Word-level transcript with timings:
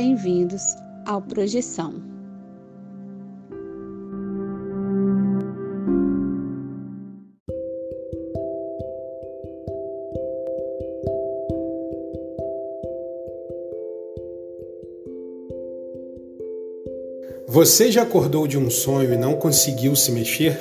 bem-vindos 0.00 0.76
ao 1.04 1.20
Projeção. 1.20 1.92
Você 17.48 17.90
já 17.90 18.02
acordou 18.02 18.46
de 18.46 18.56
um 18.56 18.70
sonho 18.70 19.12
e 19.12 19.16
não 19.16 19.34
conseguiu 19.34 19.96
se 19.96 20.12
mexer? 20.12 20.56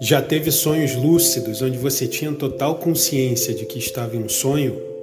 Já 0.00 0.22
teve 0.22 0.52
sonhos 0.52 0.94
lúcidos 0.94 1.60
onde 1.60 1.76
você 1.76 2.06
tinha 2.06 2.32
total 2.32 2.76
consciência 2.76 3.52
de 3.52 3.66
que 3.66 3.80
estava 3.80 4.14
em 4.14 4.22
um 4.22 4.28
sonho? 4.28 4.97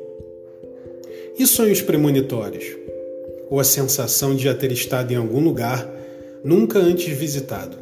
E 1.38 1.46
sonhos 1.46 1.82
premonitórios? 1.82 2.64
Ou 3.50 3.60
a 3.60 3.64
sensação 3.66 4.34
de 4.34 4.44
já 4.44 4.54
ter 4.54 4.72
estado 4.72 5.12
em 5.12 5.18
algum 5.18 5.42
lugar 5.42 5.86
nunca 6.46 6.80
antes 6.80 7.16
visitado? 7.18 7.78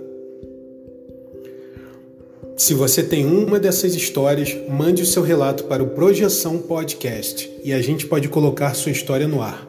Se 2.58 2.74
você 2.74 3.04
tem 3.04 3.26
uma 3.26 3.60
dessas 3.60 3.94
histórias, 3.94 4.58
mande 4.68 5.04
o 5.04 5.06
seu 5.06 5.22
relato 5.22 5.66
para 5.66 5.84
o 5.84 5.90
Projeção 5.90 6.58
Podcast 6.58 7.52
e 7.64 7.72
a 7.72 7.82
gente 7.82 8.08
pode 8.08 8.28
colocar 8.28 8.74
sua 8.74 8.92
história 8.92 9.28
no 9.28 9.40
ar. 9.40 9.68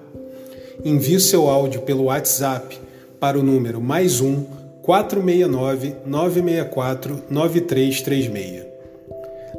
Envie 0.83 1.20
seu 1.20 1.48
áudio 1.48 1.83
pelo 1.83 2.05
WhatsApp 2.05 2.78
para 3.20 3.39
o 3.39 3.42
número 3.42 3.83
mais 3.83 4.20
um 4.23 4.45
469 4.83 5.95
964 6.06 7.23
9336. 7.30 8.73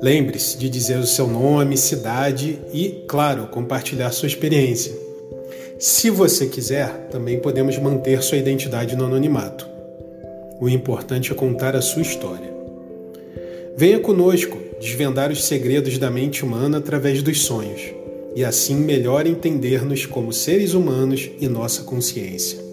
Lembre-se 0.06 0.56
de 0.60 0.70
dizer 0.70 1.00
o 1.00 1.08
seu 1.08 1.26
nome, 1.26 1.76
cidade 1.76 2.60
e, 2.72 3.04
claro, 3.08 3.48
compartilhar 3.48 4.12
sua 4.12 4.28
experiência. 4.28 4.94
Se 5.80 6.12
você 6.12 6.46
quiser, 6.46 7.08
também 7.10 7.40
podemos 7.40 7.76
manter 7.80 8.22
sua 8.22 8.38
identidade 8.38 8.96
no 8.96 9.06
anonimato. 9.06 9.68
O 10.62 10.70
importante 10.70 11.32
é 11.32 11.36
contar 11.36 11.76
a 11.76 11.82
sua 11.82 12.04
história. 12.04 12.54
Venha 13.76 14.00
conosco 14.00 14.60
desvendar 14.80 15.32
os 15.32 15.44
segredos 15.44 15.98
da 15.98 16.12
mente 16.12 16.46
humana 16.46 16.78
através 16.78 17.24
dos 17.24 17.42
sonhos 17.42 17.82
e 18.36 18.46
assim 18.46 18.76
melhor 18.76 19.26
entender-nos 19.26 20.06
como 20.06 20.32
seres 20.32 20.76
humanos 20.76 21.32
e 21.40 21.48
nossa 21.48 21.82
consciência. 21.82 22.65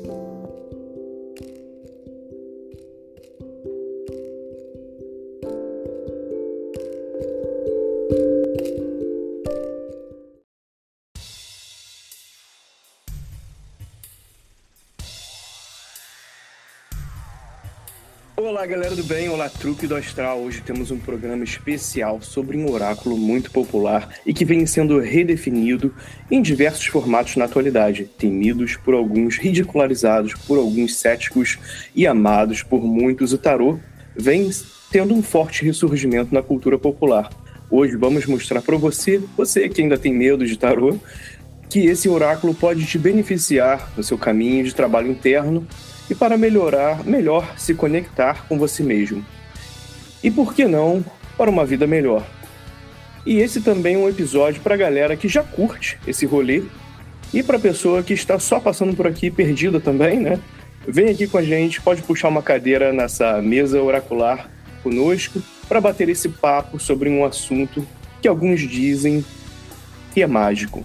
Olá 18.63 18.71
galera 18.71 18.95
do 18.95 19.03
bem, 19.03 19.29
olá 19.29 19.49
truque 19.49 19.89
do 19.89 19.97
astral. 19.97 20.39
Hoje 20.39 20.63
temos 20.63 20.93
um 20.93 20.97
programa 20.97 21.43
especial 21.43 22.23
sobre 22.23 22.57
um 22.57 22.71
oráculo 22.71 23.19
muito 23.19 23.51
popular 23.51 24.09
e 24.25 24.33
que 24.33 24.45
vem 24.45 24.65
sendo 24.67 25.01
redefinido 25.01 25.93
em 26.31 26.41
diversos 26.41 26.87
formatos 26.87 27.35
na 27.35 27.47
atualidade, 27.47 28.09
temidos 28.17 28.77
por 28.77 28.95
alguns, 28.95 29.37
ridicularizados 29.37 30.35
por 30.47 30.59
alguns 30.59 30.95
céticos 30.95 31.59
e 31.93 32.07
amados 32.07 32.63
por 32.63 32.85
muitos. 32.85 33.33
O 33.33 33.39
tarô 33.39 33.81
vem 34.17 34.49
tendo 34.93 35.13
um 35.13 35.25
forte 35.25 35.65
ressurgimento 35.65 36.33
na 36.33 36.41
cultura 36.41 36.79
popular. 36.79 37.31
Hoje 37.69 37.97
vamos 37.97 38.27
mostrar 38.27 38.63
para 38.63 38.77
você, 38.77 39.21
você 39.37 39.69
que 39.69 39.83
ainda 39.83 39.99
tem 39.99 40.15
medo 40.15 40.47
de 40.47 40.57
tarô, 40.57 41.01
que 41.69 41.87
esse 41.87 42.09
oráculo 42.09 42.55
pode 42.55 42.87
te 42.87 42.97
beneficiar 42.97 43.93
no 43.97 44.05
seu 44.05 44.17
caminho 44.17 44.63
de 44.63 44.73
trabalho 44.73 45.11
interno 45.11 45.67
e 46.13 46.15
para 46.15 46.37
melhorar, 46.37 47.03
melhor 47.05 47.55
se 47.57 47.73
conectar 47.73 48.47
com 48.47 48.59
você 48.59 48.83
mesmo. 48.83 49.25
E 50.23 50.31
por 50.31 50.53
que 50.53 50.67
não 50.67 51.03
para 51.39 51.49
uma 51.49 51.65
vida 51.65 51.87
melhor? 51.87 52.23
E 53.25 53.39
esse 53.39 53.63
também 53.63 53.95
é 53.95 53.99
um 53.99 54.11
episódio 54.11 54.61
para 54.61 54.75
a 54.75 54.77
galera 54.77 55.17
que 55.17 55.27
já 55.27 55.43
curte 55.43 55.99
esse 56.07 56.27
rolê 56.27 56.65
e 57.33 57.43
para 57.43 57.57
a 57.57 57.61
pessoa 57.61 58.03
que 58.03 58.13
está 58.13 58.39
só 58.39 58.61
passando 58.61 58.95
por 58.95 59.07
aqui 59.07 59.31
perdida 59.31 59.81
também, 59.81 60.21
né? 60.21 60.39
Vem 60.87 61.09
aqui 61.09 61.27
com 61.27 61.39
a 61.39 61.43
gente, 61.43 61.81
pode 61.81 62.03
puxar 62.03 62.29
uma 62.29 62.43
cadeira 62.43 62.93
nessa 62.93 63.41
mesa 63.41 63.81
oracular 63.81 64.51
conosco 64.83 65.41
para 65.67 65.81
bater 65.81 66.11
esse 66.11 66.29
papo 66.29 66.79
sobre 66.79 67.09
um 67.09 67.25
assunto 67.25 67.87
que 68.21 68.29
alguns 68.29 68.61
dizem 68.61 69.25
que 70.13 70.23
é 70.23 70.27
mágico. 70.27 70.85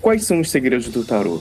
Quais 0.00 0.24
são 0.24 0.38
os 0.38 0.48
segredos 0.48 0.88
do 0.90 1.04
tarô? 1.04 1.40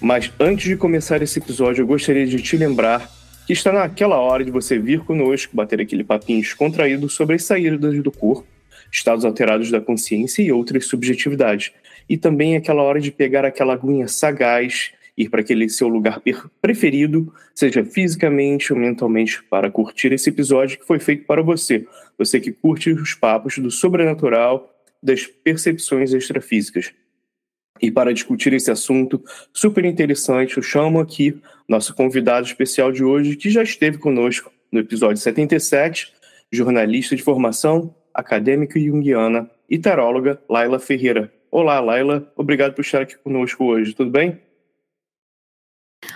Mas 0.00 0.30
antes 0.38 0.64
de 0.66 0.76
começar 0.76 1.22
esse 1.22 1.38
episódio, 1.38 1.82
eu 1.82 1.86
gostaria 1.86 2.26
de 2.26 2.40
te 2.42 2.56
lembrar 2.56 3.10
que 3.46 3.52
está 3.52 3.72
naquela 3.72 4.18
hora 4.18 4.44
de 4.44 4.50
você 4.50 4.78
vir 4.78 5.00
conosco, 5.00 5.56
bater 5.56 5.80
aquele 5.80 6.04
papinho 6.04 6.40
descontraído 6.40 7.08
sobre 7.08 7.36
as 7.36 7.44
saídas 7.44 8.02
do 8.02 8.10
corpo, 8.10 8.46
estados 8.92 9.24
alterados 9.24 9.70
da 9.70 9.80
consciência 9.80 10.42
e 10.42 10.52
outras 10.52 10.86
subjetividades. 10.86 11.72
E 12.08 12.16
também 12.16 12.54
é 12.54 12.58
aquela 12.58 12.82
hora 12.82 13.00
de 13.00 13.10
pegar 13.10 13.44
aquela 13.44 13.74
aguinha 13.74 14.06
sagaz, 14.06 14.92
ir 15.16 15.30
para 15.30 15.40
aquele 15.40 15.68
seu 15.68 15.88
lugar 15.88 16.20
preferido, 16.60 17.32
seja 17.54 17.84
fisicamente 17.84 18.72
ou 18.72 18.78
mentalmente, 18.78 19.42
para 19.44 19.70
curtir 19.70 20.12
esse 20.12 20.28
episódio 20.28 20.78
que 20.78 20.86
foi 20.86 20.98
feito 20.98 21.24
para 21.24 21.42
você. 21.42 21.86
Você 22.18 22.38
que 22.38 22.52
curte 22.52 22.90
os 22.90 23.14
papos 23.14 23.58
do 23.58 23.70
sobrenatural, 23.70 24.72
das 25.02 25.26
percepções 25.26 26.12
extrafísicas. 26.12 26.92
E 27.80 27.90
para 27.90 28.12
discutir 28.12 28.52
esse 28.52 28.70
assunto 28.70 29.22
super 29.52 29.84
interessante, 29.84 30.56
eu 30.56 30.62
chamo 30.62 31.00
aqui 31.00 31.40
nosso 31.68 31.94
convidado 31.94 32.46
especial 32.46 32.92
de 32.92 33.04
hoje, 33.04 33.36
que 33.36 33.50
já 33.50 33.62
esteve 33.62 33.98
conosco 33.98 34.50
no 34.70 34.80
episódio 34.80 35.16
77, 35.16 36.12
jornalista 36.50 37.16
de 37.16 37.22
formação, 37.22 37.94
acadêmica 38.14 38.78
junguiana 38.78 39.50
e 39.68 39.78
taróloga 39.78 40.40
Laila 40.48 40.78
Ferreira. 40.78 41.32
Olá, 41.50 41.80
Laila, 41.80 42.30
obrigado 42.36 42.74
por 42.74 42.82
estar 42.82 43.02
aqui 43.02 43.16
conosco 43.18 43.64
hoje, 43.64 43.94
tudo 43.94 44.10
bem? 44.10 44.40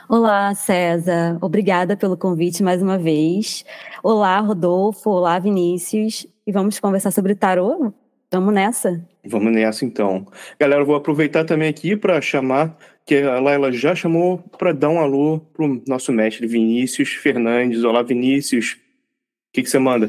Olá, 0.09 0.55
César. 0.55 1.39
Obrigada 1.41 1.97
pelo 1.97 2.17
convite 2.17 2.63
mais 2.63 2.83
uma 2.83 2.99
vez. 2.99 3.65
Olá, 4.03 4.39
Rodolfo. 4.41 5.11
Olá, 5.11 5.39
Vinícius. 5.39 6.27
E 6.47 6.53
vamos 6.53 6.81
conversar 6.81 7.11
sobre 7.11 7.35
tarô? 7.35 7.93
Vamos 8.33 8.55
nessa? 8.55 9.05
Vamos 9.25 9.53
nessa 9.53 9.85
então. 9.85 10.25
Galera, 10.59 10.83
eu 10.83 10.87
vou 10.87 10.95
aproveitar 10.95 11.45
também 11.45 11.69
aqui 11.69 11.97
para 11.97 12.21
chamar, 12.21 12.79
que 13.05 13.17
a 13.23 13.41
Laila 13.41 13.73
já 13.73 13.93
chamou 13.93 14.39
para 14.57 14.73
dar 14.73 14.89
um 14.89 15.01
alô 15.01 15.41
pro 15.53 15.83
nosso 15.87 16.13
mestre 16.13 16.47
Vinícius 16.47 17.09
Fernandes. 17.11 17.83
Olá, 17.83 18.03
Vinícius. 18.03 18.75
O 18.75 19.53
que, 19.53 19.65
que 19.65 19.69
você 19.69 19.81
manda? 19.81 20.09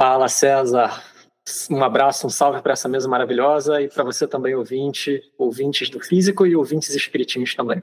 Fala, 0.00 0.28
César. 0.28 1.02
Um 1.68 1.82
abraço, 1.82 2.26
um 2.26 2.30
salve 2.30 2.62
para 2.62 2.72
essa 2.72 2.88
mesa 2.88 3.08
maravilhosa 3.08 3.82
e 3.82 3.88
para 3.88 4.04
você 4.04 4.26
também, 4.26 4.54
ouvinte, 4.54 5.20
ouvintes 5.36 5.90
do 5.90 5.98
físico 5.98 6.46
e 6.46 6.54
ouvintes 6.54 6.94
espiritinhos 6.94 7.54
também. 7.54 7.82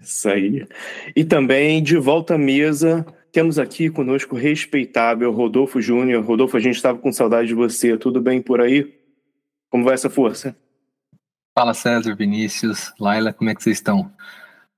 Isso 0.00 0.28
aí. 0.28 0.66
E 1.14 1.24
também 1.24 1.82
de 1.82 1.96
volta 1.96 2.34
à 2.34 2.38
mesa, 2.38 3.04
temos 3.32 3.58
aqui 3.58 3.88
conosco 3.88 4.36
o 4.36 4.38
respeitável 4.38 5.32
Rodolfo 5.32 5.80
Júnior. 5.80 6.22
Rodolfo, 6.22 6.56
a 6.56 6.60
gente 6.60 6.76
estava 6.76 6.98
com 6.98 7.10
saudade 7.10 7.48
de 7.48 7.54
você. 7.54 7.96
Tudo 7.96 8.20
bem 8.20 8.42
por 8.42 8.60
aí? 8.60 8.94
Como 9.70 9.84
vai 9.84 9.94
essa 9.94 10.10
força? 10.10 10.54
Fala 11.58 11.72
César, 11.72 12.14
Vinícius, 12.14 12.92
Laila, 13.00 13.32
como 13.32 13.48
é 13.48 13.54
que 13.54 13.62
vocês 13.62 13.78
estão? 13.78 14.12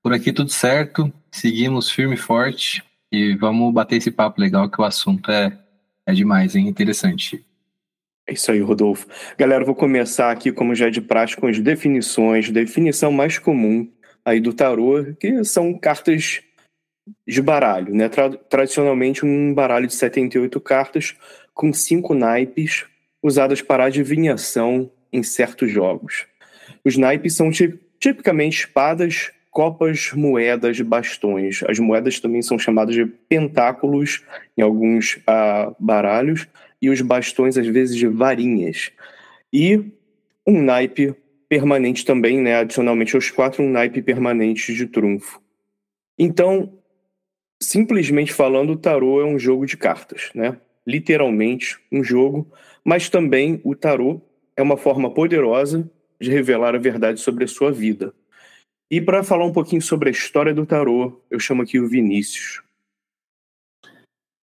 Por 0.01 0.13
aqui 0.13 0.31
tudo 0.31 0.49
certo, 0.49 1.11
seguimos 1.31 1.89
firme 1.89 2.15
e 2.15 2.17
forte 2.17 2.83
e 3.11 3.35
vamos 3.35 3.73
bater 3.73 3.97
esse 3.97 4.11
papo 4.11 4.39
legal 4.39 4.69
que 4.69 4.79
o 4.79 4.83
assunto 4.83 5.31
é, 5.31 5.57
é 6.05 6.13
demais, 6.13 6.55
hein? 6.55 6.67
Interessante. 6.67 7.45
É 8.27 8.33
isso 8.33 8.51
aí, 8.51 8.59
Rodolfo. 8.59 9.07
Galera, 9.37 9.63
vou 9.63 9.75
começar 9.75 10.31
aqui, 10.31 10.51
como 10.51 10.75
já 10.75 10.87
é 10.87 10.89
de 10.89 11.01
prática, 11.01 11.41
com 11.41 11.47
as 11.47 11.59
definições. 11.59 12.49
Definição 12.49 13.11
mais 13.11 13.37
comum 13.37 13.89
aí 14.23 14.39
do 14.39 14.53
tarô, 14.53 15.13
que 15.19 15.43
são 15.43 15.77
cartas 15.77 16.41
de 17.27 17.41
baralho, 17.41 17.93
né? 17.93 18.09
Tra 18.09 18.29
tradicionalmente 18.29 19.25
um 19.25 19.53
baralho 19.53 19.87
de 19.87 19.93
78 19.93 20.59
cartas 20.59 21.15
com 21.53 21.71
cinco 21.71 22.13
naipes 22.13 22.85
usadas 23.21 23.61
para 23.61 23.85
adivinhação 23.85 24.91
em 25.11 25.23
certos 25.23 25.71
jogos. 25.71 26.25
Os 26.83 26.97
naipes 26.97 27.35
são 27.35 27.49
tipicamente 27.99 28.59
espadas, 28.59 29.31
copas, 29.49 30.11
moedas, 30.13 30.79
bastões. 30.81 31.63
As 31.67 31.79
moedas 31.79 32.19
também 32.19 32.41
são 32.41 32.59
chamadas 32.59 32.93
de 32.93 33.05
pentáculos 33.05 34.23
em 34.57 34.61
alguns 34.61 35.15
uh, 35.17 35.75
baralhos 35.79 36.47
e 36.81 36.89
os 36.89 37.01
bastões 37.01 37.57
às 37.57 37.65
vezes 37.65 37.95
de 37.95 38.07
varinhas. 38.07 38.91
E 39.51 39.81
um 40.45 40.61
naipe 40.61 41.15
permanente 41.47 42.05
também, 42.05 42.41
né? 42.41 42.57
Adicionalmente 42.57 43.15
aos 43.15 43.31
quatro, 43.31 43.63
um 43.63 43.69
naipe 43.69 44.01
permanente 44.01 44.73
de 44.73 44.85
trunfo. 44.87 45.41
Então, 46.17 46.74
simplesmente 47.65 48.31
falando, 48.31 48.71
o 48.73 48.77
tarô 48.77 49.21
é 49.21 49.25
um 49.25 49.39
jogo 49.39 49.65
de 49.65 49.75
cartas, 49.75 50.29
né? 50.33 50.57
Literalmente 50.85 51.79
um 51.91 52.03
jogo, 52.03 52.51
mas 52.83 53.09
também 53.09 53.59
o 53.63 53.75
tarô 53.75 54.21
é 54.55 54.61
uma 54.61 54.77
forma 54.77 55.11
poderosa 55.13 55.89
de 56.21 56.29
revelar 56.29 56.75
a 56.75 56.79
verdade 56.79 57.19
sobre 57.19 57.43
a 57.43 57.47
sua 57.47 57.71
vida. 57.71 58.13
E 58.89 59.01
para 59.01 59.23
falar 59.23 59.45
um 59.45 59.51
pouquinho 59.51 59.81
sobre 59.81 60.09
a 60.09 60.11
história 60.11 60.53
do 60.53 60.65
tarô, 60.65 61.21
eu 61.29 61.39
chamo 61.39 61.63
aqui 61.63 61.79
o 61.79 61.87
Vinícius. 61.87 62.61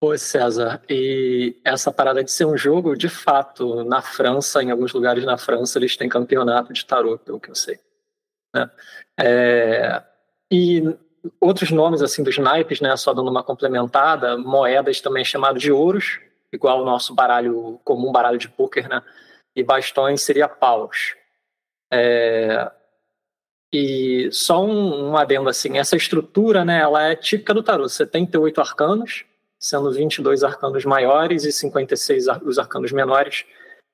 Oi, 0.03 0.17
César. 0.17 0.81
E 0.89 1.61
essa 1.63 1.91
parada 1.91 2.23
de 2.23 2.31
ser 2.31 2.45
um 2.45 2.57
jogo, 2.57 2.95
de 2.95 3.07
fato, 3.07 3.83
na 3.83 4.01
França, 4.01 4.63
em 4.63 4.71
alguns 4.71 4.91
lugares 4.93 5.23
na 5.23 5.37
França, 5.37 5.77
eles 5.77 5.95
têm 5.95 6.09
campeonato 6.09 6.73
de 6.73 6.83
tarô, 6.83 7.19
pelo 7.19 7.39
que 7.39 7.51
eu 7.51 7.55
sei. 7.55 7.79
Né? 8.53 8.69
É... 9.19 10.03
E 10.51 10.81
outros 11.39 11.71
nomes, 11.71 12.01
assim, 12.01 12.23
dos 12.23 12.37
naipes, 12.37 12.81
né, 12.81 12.95
só 12.97 13.13
dando 13.13 13.29
uma 13.29 13.43
complementada, 13.43 14.37
moedas 14.37 14.99
também 15.01 15.23
chamado 15.23 15.59
de 15.59 15.71
ouros, 15.71 16.19
igual 16.51 16.81
o 16.81 16.85
nosso 16.85 17.13
baralho 17.13 17.79
comum, 17.83 18.11
baralho 18.11 18.37
de 18.37 18.49
pôquer, 18.49 18.87
né? 18.89 19.01
E 19.55 19.63
bastões 19.63 20.21
seria 20.21 20.47
paus. 20.47 21.15
É... 21.91 22.71
E 23.73 24.29
só 24.31 24.63
um, 24.65 25.11
um 25.11 25.17
adendo, 25.17 25.49
assim, 25.49 25.77
essa 25.77 25.95
estrutura, 25.95 26.65
né, 26.65 26.81
ela 26.81 27.03
é 27.03 27.15
típica 27.15 27.53
do 27.53 27.63
tarô, 27.63 27.87
78 27.87 28.59
arcanos, 28.59 29.23
sendo 29.57 29.91
22 29.91 30.43
arcanos 30.43 30.83
maiores 30.83 31.45
e 31.45 31.51
56 31.51 32.25
os 32.43 32.59
arcanos 32.59 32.91
menores. 32.91 33.45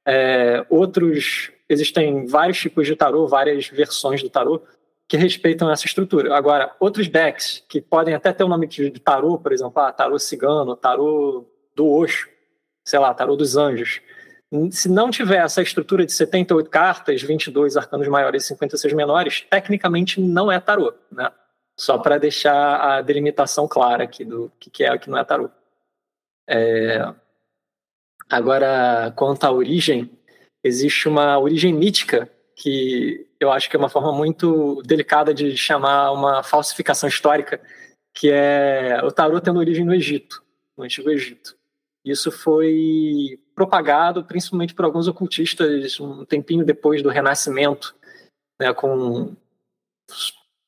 É, 0.08 0.66
outros, 0.70 1.52
existem 1.70 2.26
vários 2.26 2.58
tipos 2.58 2.88
de 2.88 2.96
tarô, 2.96 3.28
várias 3.28 3.68
versões 3.68 4.24
do 4.24 4.30
tarô 4.30 4.64
que 5.08 5.16
respeitam 5.16 5.72
essa 5.72 5.86
estrutura. 5.86 6.36
Agora, 6.36 6.76
outros 6.80 7.08
decks 7.08 7.64
que 7.68 7.80
podem 7.80 8.14
até 8.14 8.34
ter 8.34 8.44
o 8.44 8.50
nome 8.50 8.68
de 8.68 8.92
tarô, 8.92 9.38
por 9.38 9.54
exemplo, 9.54 9.80
ah, 9.82 9.92
tarô 9.92 10.20
cigano, 10.20 10.76
tarô 10.76 11.46
do 11.74 11.88
Oxo, 11.88 12.28
sei 12.86 13.00
lá, 13.00 13.14
tarô 13.14 13.36
dos 13.36 13.56
anjos. 13.56 14.02
Se 14.72 14.90
não 14.90 15.10
tiver 15.10 15.44
essa 15.44 15.62
estrutura 15.62 16.06
de 16.06 16.12
78 16.12 16.70
cartas, 16.70 17.22
22 17.22 17.78
arcanos 17.78 18.08
maiores 18.08 18.44
e 18.44 18.48
56 18.48 18.94
menores, 18.94 19.42
tecnicamente 19.50 20.20
não 20.20 20.52
é 20.52 20.60
tarô, 20.60 20.94
né? 21.12 21.32
Só 21.80 21.98
para 21.98 22.18
deixar 22.18 22.78
a 22.80 23.02
delimitação 23.02 23.68
clara 23.68 24.04
aqui 24.04 24.26
do 24.26 24.52
que 24.60 24.84
é 24.84 24.94
o 24.94 25.00
que 25.00 25.10
não 25.10 25.18
é 25.18 25.24
tarô. 25.24 25.50
É... 26.50 27.14
Agora, 28.30 29.14
quanto 29.16 29.44
à 29.46 29.52
origem, 29.52 30.10
existe 30.64 31.08
uma 31.08 31.38
origem 31.40 31.74
mítica 31.74 32.30
que 32.58 33.28
eu 33.40 33.52
acho 33.52 33.70
que 33.70 33.76
é 33.76 33.80
uma 33.80 33.88
forma 33.88 34.12
muito 34.12 34.82
delicada 34.84 35.32
de 35.32 35.56
chamar 35.56 36.12
uma 36.12 36.42
falsificação 36.42 37.08
histórica, 37.08 37.62
que 38.14 38.32
é 38.32 39.00
o 39.04 39.12
tarô 39.12 39.40
tendo 39.40 39.60
origem 39.60 39.86
no 39.86 39.94
Egito, 39.94 40.44
no 40.76 40.84
Antigo 40.84 41.12
Egito. 41.12 41.56
Isso 42.04 42.32
foi 42.32 43.40
propagado 43.54 44.24
principalmente 44.24 44.74
por 44.74 44.86
alguns 44.86 45.08
ocultistas 45.08 46.00
um 46.00 46.26
tempinho 46.26 46.66
depois 46.66 47.04
do 47.04 47.10
Renascimento, 47.10 47.96
né, 48.60 48.74
com 48.74 49.36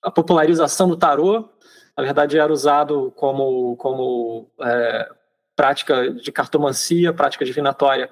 a 0.04 0.12
popularização 0.12 0.88
do 0.88 0.98
tarô. 0.98 1.50
Na 1.98 2.04
verdade, 2.04 2.38
era 2.38 2.54
usado 2.54 3.12
como, 3.16 3.76
como 3.78 4.48
é, 4.62 5.10
prática 5.56 6.12
de 6.12 6.32
cartomancia, 6.32 7.14
prática 7.14 7.44
divinatória 7.44 8.10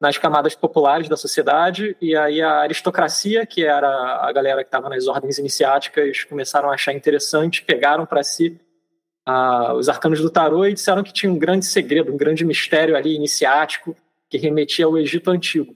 nas 0.00 0.18
camadas 0.18 0.54
populares 0.54 1.08
da 1.08 1.16
sociedade, 1.16 1.96
e 2.00 2.14
aí 2.14 2.42
a 2.42 2.60
aristocracia, 2.60 3.46
que 3.46 3.64
era 3.64 3.88
a 3.88 4.30
galera 4.32 4.62
que 4.62 4.68
estava 4.68 4.88
nas 4.88 5.06
ordens 5.06 5.38
iniciáticas, 5.38 6.24
começaram 6.24 6.70
a 6.70 6.74
achar 6.74 6.92
interessante, 6.92 7.62
pegaram 7.62 8.04
para 8.04 8.22
si 8.22 8.60
os 9.74 9.88
arcanos 9.88 10.20
do 10.20 10.30
tarô 10.30 10.64
e 10.66 10.74
disseram 10.74 11.02
que 11.02 11.12
tinha 11.12 11.32
um 11.32 11.38
grande 11.38 11.66
segredo, 11.66 12.12
um 12.12 12.16
grande 12.16 12.44
mistério 12.44 12.96
ali 12.96 13.14
iniciático 13.14 13.96
que 14.28 14.38
remetia 14.38 14.84
ao 14.86 14.98
Egito 14.98 15.30
Antigo. 15.30 15.74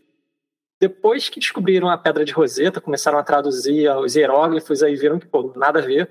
Depois 0.81 1.29
que 1.29 1.41
descobriram 1.41 1.89
a 1.89 1.99
Pedra 1.99 2.25
de 2.25 2.33
Roseta, 2.33 2.81
começaram 2.81 3.19
a 3.19 3.23
traduzir 3.23 3.91
os 3.97 4.15
hieróglifos, 4.15 4.83
aí 4.83 4.97
viram 4.97 5.19
que, 5.19 5.27
pô, 5.27 5.53
nada 5.57 5.79
a 5.81 5.83
ver 5.83 6.09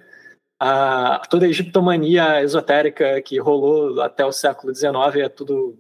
toda 1.30 1.46
a 1.46 1.50
egiptomania 1.50 2.44
esotérica 2.44 3.22
que 3.22 3.40
rolou 3.40 4.02
até 4.02 4.26
o 4.26 4.32
século 4.32 4.76
XIX 4.76 4.94
é 5.24 5.30
tudo 5.30 5.78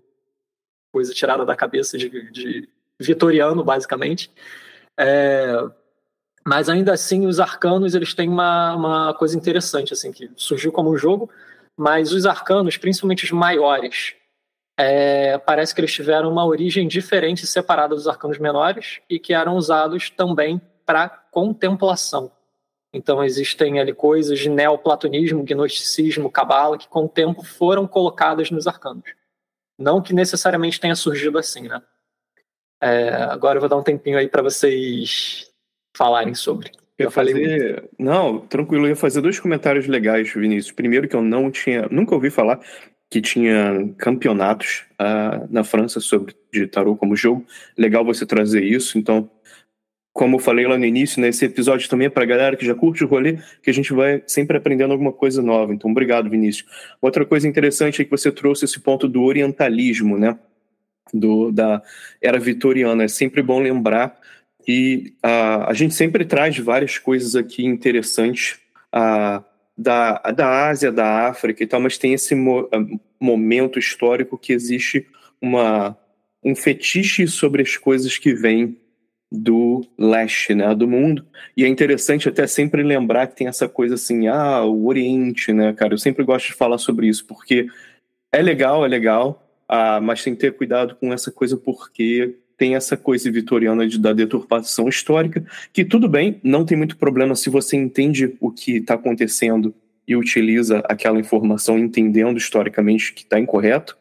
coisa 0.91 1.13
tirada 1.13 1.45
da 1.45 1.55
cabeça 1.55 1.97
de, 1.97 2.31
de 2.31 2.69
vitoriano, 2.99 3.63
basicamente. 3.63 4.31
É, 4.99 5.53
mas 6.45 6.67
ainda 6.69 6.93
assim, 6.93 7.25
os 7.25 7.39
arcanos 7.39 7.95
eles 7.95 8.13
têm 8.13 8.27
uma, 8.27 8.75
uma 8.75 9.13
coisa 9.13 9.37
interessante, 9.37 9.93
assim, 9.93 10.11
que 10.11 10.29
surgiu 10.35 10.71
como 10.71 10.91
um 10.91 10.97
jogo, 10.97 11.29
mas 11.77 12.11
os 12.11 12.25
arcanos, 12.25 12.77
principalmente 12.77 13.23
os 13.23 13.31
maiores, 13.31 14.15
é, 14.77 15.37
parece 15.37 15.75
que 15.75 15.81
eles 15.81 15.93
tiveram 15.93 16.31
uma 16.31 16.45
origem 16.45 16.87
diferente, 16.87 17.45
separada 17.45 17.95
dos 17.95 18.07
arcanos 18.07 18.37
menores, 18.37 18.99
e 19.09 19.19
que 19.19 19.33
eram 19.33 19.55
usados 19.55 20.09
também 20.09 20.61
para 20.85 21.07
contemplação. 21.07 22.31
Então 22.91 23.23
existem 23.23 23.79
ali 23.79 23.93
coisas 23.93 24.39
de 24.39 24.49
neoplatonismo, 24.49 25.43
gnosticismo, 25.43 26.31
cabala, 26.31 26.77
que 26.77 26.87
com 26.87 27.05
o 27.05 27.09
tempo 27.09 27.43
foram 27.43 27.85
colocadas 27.85 28.49
nos 28.49 28.65
arcanos. 28.67 29.18
Não 29.79 30.01
que 30.01 30.13
necessariamente 30.13 30.79
tenha 30.79 30.95
surgido 30.95 31.37
assim, 31.37 31.69
né? 31.69 31.81
É, 32.81 33.09
agora 33.23 33.57
eu 33.57 33.61
vou 33.61 33.69
dar 33.69 33.77
um 33.77 33.83
tempinho 33.83 34.17
aí 34.17 34.27
para 34.27 34.41
vocês 34.41 35.49
falarem 35.95 36.35
sobre. 36.35 36.71
Eu, 36.97 37.05
eu 37.05 37.11
falei 37.11 37.33
fazer... 37.33 37.89
Não, 37.97 38.39
tranquilo, 38.39 38.85
eu 38.85 38.89
ia 38.89 38.95
fazer 38.95 39.21
dois 39.21 39.39
comentários 39.39 39.87
legais, 39.87 40.33
Vinícius. 40.33 40.73
Primeiro 40.73 41.07
que 41.07 41.15
eu 41.15 41.21
não 41.21 41.49
tinha, 41.49 41.87
nunca 41.89 42.13
ouvi 42.13 42.29
falar 42.29 42.59
que 43.09 43.21
tinha 43.21 43.93
campeonatos 43.97 44.85
uh, 44.93 45.47
na 45.49 45.63
França 45.63 45.99
sobre 45.99 46.35
de 46.53 46.67
tarô 46.67 46.95
como 46.95 47.15
jogo. 47.15 47.45
Legal 47.77 48.03
você 48.03 48.25
trazer 48.25 48.63
isso, 48.63 48.97
então 48.97 49.31
como 50.19 50.35
eu 50.35 50.39
falei 50.39 50.67
lá 50.67 50.77
no 50.77 50.83
início, 50.83 51.21
né, 51.21 51.29
esse 51.29 51.45
episódio 51.45 51.89
também 51.89 52.07
é 52.07 52.09
para 52.09 52.25
galera 52.25 52.57
que 52.57 52.65
já 52.65 52.75
curte 52.75 53.05
o 53.05 53.07
rolê, 53.07 53.37
que 53.63 53.69
a 53.69 53.73
gente 53.73 53.93
vai 53.93 54.21
sempre 54.27 54.57
aprendendo 54.57 54.91
alguma 54.91 55.13
coisa 55.13 55.41
nova. 55.41 55.73
Então, 55.73 55.89
obrigado, 55.89 56.29
Vinícius. 56.29 56.67
Outra 57.01 57.25
coisa 57.25 57.47
interessante 57.47 58.01
é 58.01 58.03
que 58.03 58.11
você 58.11 58.29
trouxe 58.29 58.65
esse 58.65 58.81
ponto 58.81 59.07
do 59.07 59.23
orientalismo, 59.23 60.17
né? 60.17 60.37
Do, 61.13 61.53
da 61.53 61.81
era 62.21 62.37
vitoriana. 62.37 63.05
É 63.05 63.07
sempre 63.07 63.41
bom 63.41 63.61
lembrar 63.61 64.19
que 64.65 65.13
a, 65.23 65.71
a 65.71 65.73
gente 65.73 65.93
sempre 65.93 66.25
traz 66.25 66.57
várias 66.57 66.97
coisas 66.97 67.33
aqui 67.33 67.63
interessantes 67.65 68.59
a, 68.91 69.41
da, 69.77 70.17
da 70.35 70.67
Ásia, 70.67 70.91
da 70.91 71.29
África 71.29 71.63
e 71.63 71.65
tal, 71.65 71.79
mas 71.79 71.97
tem 71.97 72.11
esse 72.11 72.35
mo, 72.35 72.69
momento 73.17 73.79
histórico 73.79 74.37
que 74.37 74.51
existe 74.51 75.07
uma, 75.41 75.97
um 76.43 76.53
fetiche 76.53 77.25
sobre 77.25 77.61
as 77.61 77.77
coisas 77.77 78.17
que 78.17 78.33
vêm 78.33 78.77
do 79.31 79.85
leste, 79.97 80.55
né, 80.55 80.73
do 80.73 80.87
mundo. 80.87 81.25
E 81.55 81.63
é 81.63 81.67
interessante 81.67 82.27
até 82.27 82.47
sempre 82.47 82.81
lembrar 82.81 83.27
que 83.27 83.35
tem 83.35 83.47
essa 83.47 83.69
coisa 83.69 83.95
assim, 83.95 84.27
ah, 84.27 84.63
o 84.63 84.87
Oriente, 84.87 85.53
né, 85.53 85.73
cara. 85.73 85.93
Eu 85.93 85.97
sempre 85.97 86.23
gosto 86.23 86.47
de 86.47 86.53
falar 86.53 86.77
sobre 86.77 87.07
isso 87.07 87.25
porque 87.25 87.67
é 88.31 88.41
legal, 88.41 88.83
é 88.83 88.87
legal, 88.87 89.47
ah, 89.67 90.01
mas 90.01 90.23
tem 90.23 90.33
que 90.33 90.41
ter 90.41 90.53
cuidado 90.53 90.95
com 90.95 91.13
essa 91.13 91.31
coisa 91.31 91.55
porque 91.55 92.35
tem 92.57 92.75
essa 92.75 92.97
coisa 92.97 93.31
vitoriana 93.31 93.87
de, 93.87 93.97
da 93.97 94.11
deturpação 94.11 94.89
histórica, 94.89 95.45
que 95.71 95.85
tudo 95.85 96.09
bem, 96.09 96.41
não 96.43 96.65
tem 96.65 96.77
muito 96.77 96.97
problema 96.97 97.33
se 97.33 97.49
você 97.49 97.77
entende 97.77 98.35
o 98.39 98.51
que 98.51 98.77
está 98.77 98.95
acontecendo 98.95 99.73
e 100.05 100.15
utiliza 100.15 100.79
aquela 100.89 101.19
informação 101.19 101.79
entendendo 101.79 102.37
historicamente 102.37 103.13
que 103.13 103.21
está 103.21 103.39
incorreto. 103.39 103.97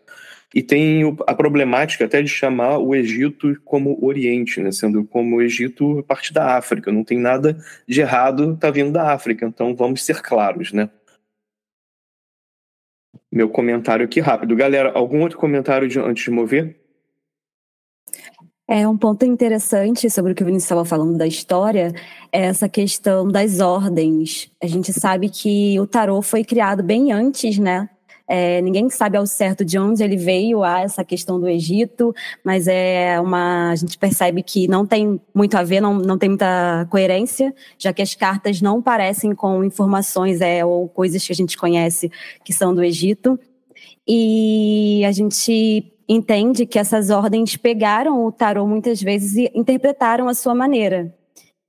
E 0.54 0.62
tem 0.62 1.02
a 1.26 1.34
problemática 1.34 2.06
até 2.06 2.22
de 2.22 2.28
chamar 2.28 2.78
o 2.78 2.94
Egito 2.94 3.54
como 3.64 3.98
Oriente, 4.02 4.60
né? 4.62 4.72
sendo 4.72 5.04
como 5.04 5.36
o 5.36 5.42
Egito 5.42 6.02
parte 6.08 6.32
da 6.32 6.56
África. 6.56 6.90
Não 6.90 7.04
tem 7.04 7.18
nada 7.18 7.58
de 7.86 8.00
errado 8.00 8.56
tá 8.56 8.70
vindo 8.70 8.90
da 8.90 9.12
África, 9.12 9.46
então 9.46 9.76
vamos 9.76 10.02
ser 10.02 10.22
claros, 10.22 10.72
né? 10.72 10.88
Meu 13.30 13.50
comentário 13.50 14.06
aqui 14.06 14.20
rápido. 14.20 14.56
Galera, 14.56 14.90
algum 14.92 15.20
outro 15.20 15.38
comentário 15.38 15.86
de, 15.86 15.98
antes 15.98 16.24
de 16.24 16.30
mover? 16.30 16.80
É 18.70 18.86
um 18.86 18.98
ponto 18.98 19.24
interessante 19.24 20.10
sobre 20.10 20.32
o 20.32 20.34
que 20.34 20.42
o 20.42 20.46
Vinícius 20.46 20.64
estava 20.64 20.84
falando 20.84 21.16
da 21.16 21.26
história, 21.26 21.90
é 22.30 22.42
essa 22.42 22.68
questão 22.68 23.26
das 23.26 23.60
ordens. 23.60 24.50
A 24.62 24.66
gente 24.66 24.92
sabe 24.92 25.30
que 25.30 25.80
o 25.80 25.86
tarô 25.86 26.20
foi 26.20 26.44
criado 26.44 26.82
bem 26.82 27.10
antes, 27.10 27.58
né, 27.58 27.88
é, 28.28 28.61
ninguém 28.61 28.90
sabe 28.90 29.16
ao 29.16 29.26
certo 29.26 29.64
de 29.64 29.78
onde 29.78 30.04
ele 30.04 30.16
veio 30.16 30.62
a 30.62 30.80
essa 30.80 31.02
questão 31.02 31.40
do 31.40 31.49
Egito, 31.49 32.14
mas 32.44 32.68
é 32.68 33.18
uma 33.20 33.70
a 33.70 33.75
gente 33.75 33.97
percebe 33.97 34.42
que 34.42 34.68
não 34.68 34.87
tem 34.87 35.18
muito 35.35 35.56
a 35.56 35.62
ver, 35.62 35.80
não, 35.80 35.94
não 35.94 36.18
tem 36.18 36.28
muita 36.28 36.87
coerência, 36.90 37.54
já 37.78 37.92
que 37.92 38.02
as 38.02 38.14
cartas 38.14 38.61
não 38.61 38.82
parecem 38.82 39.35
com 39.35 39.64
informações 39.64 40.40
é, 40.42 40.64
ou 40.64 40.88
coisas 40.88 41.26
que 41.26 41.32
a 41.32 41.37
gente 41.37 41.56
conhece 41.56 42.11
que 42.44 42.52
são 42.52 42.75
do 42.75 42.85
Egito. 42.85 43.38
E 44.06 45.02
a 45.06 45.12
gente 45.12 45.92
entende 46.08 46.66
que 46.66 46.78
essas 46.78 47.11
ordens 47.11 47.56
pegaram 47.56 48.25
o 48.25 48.32
tarô 48.32 48.66
muitas 48.66 49.02
vezes 49.02 49.37
e 49.37 49.50
interpretaram 49.54 50.28
a 50.28 50.35
sua 50.35 50.54
maneira. 50.54 51.14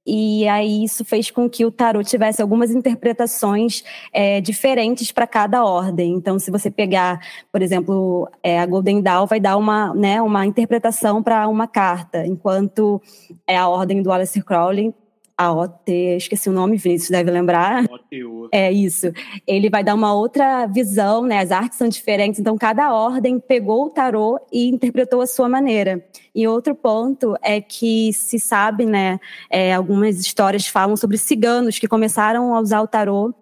E 0.10 0.48
aí 0.48 0.84
isso 0.84 1.06
fez 1.06 1.30
com 1.30 1.48
que 1.48 1.64
o 1.64 1.72
tarot 1.72 2.10
tivesse 2.10 2.42
algumas 2.42 2.72
interpretações 2.72 3.84
é, 4.12 4.42
diferentes 4.42 5.12
para 5.12 5.28
cada 5.28 5.64
ordem. 5.64 6.14
Então, 6.14 6.40
se 6.40 6.50
você 6.50 6.72
pegar, 6.72 7.20
por 7.52 7.62
exemplo, 7.62 8.28
é, 8.42 8.60
a 8.60 8.66
Golden 8.66 9.02
Dawn 9.02 9.28
vai 9.28 9.40
dar 9.40 9.56
uma, 9.56 9.94
né, 9.94 10.20
uma 10.20 10.46
interpretação 10.48 11.22
para 11.22 11.48
uma 11.48 11.68
carta, 11.68 12.26
enquanto 12.26 13.00
é 13.46 13.56
a 13.56 13.68
ordem 13.68 14.02
do 14.02 14.12
Aleister 14.12 14.44
Crowley 14.44 14.94
a 15.40 15.54
OT, 15.54 16.18
esqueci 16.18 16.50
o 16.50 16.52
nome, 16.52 16.76
Vinícius 16.76 17.12
deve 17.12 17.32
lembrar. 17.32 17.86
OTO. 17.86 18.29
É 18.52 18.72
isso. 18.72 19.12
Ele 19.46 19.70
vai 19.70 19.84
dar 19.84 19.96
uma 19.96 20.14
outra 20.14 20.66
visão, 20.66 21.24
né? 21.24 21.40
As 21.40 21.52
artes 21.52 21.78
são 21.78 21.88
diferentes, 21.88 22.40
então 22.40 22.58
cada 22.58 22.94
ordem 22.94 23.40
pegou 23.40 23.86
o 23.86 23.90
tarô 23.90 24.40
e 24.52 24.68
interpretou 24.68 25.22
a 25.22 25.28
sua 25.28 25.48
maneira. 25.48 26.04
E 26.34 26.48
outro 26.48 26.74
ponto 26.74 27.36
é 27.42 27.62
que 27.62 28.12
se 28.14 28.40
sabe, 28.40 28.86
né? 28.86 29.20
É, 29.50 29.74
algumas 29.74 30.20
histórias 30.20 30.68
falam 30.68 30.96
sobre 30.96 31.18
ciganos 31.18 31.78
que 31.78 31.88
começaram 31.88 32.56
a 32.56 32.60
usar 32.60 32.82
o 32.82 32.88
tarô 32.88 33.34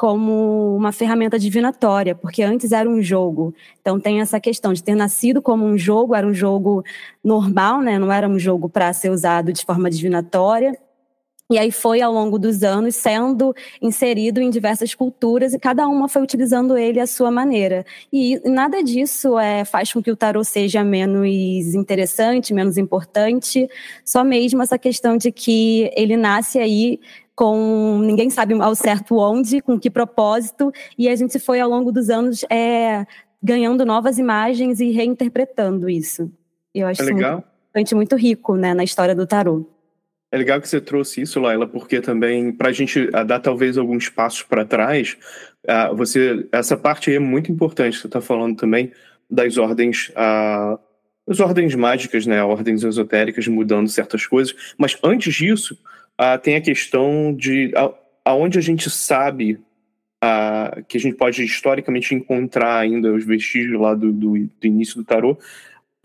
como 0.00 0.74
uma 0.74 0.92
ferramenta 0.92 1.38
divinatória, 1.38 2.14
porque 2.14 2.42
antes 2.42 2.72
era 2.72 2.88
um 2.88 3.02
jogo. 3.02 3.54
Então 3.82 4.00
tem 4.00 4.22
essa 4.22 4.40
questão 4.40 4.72
de 4.72 4.82
ter 4.82 4.94
nascido 4.94 5.42
como 5.42 5.66
um 5.66 5.76
jogo, 5.76 6.14
era 6.14 6.26
um 6.26 6.32
jogo 6.32 6.82
normal, 7.22 7.82
né? 7.82 7.98
Não 7.98 8.10
era 8.10 8.26
um 8.26 8.38
jogo 8.38 8.66
para 8.66 8.90
ser 8.94 9.10
usado 9.10 9.52
de 9.52 9.62
forma 9.62 9.90
divinatória. 9.90 10.72
E 11.50 11.58
aí 11.58 11.72
foi 11.72 12.00
ao 12.00 12.12
longo 12.12 12.38
dos 12.38 12.62
anos 12.62 12.94
sendo 12.94 13.52
inserido 13.82 14.40
em 14.40 14.48
diversas 14.48 14.94
culturas 14.94 15.52
e 15.52 15.58
cada 15.58 15.88
uma 15.88 16.08
foi 16.08 16.22
utilizando 16.22 16.78
ele 16.78 17.00
à 17.00 17.06
sua 17.06 17.30
maneira. 17.30 17.84
E 18.12 18.40
nada 18.48 18.82
disso 18.82 19.36
é, 19.36 19.64
faz 19.64 19.92
com 19.92 20.00
que 20.00 20.12
o 20.12 20.16
tarô 20.16 20.44
seja 20.44 20.84
menos 20.84 21.74
interessante, 21.74 22.54
menos 22.54 22.78
importante, 22.78 23.68
só 24.04 24.22
mesmo 24.22 24.62
essa 24.62 24.78
questão 24.78 25.16
de 25.16 25.32
que 25.32 25.90
ele 25.96 26.16
nasce 26.16 26.60
aí 26.60 27.00
com 27.34 27.98
ninguém 27.98 28.28
sabe 28.28 28.54
ao 28.60 28.74
certo 28.74 29.16
onde, 29.16 29.62
com 29.62 29.80
que 29.80 29.88
propósito, 29.90 30.70
e 30.98 31.08
a 31.08 31.16
gente 31.16 31.38
foi 31.38 31.58
ao 31.58 31.70
longo 31.70 31.90
dos 31.90 32.10
anos 32.10 32.44
é, 32.50 33.06
ganhando 33.42 33.84
novas 33.86 34.18
imagens 34.18 34.78
e 34.78 34.90
reinterpretando 34.90 35.88
isso. 35.88 36.30
Eu 36.74 36.86
acho 36.86 37.02
é 37.02 37.06
legal. 37.06 37.42
Muito, 37.74 37.96
muito 37.96 38.16
rico 38.16 38.56
né, 38.56 38.74
na 38.74 38.84
história 38.84 39.14
do 39.14 39.26
tarô. 39.26 39.66
É 40.32 40.38
legal 40.38 40.60
que 40.60 40.68
você 40.68 40.80
trouxe 40.80 41.22
isso, 41.22 41.40
Laila, 41.40 41.66
porque 41.66 42.00
também, 42.00 42.52
para 42.52 42.68
a 42.68 42.72
gente 42.72 43.10
dar 43.10 43.40
talvez 43.40 43.76
alguns 43.76 44.08
passos 44.08 44.42
para 44.42 44.64
trás, 44.64 45.16
uh, 45.64 45.94
você 45.96 46.46
essa 46.52 46.76
parte 46.76 47.10
aí 47.10 47.16
é 47.16 47.18
muito 47.18 47.50
importante. 47.50 47.98
Você 47.98 48.06
está 48.06 48.20
falando 48.20 48.56
também 48.56 48.92
das 49.28 49.58
ordens, 49.58 50.10
uh, 50.10 50.78
as 51.28 51.40
ordens 51.40 51.74
mágicas, 51.74 52.26
né, 52.26 52.42
ordens 52.42 52.84
esotéricas 52.84 53.48
mudando 53.48 53.88
certas 53.88 54.24
coisas. 54.24 54.54
Mas 54.78 54.96
antes 55.02 55.34
disso, 55.34 55.76
uh, 56.20 56.38
tem 56.40 56.54
a 56.54 56.60
questão 56.60 57.34
de 57.34 57.72
aonde 58.24 58.56
a 58.56 58.62
gente 58.62 58.88
sabe 58.88 59.58
uh, 60.22 60.84
que 60.86 60.96
a 60.96 61.00
gente 61.00 61.16
pode 61.16 61.42
historicamente 61.42 62.14
encontrar 62.14 62.78
ainda 62.78 63.12
os 63.12 63.24
vestígios 63.24 63.80
lá 63.80 63.94
do, 63.94 64.12
do, 64.12 64.34
do 64.38 64.66
início 64.66 64.96
do 64.96 65.04
tarô. 65.04 65.36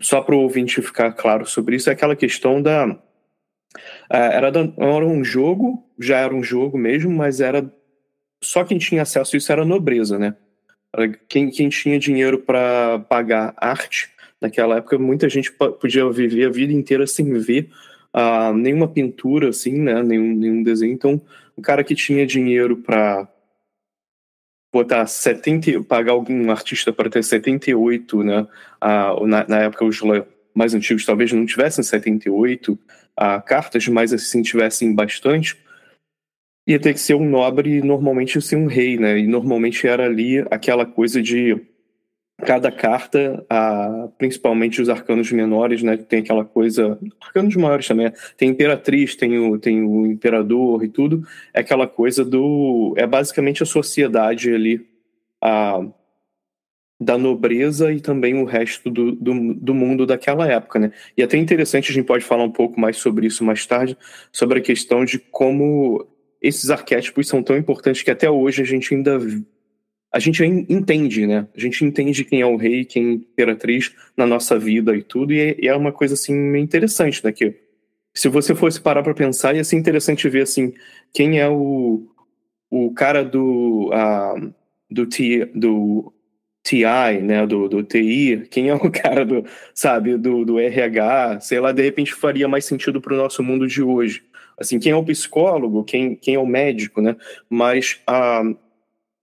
Só 0.00 0.20
para 0.20 0.34
o 0.34 0.40
ouvinte 0.40 0.82
ficar 0.82 1.12
claro 1.12 1.46
sobre 1.46 1.76
isso, 1.76 1.88
é 1.88 1.92
aquela 1.92 2.16
questão 2.16 2.60
da 2.60 2.98
era, 4.10 4.48
era 4.48 5.06
um 5.06 5.24
jogo, 5.24 5.84
já 5.98 6.18
era 6.18 6.34
um 6.34 6.42
jogo 6.42 6.78
mesmo, 6.78 7.10
mas 7.10 7.40
era 7.40 7.70
só 8.42 8.64
quem 8.64 8.78
tinha 8.78 9.02
acesso 9.02 9.34
a 9.34 9.38
isso 9.38 9.52
era 9.52 9.64
nobreza, 9.64 10.18
né? 10.18 10.36
Quem, 11.28 11.50
quem 11.50 11.68
tinha 11.68 11.98
dinheiro 11.98 12.38
para 12.38 13.00
pagar 13.00 13.54
arte, 13.56 14.08
naquela 14.40 14.76
época, 14.76 14.98
muita 14.98 15.28
gente 15.28 15.52
podia 15.52 16.08
viver 16.10 16.46
a 16.46 16.50
vida 16.50 16.72
inteira 16.72 17.06
sem 17.06 17.32
ver 17.38 17.70
uh, 18.14 18.52
nenhuma 18.54 18.88
pintura, 18.88 19.50
assim, 19.50 19.78
né? 19.78 20.02
Nenhum, 20.02 20.34
nenhum 20.34 20.62
desenho. 20.62 20.92
Então, 20.92 21.20
o 21.56 21.62
cara 21.62 21.84
que 21.84 21.94
tinha 21.94 22.26
dinheiro 22.26 22.78
para 22.78 23.28
botar 24.72 25.06
70, 25.06 25.82
pagar 25.84 26.12
algum 26.12 26.50
artista 26.50 26.92
para 26.92 27.10
ter 27.10 27.22
78, 27.22 28.22
né? 28.22 28.46
Uh, 28.82 29.26
na, 29.26 29.46
na 29.46 29.58
época, 29.60 29.84
os 29.84 30.00
mais 30.54 30.74
antigos 30.74 31.04
talvez 31.04 31.32
não 31.32 31.44
tivessem 31.44 31.84
78 31.84 32.78
a 33.16 33.40
cartas, 33.40 33.88
mas 33.88 34.12
assim 34.12 34.42
tivessem 34.42 34.94
bastante, 34.94 35.56
ia 36.66 36.78
ter 36.78 36.92
que 36.92 37.00
ser 37.00 37.14
um 37.14 37.28
nobre 37.28 37.78
e 37.78 37.82
normalmente 37.82 38.40
ser 38.42 38.56
um 38.56 38.66
rei, 38.66 38.98
né? 38.98 39.18
E 39.18 39.26
normalmente 39.26 39.86
era 39.86 40.04
ali 40.04 40.40
aquela 40.50 40.84
coisa 40.84 41.22
de 41.22 41.56
cada 42.38 42.70
carta, 42.70 43.44
a, 43.48 44.08
principalmente 44.18 44.82
os 44.82 44.88
arcanos 44.88 45.30
menores, 45.32 45.82
né? 45.82 45.96
Tem 45.96 46.20
aquela 46.20 46.44
coisa. 46.44 46.98
Arcanos 47.20 47.56
maiores 47.56 47.86
também. 47.86 48.12
Tem 48.36 48.50
imperatriz, 48.50 49.16
tem 49.16 49.38
o, 49.38 49.58
tem 49.58 49.82
o 49.82 50.06
imperador 50.06 50.84
e 50.84 50.88
tudo. 50.88 51.26
É 51.54 51.60
aquela 51.60 51.86
coisa 51.86 52.24
do. 52.24 52.94
É 52.96 53.06
basicamente 53.06 53.62
a 53.62 53.66
sociedade 53.66 54.52
ali. 54.52 54.86
A, 55.42 55.80
da 56.98 57.18
nobreza 57.18 57.92
e 57.92 58.00
também 58.00 58.34
o 58.34 58.44
resto 58.44 58.90
do, 58.90 59.12
do, 59.12 59.54
do, 59.54 59.74
mundo 59.74 60.06
daquela 60.06 60.46
época, 60.50 60.78
né? 60.78 60.92
E 61.16 61.22
até 61.22 61.36
interessante, 61.36 61.90
a 61.90 61.94
gente 61.94 62.06
pode 62.06 62.24
falar 62.24 62.44
um 62.44 62.50
pouco 62.50 62.80
mais 62.80 62.96
sobre 62.96 63.26
isso 63.26 63.44
mais 63.44 63.66
tarde, 63.66 63.96
sobre 64.32 64.58
a 64.58 64.62
questão 64.62 65.04
de 65.04 65.18
como 65.18 66.06
esses 66.40 66.70
arquétipos 66.70 67.28
são 67.28 67.42
tão 67.42 67.56
importantes 67.56 68.02
que 68.02 68.10
até 68.10 68.30
hoje 68.30 68.62
a 68.62 68.64
gente 68.64 68.94
ainda 68.94 69.18
a 70.12 70.18
gente 70.18 70.42
entende, 70.44 71.26
né? 71.26 71.46
A 71.54 71.60
gente 71.60 71.84
entende 71.84 72.24
quem 72.24 72.40
é 72.40 72.46
o 72.46 72.56
rei, 72.56 72.84
quem 72.86 73.04
é 73.04 73.08
a 73.08 73.12
imperatriz 73.12 73.94
na 74.16 74.26
nossa 74.26 74.58
vida 74.58 74.96
e 74.96 75.02
tudo, 75.02 75.34
e 75.34 75.40
é, 75.40 75.66
é 75.66 75.76
uma 75.76 75.92
coisa 75.92 76.14
assim 76.14 76.56
interessante, 76.56 77.22
né? 77.22 77.32
Que 77.32 77.54
se 78.14 78.28
você 78.28 78.54
fosse 78.54 78.80
parar 78.80 79.02
para 79.02 79.12
pensar, 79.12 79.54
ia 79.54 79.64
ser 79.64 79.76
interessante 79.76 80.26
ver 80.28 80.42
assim 80.42 80.72
quem 81.12 81.38
é 81.38 81.48
o, 81.48 82.06
o 82.70 82.94
cara 82.94 83.22
do 83.22 83.90
uh, 83.92 84.54
do, 84.90 85.06
do 85.54 86.12
TI, 86.66 87.20
né, 87.22 87.46
do, 87.46 87.68
do 87.68 87.82
TI, 87.84 88.48
quem 88.50 88.68
é 88.68 88.74
o 88.74 88.90
cara 88.90 89.24
do, 89.24 89.44
sabe, 89.72 90.16
do, 90.16 90.44
do 90.44 90.58
RH, 90.58 91.40
sei 91.40 91.60
lá, 91.60 91.70
de 91.70 91.82
repente 91.82 92.12
faria 92.12 92.48
mais 92.48 92.64
sentido 92.64 93.00
para 93.00 93.14
o 93.14 93.16
nosso 93.16 93.42
mundo 93.42 93.68
de 93.68 93.82
hoje. 93.82 94.24
Assim, 94.58 94.80
quem 94.80 94.90
é 94.90 94.96
o 94.96 95.04
psicólogo, 95.04 95.84
quem, 95.84 96.16
quem 96.16 96.34
é 96.34 96.38
o 96.38 96.46
médico, 96.46 97.00
né? 97.00 97.14
Mas, 97.48 98.00
ah, 98.06 98.42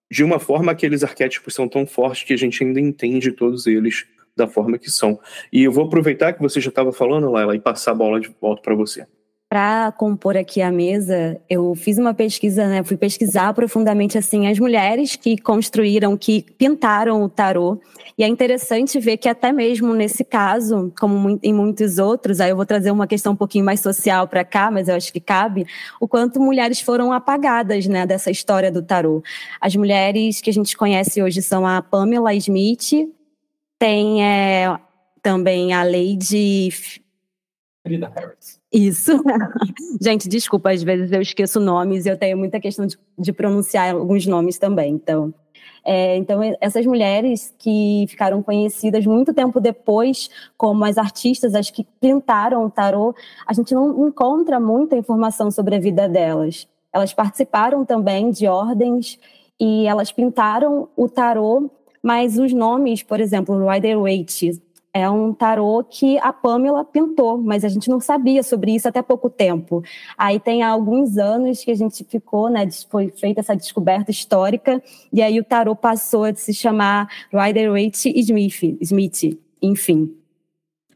de 0.09 0.23
uma 0.23 0.39
forma, 0.39 0.71
aqueles 0.71 1.03
arquétipos 1.03 1.53
são 1.53 1.67
tão 1.67 1.85
fortes 1.85 2.23
que 2.23 2.33
a 2.33 2.37
gente 2.37 2.63
ainda 2.63 2.79
entende 2.79 3.31
todos 3.31 3.67
eles 3.67 4.05
da 4.37 4.47
forma 4.47 4.77
que 4.77 4.89
são. 4.89 5.19
E 5.51 5.63
eu 5.63 5.71
vou 5.71 5.85
aproveitar 5.85 6.33
que 6.33 6.41
você 6.41 6.61
já 6.61 6.69
estava 6.69 6.93
falando, 6.93 7.31
Laila, 7.31 7.55
e 7.55 7.59
passar 7.59 7.91
a 7.91 7.95
bola 7.95 8.21
de 8.21 8.33
volta 8.39 8.61
para 8.61 8.75
você 8.75 9.05
para 9.53 9.91
compor 9.91 10.35
aqui 10.35 10.63
a 10.63 10.71
mesa, 10.71 11.39
eu 11.47 11.75
fiz 11.75 11.99
uma 11.99 12.11
pesquisa, 12.11 12.67
né? 12.67 12.81
Fui 12.81 12.97
pesquisar 12.97 13.53
profundamente 13.53 14.17
assim 14.17 14.47
as 14.47 14.57
mulheres 14.57 15.15
que 15.15 15.37
construíram, 15.37 16.17
que 16.17 16.41
pintaram 16.57 17.21
o 17.21 17.29
tarô. 17.29 17.79
E 18.17 18.23
é 18.23 18.27
interessante 18.27 18.99
ver 18.99 19.17
que 19.17 19.29
até 19.29 19.51
mesmo 19.51 19.93
nesse 19.93 20.23
caso, 20.23 20.91
como 20.99 21.39
em 21.43 21.53
muitos 21.53 21.99
outros, 21.99 22.41
aí 22.41 22.49
eu 22.49 22.55
vou 22.55 22.65
trazer 22.65 22.89
uma 22.89 23.05
questão 23.05 23.33
um 23.33 23.35
pouquinho 23.35 23.63
mais 23.63 23.79
social 23.79 24.27
para 24.27 24.43
cá, 24.43 24.71
mas 24.71 24.87
eu 24.87 24.95
acho 24.95 25.13
que 25.13 25.19
cabe, 25.19 25.67
o 26.01 26.07
quanto 26.07 26.41
mulheres 26.41 26.81
foram 26.81 27.11
apagadas, 27.11 27.85
né, 27.85 28.07
dessa 28.07 28.31
história 28.31 28.71
do 28.71 28.81
tarô. 28.81 29.21
As 29.61 29.75
mulheres 29.75 30.41
que 30.41 30.49
a 30.49 30.53
gente 30.53 30.75
conhece 30.75 31.21
hoje 31.21 31.43
são 31.43 31.63
a 31.63 31.79
Pamela 31.79 32.33
Smith, 32.33 33.07
tem 33.77 34.25
é, 34.25 34.75
também 35.21 35.73
a 35.73 35.83
Lady 35.83 36.71
Frida 37.83 38.11
Harris. 38.15 38.62
Isso. 38.73 39.11
Gente, 40.01 40.27
desculpa, 40.27 40.71
às 40.71 40.81
vezes 40.81 41.11
eu 41.11 41.21
esqueço 41.21 41.59
nomes 41.59 42.05
e 42.05 42.09
eu 42.09 42.17
tenho 42.17 42.35
muita 42.37 42.59
questão 42.59 42.87
de, 42.87 42.97
de 43.17 43.31
pronunciar 43.31 43.93
alguns 43.93 44.25
nomes 44.25 44.57
também. 44.57 44.93
Então, 44.93 45.31
é, 45.85 46.15
então, 46.15 46.39
essas 46.59 46.85
mulheres 46.85 47.53
que 47.59 48.05
ficaram 48.07 48.41
conhecidas 48.41 49.05
muito 49.05 49.33
tempo 49.33 49.59
depois 49.59 50.29
como 50.57 50.83
as 50.85 50.97
artistas, 50.97 51.53
as 51.53 51.69
que 51.69 51.85
pintaram 51.99 52.65
o 52.65 52.69
tarô, 52.69 53.13
a 53.45 53.53
gente 53.53 53.75
não 53.75 54.07
encontra 54.07 54.59
muita 54.59 54.95
informação 54.95 55.51
sobre 55.51 55.75
a 55.75 55.79
vida 55.79 56.09
delas. 56.09 56.67
Elas 56.91 57.13
participaram 57.13 57.85
também 57.85 58.31
de 58.31 58.47
ordens 58.47 59.19
e 59.59 59.85
elas 59.85 60.11
pintaram 60.11 60.87
o 60.95 61.07
tarô, 61.09 61.69
mas 62.01 62.39
os 62.39 62.53
nomes, 62.53 63.03
por 63.03 63.19
exemplo, 63.19 63.69
Rider 63.69 63.99
Waite, 63.99 64.61
é 64.93 65.09
um 65.09 65.33
tarô 65.33 65.83
que 65.83 66.19
a 66.19 66.31
Pamela 66.31 66.85
pintou, 66.85 67.37
mas 67.37 67.65
a 67.65 67.69
gente 67.69 67.89
não 67.89 67.99
sabia 67.99 68.43
sobre 68.43 68.75
isso 68.75 68.87
até 68.87 69.01
pouco 69.01 69.29
tempo. 69.29 69.83
Aí 70.17 70.39
tem 70.39 70.61
alguns 70.61 71.17
anos 71.17 71.63
que 71.63 71.71
a 71.71 71.75
gente 71.75 72.03
ficou, 72.03 72.49
né, 72.49 72.69
foi 72.89 73.09
feita 73.09 73.39
essa 73.39 73.55
descoberta 73.55 74.11
histórica, 74.11 74.81
e 75.11 75.21
aí 75.21 75.39
o 75.39 75.43
tarô 75.43 75.75
passou 75.75 76.25
a 76.25 76.35
se 76.35 76.53
chamar 76.53 77.09
Rider 77.33 77.71
Waite 77.71 78.13
Smith, 78.15 78.77
Smith, 78.81 79.39
enfim. 79.61 80.15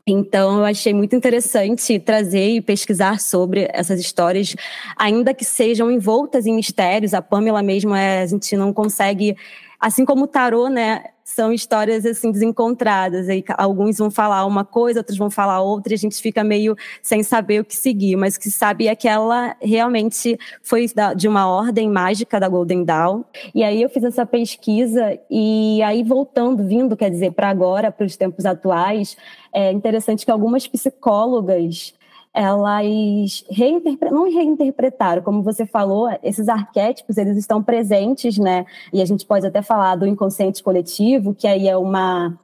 Então, 0.09 0.59
eu 0.59 0.63
achei 0.63 0.93
muito 0.93 1.13
interessante 1.17 1.99
trazer 1.99 2.51
e 2.51 2.61
pesquisar 2.61 3.19
sobre 3.19 3.67
essas 3.73 3.99
histórias, 3.99 4.55
ainda 4.95 5.33
que 5.33 5.43
sejam 5.43 5.91
envoltas 5.91 6.45
em 6.45 6.55
mistérios. 6.55 7.13
A 7.13 7.21
Pamela 7.21 7.61
mesmo, 7.61 7.93
é, 7.93 8.21
a 8.21 8.25
gente 8.25 8.55
não 8.55 8.71
consegue, 8.71 9.35
assim 9.79 10.05
como 10.05 10.24
o 10.24 10.27
tarô, 10.27 10.67
né, 10.67 11.03
são 11.24 11.51
histórias 11.51 12.05
assim 12.05 12.31
desencontradas. 12.31 13.27
Aí 13.27 13.43
alguns 13.57 13.98
vão 13.98 14.10
falar 14.10 14.46
uma 14.46 14.63
coisa, 14.63 15.01
outros 15.01 15.17
vão 15.17 15.29
falar 15.29 15.62
outra, 15.62 15.93
e 15.93 15.96
a 15.96 15.98
gente 15.98 16.22
fica 16.22 16.43
meio 16.43 16.75
sem 17.01 17.22
saber 17.22 17.60
o 17.60 17.65
que 17.65 17.75
seguir. 17.75 18.15
Mas 18.15 18.36
o 18.36 18.39
que 18.39 18.50
sabe 18.50 18.88
é 18.88 18.96
que 18.96 19.07
ela 19.07 19.55
realmente 19.62 20.39
foi 20.63 20.86
de 21.15 21.27
uma 21.27 21.48
ordem 21.48 21.89
mágica 21.89 22.39
da 22.39 22.48
Golden 22.48 22.84
Dawn. 22.86 23.24
E 23.53 23.63
aí 23.63 23.81
eu 23.81 23.89
fiz 23.89 24.03
essa 24.03 24.25
pesquisa 24.25 25.19
e 25.29 25.81
aí 25.84 26.01
voltando, 26.01 26.65
vindo, 26.65 26.96
quer 26.96 27.12
dizer, 27.12 27.34
para 27.34 27.50
agora, 27.50 27.91
para 27.91 28.05
os 28.05 28.15
tempos 28.15 28.46
atuais, 28.46 29.17
é 29.53 29.72
interessante 29.72 30.25
que 30.25 30.31
algumas 30.31 30.65
psicólogas 30.65 31.93
elas 32.38 33.44
reinterpre... 33.50 34.12
não 34.12 34.32
reinterpretaram, 34.32 35.24
como 35.24 35.41
você 35.41 35.65
falou, 35.65 36.08
esses 36.22 36.48
arquétipos 36.48 37.17
eles 37.17 37.36
estão 37.36 37.63
presentes, 37.63 38.38
né? 38.38 38.63
E 38.94 39.01
a 39.01 39.06
gente 39.06 39.25
pode 39.25 39.48
até 39.48 39.63
falar 39.63 39.96
do 39.96 40.06
inconsciente 40.06 40.62
coletivo, 40.62 41.34
que 41.34 41.48
aí 41.48 41.67
é 41.67 41.75
uma 41.75 42.38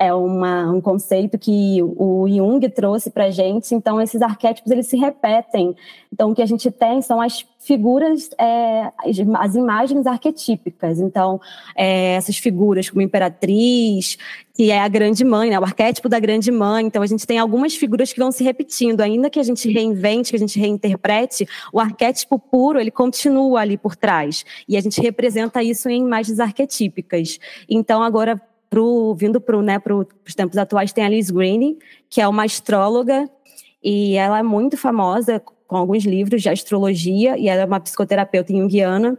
é 0.00 0.14
uma, 0.14 0.72
um 0.72 0.80
conceito 0.80 1.38
que 1.38 1.82
o 1.82 2.26
Jung 2.26 2.66
trouxe 2.70 3.10
para 3.10 3.30
gente. 3.30 3.74
Então, 3.74 4.00
esses 4.00 4.22
arquétipos 4.22 4.72
eles 4.72 4.86
se 4.86 4.96
repetem. 4.96 5.76
Então, 6.10 6.30
o 6.30 6.34
que 6.34 6.40
a 6.40 6.46
gente 6.46 6.70
tem 6.70 7.02
são 7.02 7.20
as 7.20 7.46
figuras, 7.58 8.30
é, 8.38 8.90
as 9.38 9.54
imagens 9.54 10.06
arquetípicas. 10.06 10.98
Então, 10.98 11.38
é, 11.76 12.14
essas 12.14 12.38
figuras 12.38 12.88
como 12.88 13.02
imperatriz, 13.02 14.16
que 14.54 14.70
é 14.70 14.80
a 14.80 14.88
grande 14.88 15.22
mãe, 15.22 15.50
né, 15.50 15.60
o 15.60 15.64
arquétipo 15.64 16.08
da 16.08 16.18
grande 16.18 16.50
mãe. 16.50 16.86
Então, 16.86 17.02
a 17.02 17.06
gente 17.06 17.26
tem 17.26 17.38
algumas 17.38 17.76
figuras 17.76 18.10
que 18.10 18.18
vão 18.18 18.32
se 18.32 18.42
repetindo. 18.42 19.02
Ainda 19.02 19.28
que 19.28 19.38
a 19.38 19.42
gente 19.42 19.70
reinvente, 19.70 20.30
que 20.30 20.36
a 20.36 20.38
gente 20.40 20.58
reinterprete, 20.58 21.46
o 21.74 21.78
arquétipo 21.78 22.38
puro, 22.38 22.80
ele 22.80 22.90
continua 22.90 23.60
ali 23.60 23.76
por 23.76 23.94
trás. 23.94 24.46
E 24.66 24.78
a 24.78 24.80
gente 24.80 24.98
representa 24.98 25.62
isso 25.62 25.90
em 25.90 26.00
imagens 26.00 26.40
arquetípicas. 26.40 27.38
Então, 27.68 28.02
agora, 28.02 28.40
pro, 28.70 29.14
vindo 29.14 29.40
para 29.40 29.60
né, 29.60 29.82
os 30.26 30.34
tempos 30.34 30.56
atuais, 30.56 30.92
tem 30.92 31.04
a 31.04 31.08
Liz 31.08 31.28
Greene, 31.30 31.76
que 32.08 32.20
é 32.20 32.28
uma 32.28 32.44
astróloga, 32.44 33.28
e 33.82 34.14
ela 34.14 34.38
é 34.38 34.42
muito 34.42 34.76
famosa 34.76 35.42
com 35.66 35.76
alguns 35.76 36.04
livros 36.04 36.40
de 36.40 36.48
astrologia, 36.48 37.36
e 37.36 37.48
ela 37.48 37.62
é 37.62 37.64
uma 37.64 37.80
psicoterapeuta 37.80 38.52
junguiana, 38.52 39.18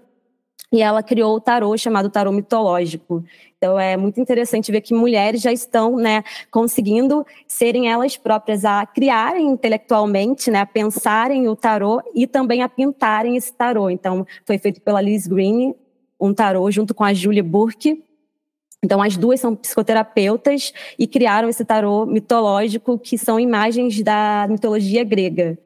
e 0.71 0.81
ela 0.81 1.03
criou 1.03 1.35
o 1.35 1.41
tarô 1.41 1.77
chamado 1.77 2.09
tarô 2.09 2.31
mitológico. 2.31 3.23
Então 3.57 3.77
é 3.77 3.97
muito 3.97 4.21
interessante 4.21 4.71
ver 4.71 4.79
que 4.79 4.93
mulheres 4.93 5.41
já 5.41 5.51
estão, 5.51 5.97
né, 5.97 6.23
conseguindo 6.49 7.25
serem 7.45 7.89
elas 7.89 8.15
próprias 8.15 8.63
a 8.63 8.85
criarem 8.85 9.49
intelectualmente, 9.49 10.49
né, 10.49 10.61
a 10.61 10.65
pensarem 10.65 11.49
o 11.49 11.55
tarô 11.55 12.01
e 12.15 12.25
também 12.25 12.63
a 12.63 12.69
pintarem 12.69 13.35
esse 13.35 13.53
tarô. 13.53 13.89
Então 13.89 14.25
foi 14.45 14.57
feito 14.57 14.79
pela 14.79 15.01
Liz 15.01 15.27
Green, 15.27 15.75
um 16.17 16.33
tarô 16.33 16.71
junto 16.71 16.95
com 16.95 17.03
a 17.03 17.13
Julie 17.13 17.41
Burke, 17.41 18.01
então, 18.83 19.01
as 19.01 19.15
duas 19.15 19.39
são 19.39 19.55
psicoterapeutas 19.55 20.73
e 20.97 21.05
criaram 21.05 21.47
esse 21.47 21.63
tarô 21.63 22.05
mitológico, 22.05 22.97
que 22.97 23.15
são 23.17 23.39
imagens 23.39 24.01
da 24.01 24.47
mitologia 24.49 25.03
grega. 25.03 25.57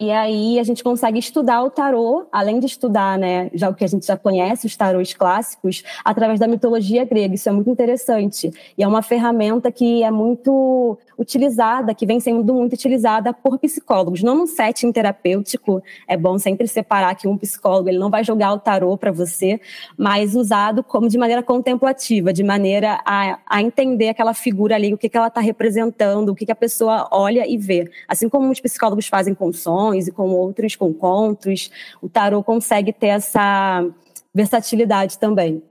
E 0.00 0.10
aí 0.10 0.58
a 0.58 0.62
gente 0.62 0.82
consegue 0.82 1.18
estudar 1.18 1.62
o 1.62 1.70
tarô, 1.70 2.26
além 2.32 2.58
de 2.58 2.66
estudar, 2.66 3.18
né, 3.18 3.50
já 3.52 3.68
o 3.68 3.74
que 3.74 3.84
a 3.84 3.88
gente 3.88 4.06
já 4.06 4.16
conhece, 4.16 4.66
os 4.66 4.76
tarôs 4.76 5.12
clássicos, 5.12 5.82
através 6.04 6.40
da 6.40 6.46
mitologia 6.46 7.04
grega. 7.04 7.34
Isso 7.34 7.48
é 7.48 7.52
muito 7.52 7.70
interessante. 7.70 8.50
E 8.76 8.82
é 8.82 8.88
uma 8.88 9.02
ferramenta 9.02 9.70
que 9.70 10.02
é 10.02 10.10
muito 10.10 10.96
utilizada, 11.18 11.94
que 11.94 12.06
vem 12.06 12.20
sendo 12.20 12.54
muito 12.54 12.74
utilizada 12.74 13.32
por 13.32 13.58
psicólogos. 13.58 14.22
Não 14.22 14.36
num 14.36 14.46
setting 14.46 14.92
terapêutico, 14.92 15.82
é 16.06 16.16
bom 16.16 16.38
sempre 16.38 16.68
separar 16.68 17.16
que 17.16 17.26
um 17.26 17.36
psicólogo 17.36 17.88
ele 17.88 17.98
não 17.98 18.08
vai 18.08 18.22
jogar 18.22 18.52
o 18.52 18.58
tarô 18.58 18.96
para 18.96 19.10
você, 19.10 19.60
mas 19.96 20.36
usado 20.36 20.84
como 20.84 21.08
de 21.08 21.18
maneira 21.18 21.42
contemplativa, 21.42 22.32
de 22.32 22.44
maneira 22.44 23.00
a, 23.04 23.38
a 23.46 23.60
entender 23.60 24.10
aquela 24.10 24.32
figura 24.32 24.76
ali, 24.76 24.94
o 24.94 24.98
que, 24.98 25.08
que 25.08 25.16
ela 25.16 25.26
está 25.26 25.40
representando, 25.40 26.28
o 26.28 26.34
que, 26.36 26.46
que 26.46 26.52
a 26.52 26.56
pessoa 26.56 27.08
olha 27.10 27.44
e 27.48 27.56
vê. 27.56 27.90
Assim 28.06 28.28
como 28.28 28.48
os 28.50 28.60
psicólogos 28.60 29.08
fazem 29.08 29.34
com 29.34 29.52
e 29.94 30.12
com 30.12 30.28
outros, 30.30 30.76
com 30.76 30.92
contos, 30.92 31.70
o 32.02 32.08
tarô 32.08 32.42
consegue 32.42 32.92
ter 32.92 33.08
essa 33.08 33.86
versatilidade 34.34 35.18
também. 35.18 35.62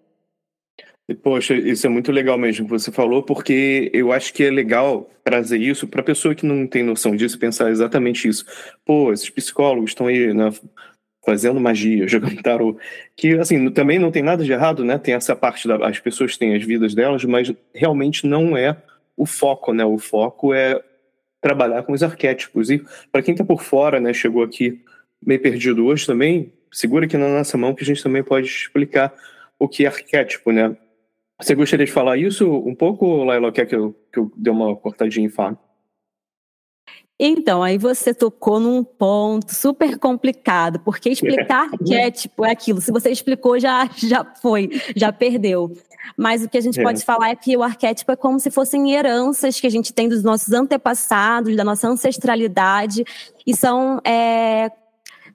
Poxa, 1.24 1.54
isso 1.54 1.88
é 1.88 1.90
muito 1.90 2.12
legal 2.12 2.38
mesmo 2.38 2.66
que 2.66 2.72
você 2.72 2.92
falou, 2.92 3.24
porque 3.24 3.90
eu 3.94 4.12
acho 4.12 4.34
que 4.34 4.44
é 4.44 4.52
legal 4.52 5.10
trazer 5.24 5.58
isso 5.58 5.88
para 5.88 6.04
pessoa 6.04 6.36
que 6.36 6.46
não 6.46 6.68
tem 6.68 6.84
noção 6.84 7.16
disso 7.16 7.40
pensar 7.40 7.70
exatamente 7.72 8.28
isso. 8.28 8.46
Pô, 8.86 9.14
esses 9.14 9.30
psicólogos 9.30 9.92
estão 9.92 10.08
aí 10.08 10.34
né, 10.34 10.52
fazendo 11.26 11.62
magia, 11.62 12.08
jogando 12.10 12.42
tarô, 12.42 12.78
que 13.16 13.38
assim 13.38 13.70
também 13.72 13.98
não 14.00 14.12
tem 14.12 14.22
nada 14.22 14.44
de 14.44 14.52
errado, 14.52 14.84
né? 14.84 14.98
Tem 14.98 15.14
essa 15.14 15.34
parte 15.34 15.66
das 15.66 15.80
da, 15.80 16.02
pessoas 16.02 16.36
têm 16.36 16.56
as 16.56 16.64
vidas 16.64 16.94
delas, 16.94 17.24
mas 17.24 17.54
realmente 17.74 18.28
não 18.28 18.58
é 18.58 18.76
o 19.16 19.26
foco, 19.26 19.74
né? 19.74 19.86
O 19.86 19.98
foco 19.98 20.54
é 20.54 20.82
trabalhar 21.42 21.84
com 21.84 21.94
os 21.94 22.04
arquétipos. 22.04 22.70
E 22.70 22.84
para 23.12 23.22
quem 23.22 23.34
está 23.34 23.44
por 23.44 23.64
fora, 23.64 24.00
né, 24.00 24.14
chegou 24.14 24.44
aqui 24.44 24.84
meio 25.26 25.42
perdido 25.42 25.86
hoje 25.86 26.06
também, 26.06 26.54
segura 26.72 27.06
aqui 27.06 27.18
na 27.18 27.28
nossa 27.28 27.58
mão 27.58 27.74
que 27.74 27.84
a 27.84 27.86
gente 27.86 28.04
também 28.04 28.24
pode 28.24 28.48
explicar 28.48 29.14
o 29.60 29.68
que 29.68 29.86
é 29.86 29.88
arquétipo, 29.88 30.52
né? 30.52 30.76
Você 31.40 31.54
gostaria 31.54 31.86
de 31.86 31.92
falar 31.92 32.18
isso 32.18 32.52
um 32.52 32.74
pouco, 32.74 33.24
Laila? 33.24 33.52
Quer 33.52 33.66
que 33.66 33.76
eu, 33.76 33.96
que 34.12 34.20
eu 34.20 34.32
dê 34.36 34.50
uma 34.50 34.76
cortadinha 34.76 35.28
e 35.28 35.32
fale? 35.32 35.56
Então, 37.20 37.64
aí 37.64 37.80
você 37.80 38.14
tocou 38.14 38.60
num 38.60 38.84
ponto 38.84 39.54
super 39.54 39.98
complicado, 39.98 40.80
porque 40.80 41.10
explicar 41.10 41.70
arquétipo 41.72 42.46
é 42.46 42.52
aquilo. 42.52 42.80
Se 42.80 42.92
você 42.92 43.10
explicou, 43.10 43.60
já, 43.60 43.90
já 43.96 44.24
foi, 44.24 44.70
já 44.96 45.12
perdeu. 45.12 45.76
Mas 46.16 46.44
o 46.44 46.50
que 46.50 46.58
a 46.58 46.62
gente 46.62 46.80
é. 46.80 46.84
pode 46.84 47.04
falar 47.04 47.30
é 47.30 47.36
que 47.36 47.58
o 47.58 47.64
arquétipo 47.64 48.12
é 48.12 48.16
como 48.16 48.40
se 48.40 48.52
fossem 48.52 48.94
heranças 48.94 49.60
que 49.60 49.68
a 49.68 49.72
gente 49.72 49.94
tem 49.94 50.08
dos 50.08 50.24
nossos 50.24 50.54
antepassados, 50.54 51.56
da 51.56 51.64
nossa 51.64 51.88
ancestralidade, 51.88 53.04
e 53.46 53.56
são 53.56 54.00
é, 54.06 54.72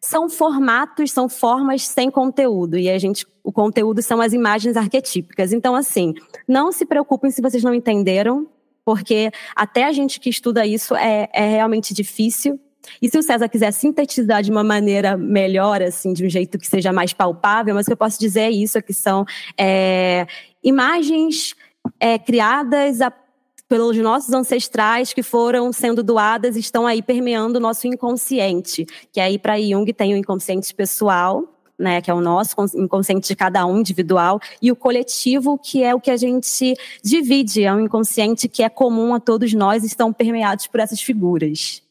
são 0.03 0.29
formatos, 0.29 1.13
são 1.13 1.29
formas 1.29 1.87
sem 1.87 2.11
conteúdo. 2.11 2.77
E 2.77 2.91
a 2.91 2.99
gente, 2.99 3.25
o 3.43 3.53
conteúdo 3.53 4.03
são 4.03 4.21
as 4.21 4.33
imagens 4.33 4.77
arquetípicas. 4.77 5.53
Então, 5.53 5.77
assim, 5.77 6.13
não 6.47 6.73
se 6.73 6.85
preocupem 6.85 7.31
se 7.31 7.41
vocês 7.41 7.63
não 7.63 7.73
entenderam, 7.73 8.49
porque 8.85 9.31
até 9.55 9.85
a 9.85 9.93
gente 9.93 10.19
que 10.19 10.29
estuda 10.29 10.67
isso 10.67 10.97
é, 10.97 11.29
é 11.33 11.47
realmente 11.47 11.95
difícil. 11.95 12.59
E 13.01 13.09
se 13.09 13.19
o 13.19 13.23
César 13.23 13.49
quiser 13.49 13.73
sintetizar 13.73 14.43
de 14.43 14.51
uma 14.51 14.65
maneira 14.65 15.17
melhor, 15.17 15.83
assim, 15.83 16.13
de 16.13 16.25
um 16.25 16.29
jeito 16.29 16.59
que 16.59 16.67
seja 16.67 16.93
mais 16.93 17.13
palpável, 17.13 17.75
mas 17.75 17.87
o 17.87 17.89
que 17.89 17.93
eu 17.93 17.97
posso 17.97 18.19
dizer 18.19 18.41
é 18.41 18.51
isso, 18.51 18.79
é 18.79 18.83
que 18.83 18.93
são 18.95 19.25
é, 19.59 20.27
imagens 20.63 21.55
é, 21.99 22.19
criadas 22.19 23.01
a 23.01 23.13
pelos 23.69 23.97
nossos 23.97 24.35
ancestrais 24.35 25.15
que 25.15 25.23
foram 25.23 25.73
sendo 25.73 26.03
doadas 26.03 26.57
estão 26.57 26.87
aí 26.87 27.01
permeando 27.01 27.59
o 27.59 27.61
nosso 27.61 27.87
inconsciente, 27.87 28.85
que 29.11 29.19
aí 29.19 29.39
para 29.39 29.59
Jung 29.59 29.91
tem 29.95 30.13
o 30.13 30.17
inconsciente 30.19 30.75
pessoal, 30.75 31.49
né, 31.79 32.03
que 32.03 32.11
é 32.11 32.15
o 32.15 32.21
nosso 32.21 32.55
inconsciente 32.77 33.29
de 33.29 33.35
cada 33.35 33.65
um 33.65 33.79
individual, 33.79 34.39
e 34.61 34.71
o 34.71 34.77
coletivo, 34.77 35.57
que 35.57 35.83
é 35.83 35.95
o 35.95 36.01
que 36.01 36.11
a 36.11 36.19
gente 36.19 36.75
divide, 37.03 37.65
é 37.65 37.73
um 37.73 37.81
inconsciente 37.81 38.47
que 38.47 38.63
é 38.63 38.69
comum 38.69 39.15
a 39.15 39.21
todos 39.21 39.55
nós, 39.55 39.85
estão 39.85 40.13
permeados 40.13 40.67
por 40.67 40.79
essas 40.79 41.01
figuras. 41.01 41.83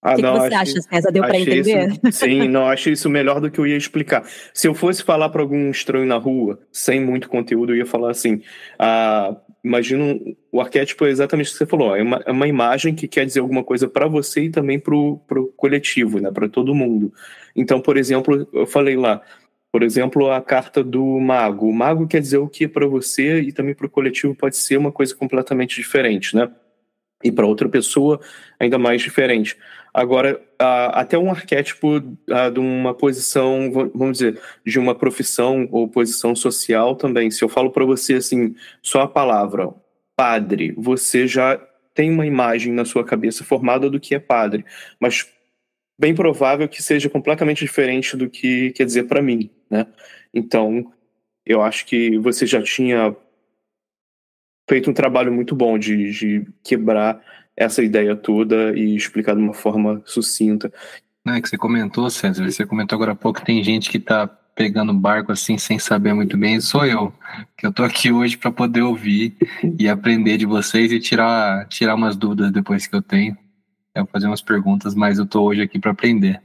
Ah, 0.00 0.12
o 0.12 0.16
que, 0.16 0.22
não, 0.22 0.34
que 0.34 0.40
você 0.40 0.54
acha, 0.54 0.80
César? 0.80 1.10
Deu 1.10 1.22
para 1.22 1.38
entender? 1.38 1.88
Isso, 2.04 2.12
sim, 2.12 2.46
não, 2.48 2.68
acho 2.68 2.88
isso 2.90 3.10
melhor 3.10 3.40
do 3.40 3.50
que 3.50 3.58
eu 3.58 3.66
ia 3.66 3.76
explicar. 3.76 4.24
Se 4.54 4.68
eu 4.68 4.74
fosse 4.74 5.02
falar 5.02 5.28
para 5.28 5.42
algum 5.42 5.70
estranho 5.70 6.06
na 6.06 6.16
rua, 6.16 6.60
sem 6.70 7.00
muito 7.00 7.28
conteúdo, 7.28 7.72
eu 7.72 7.78
ia 7.78 7.86
falar 7.86 8.10
assim: 8.10 8.40
ah, 8.78 9.36
imagina 9.64 10.18
o 10.52 10.60
arquétipo 10.60 11.04
é 11.04 11.10
exatamente 11.10 11.48
o 11.48 11.52
que 11.52 11.58
você 11.58 11.66
falou, 11.66 11.96
é 11.96 12.02
uma, 12.02 12.22
é 12.24 12.30
uma 12.30 12.46
imagem 12.46 12.94
que 12.94 13.08
quer 13.08 13.26
dizer 13.26 13.40
alguma 13.40 13.64
coisa 13.64 13.88
para 13.88 14.06
você 14.06 14.44
e 14.44 14.50
também 14.50 14.78
para 14.78 14.94
o 14.94 15.18
coletivo, 15.56 16.20
né, 16.20 16.30
para 16.30 16.48
todo 16.48 16.74
mundo. 16.74 17.12
Então, 17.54 17.80
por 17.80 17.96
exemplo, 17.96 18.48
eu 18.52 18.66
falei 18.66 18.96
lá, 18.96 19.20
por 19.70 19.82
exemplo, 19.82 20.30
a 20.30 20.40
carta 20.40 20.82
do 20.82 21.04
mago. 21.20 21.68
O 21.68 21.72
mago 21.72 22.06
quer 22.06 22.20
dizer 22.20 22.38
o 22.38 22.48
que 22.48 22.66
para 22.66 22.86
você 22.86 23.40
e 23.40 23.52
também 23.52 23.74
para 23.74 23.86
o 23.86 23.90
coletivo 23.90 24.34
pode 24.34 24.56
ser 24.56 24.76
uma 24.76 24.92
coisa 24.92 25.14
completamente 25.14 25.76
diferente, 25.76 26.34
né? 26.34 26.50
E 27.22 27.32
para 27.32 27.46
outra 27.46 27.68
pessoa 27.68 28.20
ainda 28.58 28.78
mais 28.78 29.02
diferente. 29.02 29.56
Agora, 29.98 30.40
até 30.92 31.18
um 31.18 31.28
arquétipo 31.28 31.98
de 31.98 32.60
uma 32.60 32.94
posição, 32.94 33.68
vamos 33.92 34.18
dizer, 34.18 34.40
de 34.64 34.78
uma 34.78 34.94
profissão 34.94 35.68
ou 35.72 35.88
posição 35.88 36.36
social 36.36 36.94
também. 36.94 37.32
Se 37.32 37.42
eu 37.42 37.48
falo 37.48 37.72
para 37.72 37.84
você 37.84 38.14
assim, 38.14 38.54
só 38.80 39.00
a 39.00 39.08
palavra 39.08 39.74
padre, 40.14 40.72
você 40.78 41.26
já 41.26 41.56
tem 41.94 42.12
uma 42.12 42.24
imagem 42.24 42.72
na 42.72 42.84
sua 42.84 43.02
cabeça 43.02 43.42
formada 43.42 43.90
do 43.90 43.98
que 43.98 44.14
é 44.14 44.20
padre, 44.20 44.64
mas 45.00 45.28
bem 45.98 46.14
provável 46.14 46.68
que 46.68 46.80
seja 46.80 47.10
completamente 47.10 47.64
diferente 47.64 48.16
do 48.16 48.30
que 48.30 48.70
quer 48.70 48.84
dizer 48.84 49.08
para 49.08 49.20
mim, 49.20 49.50
né? 49.68 49.84
Então, 50.32 50.92
eu 51.44 51.60
acho 51.60 51.84
que 51.84 52.16
você 52.18 52.46
já 52.46 52.62
tinha 52.62 53.16
feito 54.70 54.88
um 54.90 54.94
trabalho 54.94 55.32
muito 55.32 55.56
bom 55.56 55.76
de, 55.76 56.12
de 56.12 56.46
quebrar 56.62 57.20
essa 57.58 57.82
ideia 57.82 58.14
toda 58.14 58.72
e 58.78 58.94
explicar 58.94 59.34
de 59.34 59.42
uma 59.42 59.52
forma 59.52 60.00
sucinta. 60.06 60.72
É 61.26 61.40
que 61.40 61.48
você 61.48 61.58
comentou, 61.58 62.08
César, 62.08 62.48
você 62.48 62.64
comentou 62.64 62.96
agora 62.96 63.12
há 63.12 63.16
pouco 63.16 63.40
que 63.40 63.46
tem 63.46 63.62
gente 63.62 63.90
que 63.90 63.98
está 63.98 64.26
pegando 64.54 64.94
barco 64.94 65.30
assim 65.30 65.58
sem 65.58 65.78
saber 65.78 66.12
muito 66.14 66.36
bem 66.36 66.60
sou 66.60 66.84
eu, 66.84 67.12
que 67.56 67.64
eu 67.64 67.72
tô 67.72 67.84
aqui 67.84 68.10
hoje 68.10 68.36
para 68.36 68.50
poder 68.50 68.82
ouvir 68.82 69.36
e 69.78 69.88
aprender 69.88 70.36
de 70.36 70.46
vocês 70.46 70.90
e 70.90 70.98
tirar 70.98 71.68
tirar 71.68 71.94
umas 71.94 72.16
dúvidas 72.16 72.50
depois 72.50 72.86
que 72.86 72.96
eu 72.96 73.02
tenho. 73.02 73.36
Eu 73.94 74.06
fazer 74.06 74.26
umas 74.26 74.40
perguntas, 74.40 74.94
mas 74.94 75.18
eu 75.18 75.26
tô 75.26 75.42
hoje 75.42 75.60
aqui 75.60 75.78
para 75.78 75.90
aprender. 75.90 76.40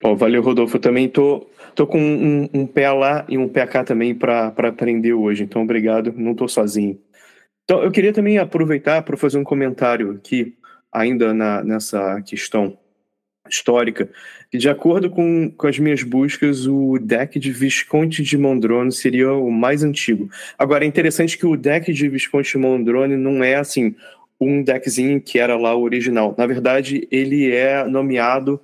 Pô, 0.00 0.16
valeu, 0.16 0.42
Rodolfo. 0.42 0.76
Eu 0.76 0.80
também 0.80 1.08
tô, 1.08 1.46
tô 1.74 1.86
com 1.86 2.00
um, 2.00 2.48
um 2.54 2.66
pé 2.66 2.90
lá 2.90 3.24
e 3.28 3.36
um 3.36 3.48
pé 3.48 3.66
cá 3.66 3.84
também 3.84 4.14
para 4.14 4.46
aprender 4.46 5.12
hoje. 5.12 5.42
Então, 5.42 5.62
obrigado. 5.62 6.14
Não 6.16 6.34
tô 6.34 6.46
sozinho. 6.48 6.98
Então, 7.70 7.82
eu 7.82 7.90
queria 7.90 8.14
também 8.14 8.38
aproveitar 8.38 9.02
para 9.02 9.14
fazer 9.14 9.36
um 9.36 9.44
comentário 9.44 10.12
aqui, 10.12 10.56
ainda 10.90 11.34
na, 11.34 11.62
nessa 11.62 12.22
questão 12.22 12.78
histórica. 13.46 14.08
De 14.50 14.70
acordo 14.70 15.10
com, 15.10 15.50
com 15.50 15.66
as 15.66 15.78
minhas 15.78 16.02
buscas, 16.02 16.66
o 16.66 16.98
deck 16.98 17.38
de 17.38 17.52
Visconde 17.52 18.22
de 18.22 18.38
Mondrone 18.38 18.90
seria 18.90 19.34
o 19.34 19.50
mais 19.50 19.84
antigo. 19.84 20.30
Agora, 20.58 20.82
é 20.82 20.88
interessante 20.88 21.36
que 21.36 21.44
o 21.44 21.58
deck 21.58 21.92
de 21.92 22.08
Visconde 22.08 22.48
de 22.48 22.56
Mondrone 22.56 23.18
não 23.18 23.44
é 23.44 23.56
assim 23.56 23.94
um 24.40 24.62
deckzinho 24.62 25.20
que 25.20 25.38
era 25.38 25.54
lá 25.54 25.74
o 25.74 25.82
original. 25.82 26.34
Na 26.38 26.46
verdade, 26.46 27.06
ele 27.10 27.50
é 27.52 27.84
nomeado 27.84 28.54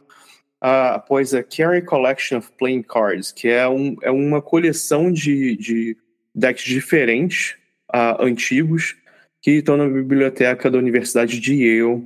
uh, 0.63 0.95
após 0.95 1.35
a 1.35 1.43
Carry 1.43 1.83
Collection 1.83 2.39
of 2.39 2.51
Playing 2.59 2.83
Cards, 2.83 3.33
que 3.33 3.49
é, 3.49 3.69
um, 3.69 3.99
é 4.01 4.11
uma 4.11 4.41
coleção 4.41 5.13
de, 5.13 5.59
de 5.59 5.95
decks 6.35 6.65
diferentes, 6.65 7.57
uh, 7.95 8.23
antigos, 8.23 8.97
que 9.41 9.53
estão 9.53 9.77
na 9.77 9.87
biblioteca 9.87 10.71
da 10.71 10.79
Universidade 10.79 11.39
de 11.39 11.55
Yale 11.55 12.03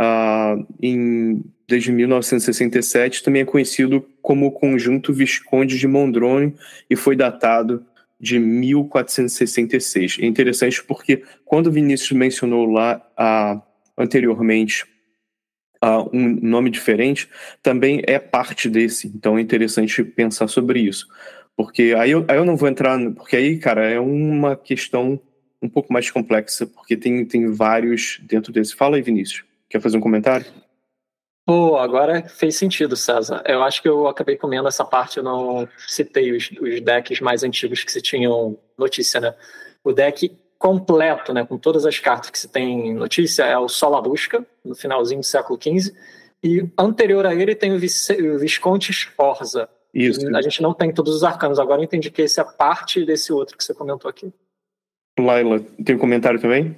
uh, 0.00 0.66
em 0.82 1.42
desde 1.70 1.92
1967, 1.92 3.22
também 3.22 3.42
é 3.42 3.44
conhecido 3.44 4.04
como 4.20 4.46
o 4.46 4.50
Conjunto 4.50 5.12
Visconde 5.12 5.78
de 5.78 5.86
Mondrone 5.86 6.52
e 6.90 6.96
foi 6.96 7.14
datado 7.14 7.86
de 8.20 8.40
1466. 8.40 10.18
É 10.20 10.26
interessante 10.26 10.82
porque 10.82 11.22
quando 11.44 11.70
Vinícius 11.70 12.10
mencionou 12.10 12.66
lá 12.66 13.00
ah, 13.16 13.62
anteriormente 13.96 14.84
ah, 15.80 16.02
um 16.12 16.40
nome 16.42 16.70
diferente, 16.70 17.28
também 17.62 18.02
é 18.04 18.18
parte 18.18 18.68
desse. 18.68 19.06
Então 19.06 19.38
é 19.38 19.40
interessante 19.40 20.02
pensar 20.02 20.48
sobre 20.48 20.80
isso. 20.80 21.06
Porque 21.56 21.94
aí 21.96 22.10
eu, 22.10 22.24
aí 22.26 22.36
eu 22.36 22.44
não 22.44 22.56
vou 22.56 22.68
entrar, 22.68 22.98
porque 23.12 23.36
aí, 23.36 23.58
cara, 23.58 23.88
é 23.88 24.00
uma 24.00 24.56
questão 24.56 25.20
um 25.62 25.68
pouco 25.68 25.92
mais 25.92 26.10
complexa, 26.10 26.66
porque 26.66 26.96
tem, 26.96 27.24
tem 27.24 27.50
vários 27.50 28.18
dentro 28.22 28.52
desse. 28.52 28.74
Fala 28.74 28.96
aí, 28.96 29.02
Vinícius. 29.02 29.44
Quer 29.68 29.80
fazer 29.80 29.96
um 29.96 30.00
comentário? 30.00 30.46
Pô, 31.46 31.76
agora 31.76 32.28
fez 32.28 32.56
sentido, 32.56 32.96
César. 32.96 33.42
Eu 33.46 33.62
acho 33.62 33.82
que 33.82 33.88
eu 33.88 34.06
acabei 34.06 34.36
comendo 34.36 34.68
essa 34.68 34.84
parte, 34.84 35.18
eu 35.18 35.24
não 35.24 35.68
citei 35.88 36.32
os, 36.32 36.50
os 36.60 36.80
decks 36.80 37.20
mais 37.20 37.42
antigos 37.42 37.82
que 37.82 37.90
se 37.90 38.00
tinham 38.00 38.58
notícia, 38.78 39.20
né? 39.20 39.34
O 39.82 39.92
deck 39.92 40.30
completo, 40.60 41.32
né, 41.32 41.44
com 41.44 41.56
todas 41.56 41.86
as 41.86 41.98
cartas 41.98 42.28
que 42.30 42.38
se 42.38 42.46
tem 42.46 42.92
notícia, 42.94 43.44
é 43.44 43.56
o 43.56 43.66
Sol 43.66 43.96
à 43.96 44.02
Busca, 44.02 44.46
no 44.62 44.74
finalzinho 44.74 45.20
do 45.20 45.26
século 45.26 45.58
XV, 45.60 45.90
e 46.44 46.68
anterior 46.78 47.24
a 47.24 47.34
ele 47.34 47.54
tem 47.54 47.72
o, 47.72 47.78
Vice, 47.78 48.12
o 48.12 48.38
Visconde 48.38 48.92
Sforza. 48.92 49.68
Isso. 49.92 50.20
A 50.36 50.42
gente 50.42 50.60
não 50.62 50.74
tem 50.74 50.92
todos 50.92 51.14
os 51.14 51.24
arcanos, 51.24 51.58
agora 51.58 51.80
eu 51.80 51.84
entendi 51.84 52.10
que 52.10 52.22
esse 52.22 52.38
é 52.40 52.44
parte 52.44 53.04
desse 53.06 53.32
outro 53.32 53.56
que 53.56 53.64
você 53.64 53.72
comentou 53.72 54.08
aqui. 54.08 54.30
Laila, 55.24 55.60
tem 55.84 55.96
um 55.96 55.98
comentário 55.98 56.40
também? 56.40 56.76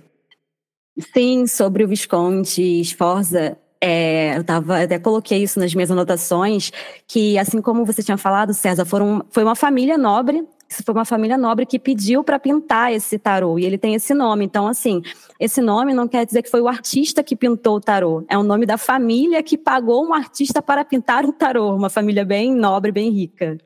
Sim, 1.14 1.46
sobre 1.46 1.84
o 1.84 1.88
Visconde 1.88 2.84
Sforza, 2.84 3.56
é, 3.84 4.38
eu 4.38 4.44
tava, 4.44 4.82
até 4.82 4.96
coloquei 4.96 5.42
isso 5.42 5.58
nas 5.58 5.74
minhas 5.74 5.90
anotações, 5.90 6.70
que 7.08 7.36
assim 7.36 7.60
como 7.60 7.84
você 7.84 8.00
tinha 8.00 8.16
falado, 8.16 8.54
César, 8.54 8.84
foram, 8.84 9.24
foi 9.30 9.42
uma 9.42 9.56
família 9.56 9.98
nobre, 9.98 10.46
foi 10.68 10.94
uma 10.94 11.04
família 11.04 11.36
nobre 11.36 11.66
que 11.66 11.80
pediu 11.80 12.22
para 12.22 12.38
pintar 12.38 12.92
esse 12.92 13.18
tarô, 13.18 13.58
e 13.58 13.64
ele 13.64 13.76
tem 13.76 13.94
esse 13.94 14.14
nome. 14.14 14.44
Então, 14.44 14.68
assim, 14.68 15.02
esse 15.40 15.60
nome 15.60 15.92
não 15.92 16.06
quer 16.06 16.24
dizer 16.24 16.42
que 16.42 16.50
foi 16.50 16.60
o 16.60 16.68
artista 16.68 17.24
que 17.24 17.34
pintou 17.34 17.76
o 17.76 17.80
tarô, 17.80 18.24
é 18.28 18.38
o 18.38 18.44
nome 18.44 18.66
da 18.66 18.78
família 18.78 19.42
que 19.42 19.58
pagou 19.58 20.06
um 20.06 20.14
artista 20.14 20.62
para 20.62 20.84
pintar 20.84 21.24
o 21.24 21.32
tarô, 21.32 21.74
uma 21.74 21.90
família 21.90 22.24
bem 22.24 22.54
nobre, 22.54 22.92
bem 22.92 23.10
rica. 23.10 23.58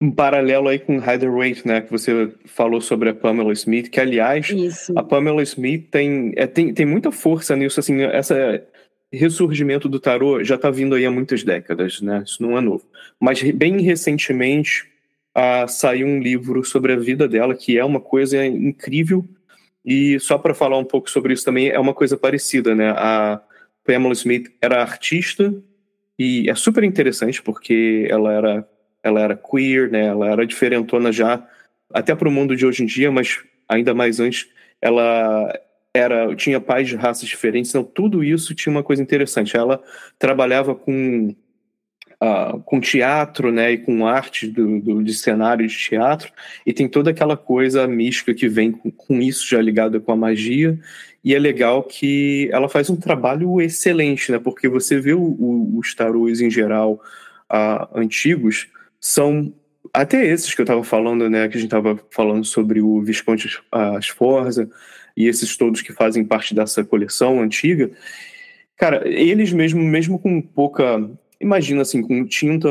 Um 0.00 0.12
paralelo 0.12 0.68
aí 0.68 0.78
com 0.78 1.00
Rider 1.00 1.32
Waite, 1.32 1.66
né, 1.66 1.80
que 1.80 1.90
você 1.90 2.32
falou 2.44 2.80
sobre 2.80 3.08
a 3.08 3.14
Pamela 3.14 3.52
Smith, 3.52 3.90
que 3.90 3.98
aliás, 3.98 4.48
Isso. 4.48 4.96
a 4.96 5.02
Pamela 5.02 5.42
Smith 5.42 5.88
tem, 5.90 6.32
é, 6.36 6.46
tem, 6.46 6.72
tem 6.72 6.86
muita 6.86 7.10
força 7.10 7.56
nisso, 7.56 7.80
assim, 7.80 8.02
essa 8.02 8.64
ressurgimento 9.12 9.88
do 9.88 9.98
tarô 9.98 10.44
já 10.44 10.54
está 10.54 10.70
vindo 10.70 10.94
aí 10.94 11.04
há 11.04 11.10
muitas 11.10 11.42
décadas, 11.42 12.00
né, 12.00 12.22
isso 12.24 12.40
não 12.40 12.56
é 12.56 12.60
novo. 12.60 12.84
Mas 13.18 13.42
bem 13.42 13.80
recentemente 13.80 14.84
uh, 15.36 15.66
saiu 15.66 16.06
um 16.06 16.20
livro 16.20 16.62
sobre 16.62 16.92
a 16.92 16.96
vida 16.96 17.26
dela, 17.26 17.54
que 17.54 17.76
é 17.76 17.84
uma 17.84 18.00
coisa 18.00 18.46
incrível, 18.46 19.24
e 19.84 20.20
só 20.20 20.38
para 20.38 20.54
falar 20.54 20.78
um 20.78 20.84
pouco 20.84 21.10
sobre 21.10 21.32
isso 21.32 21.44
também, 21.44 21.70
é 21.70 21.78
uma 21.80 21.94
coisa 21.94 22.16
parecida, 22.16 22.72
né, 22.72 22.90
a 22.90 23.42
Pamela 23.84 24.12
Smith 24.12 24.48
era 24.62 24.80
artista, 24.80 25.52
e 26.16 26.48
é 26.48 26.54
super 26.54 26.84
interessante 26.84 27.42
porque 27.42 28.06
ela 28.08 28.32
era 28.32 28.68
ela 29.08 29.20
era 29.20 29.36
queer, 29.36 29.90
né? 29.90 30.06
Ela 30.06 30.30
era 30.30 30.46
diferentona 30.46 31.10
já, 31.12 31.46
até 31.92 32.14
para 32.14 32.28
o 32.28 32.32
mundo 32.32 32.54
de 32.56 32.66
hoje 32.66 32.82
em 32.82 32.86
dia, 32.86 33.10
mas 33.10 33.40
ainda 33.68 33.94
mais 33.94 34.20
antes, 34.20 34.48
ela 34.80 35.52
era 35.92 36.34
tinha 36.36 36.60
pais 36.60 36.88
de 36.88 36.96
raças 36.96 37.28
diferentes, 37.28 37.70
então 37.70 37.82
tudo 37.82 38.22
isso 38.22 38.54
tinha 38.54 38.70
uma 38.70 38.82
coisa 38.82 39.02
interessante. 39.02 39.56
Ela 39.56 39.82
trabalhava 40.18 40.74
com 40.74 41.34
uh, 42.22 42.60
com 42.64 42.80
teatro, 42.80 43.50
né, 43.52 43.72
e 43.72 43.78
com 43.78 44.06
arte 44.06 44.46
do, 44.46 44.80
do, 44.80 45.02
de 45.02 45.14
cenário 45.14 45.66
de 45.66 45.76
teatro, 45.76 46.32
e 46.66 46.72
tem 46.72 46.88
toda 46.88 47.10
aquela 47.10 47.36
coisa 47.36 47.86
mística 47.86 48.34
que 48.34 48.48
vem 48.48 48.72
com, 48.72 48.90
com 48.90 49.20
isso 49.20 49.48
já 49.48 49.60
ligada 49.60 50.00
com 50.00 50.12
a 50.12 50.16
magia. 50.16 50.78
E 51.24 51.34
é 51.34 51.38
legal 51.38 51.82
que 51.82 52.48
ela 52.52 52.68
faz 52.68 52.88
um 52.88 52.96
trabalho 52.96 53.60
excelente, 53.60 54.30
né? 54.30 54.38
Porque 54.38 54.68
você 54.68 55.00
vê 55.00 55.14
os 55.14 55.94
tarôs 55.94 56.40
em 56.40 56.48
geral 56.48 57.00
uh, 57.52 57.98
antigos, 57.98 58.68
são 59.00 59.52
até 59.92 60.26
esses 60.26 60.54
que 60.54 60.60
eu 60.60 60.64
estava 60.64 60.84
falando, 60.84 61.28
né, 61.30 61.48
que 61.48 61.56
a 61.56 61.60
gente 61.60 61.68
estava 61.68 61.98
falando 62.10 62.44
sobre 62.44 62.80
o 62.80 63.00
Visconde 63.00 63.48
Sforza 64.00 64.68
e 65.16 65.26
esses 65.26 65.56
todos 65.56 65.82
que 65.82 65.92
fazem 65.92 66.24
parte 66.24 66.54
dessa 66.54 66.84
coleção 66.84 67.40
antiga, 67.40 67.90
cara, 68.76 69.02
eles 69.08 69.52
mesmo, 69.52 69.82
mesmo 69.82 70.18
com 70.18 70.40
pouca, 70.40 71.10
imagina 71.40 71.82
assim, 71.82 72.02
com 72.02 72.24
tinta 72.24 72.68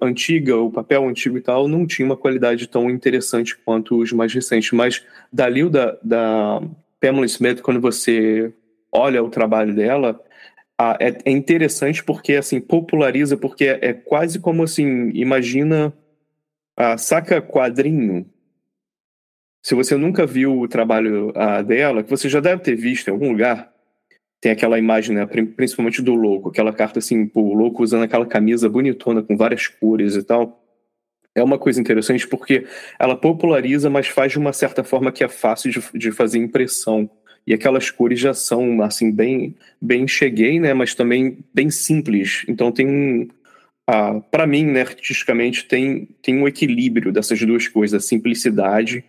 antiga, 0.00 0.56
o 0.56 0.70
papel 0.70 1.08
antigo 1.08 1.38
e 1.38 1.40
tal, 1.40 1.66
não 1.66 1.86
tinha 1.86 2.06
uma 2.06 2.16
qualidade 2.16 2.68
tão 2.68 2.88
interessante 2.88 3.56
quanto 3.56 3.98
os 3.98 4.12
mais 4.12 4.32
recentes, 4.32 4.70
mas 4.72 5.04
dali 5.32 5.68
da, 5.68 5.98
da 6.02 6.62
Pamela 7.00 7.26
Smith, 7.26 7.60
quando 7.60 7.80
você 7.80 8.52
olha 8.92 9.22
o 9.22 9.28
trabalho 9.28 9.74
dela, 9.74 10.20
ah, 10.80 10.96
é, 11.00 11.08
é, 11.24 11.30
interessante 11.32 12.04
porque 12.04 12.36
assim 12.36 12.60
populariza 12.60 13.36
porque 13.36 13.64
é, 13.64 13.88
é 13.88 13.92
quase 13.92 14.38
como 14.38 14.62
assim 14.62 15.10
imagina 15.12 15.92
a 16.76 16.96
saca 16.96 17.42
quadrinho? 17.42 18.30
Se 19.60 19.74
você 19.74 19.96
nunca 19.96 20.24
viu 20.24 20.60
o 20.60 20.68
trabalho 20.68 21.32
ah, 21.34 21.62
dela 21.62 22.04
que 22.04 22.10
você 22.10 22.28
já 22.28 22.38
deve 22.38 22.62
ter 22.62 22.76
visto 22.76 23.08
em 23.08 23.10
algum 23.10 23.32
lugar 23.32 23.74
tem 24.40 24.52
aquela 24.52 24.78
imagem 24.78 25.16
né, 25.16 25.26
principalmente 25.26 26.00
do 26.00 26.14
louco 26.14 26.50
aquela 26.50 26.72
carta 26.72 27.00
assim 27.00 27.28
o 27.34 27.54
louco 27.54 27.82
usando 27.82 28.04
aquela 28.04 28.24
camisa 28.24 28.68
bonitona 28.68 29.20
com 29.20 29.36
várias 29.36 29.66
cores 29.66 30.14
e 30.14 30.22
tal. 30.22 30.64
É 31.34 31.42
uma 31.42 31.58
coisa 31.58 31.80
interessante 31.80 32.26
porque 32.26 32.66
ela 33.00 33.16
populariza 33.16 33.90
mas 33.90 34.06
faz 34.06 34.30
de 34.30 34.38
uma 34.38 34.52
certa 34.52 34.84
forma 34.84 35.10
que 35.10 35.24
é 35.24 35.28
fácil 35.28 35.72
de, 35.72 35.82
de 35.98 36.12
fazer 36.12 36.38
impressão 36.38 37.10
e 37.46 37.54
aquelas 37.54 37.90
cores 37.90 38.20
já 38.20 38.34
são 38.34 38.82
assim 38.82 39.10
bem 39.10 39.54
bem 39.80 40.06
cheguei 40.06 40.60
né 40.60 40.74
mas 40.74 40.94
também 40.94 41.38
bem 41.52 41.70
simples. 41.70 42.44
Então 42.48 42.70
tem 42.70 42.86
um 42.86 43.28
ah, 43.86 44.20
para 44.30 44.46
mim 44.46 44.64
né 44.64 44.82
artisticamente 44.82 45.64
tem 45.66 46.08
tem 46.22 46.36
um 46.36 46.46
equilíbrio 46.48 47.12
dessas 47.12 47.40
duas 47.40 47.68
coisas 47.68 48.04
simplicidade 48.04 49.04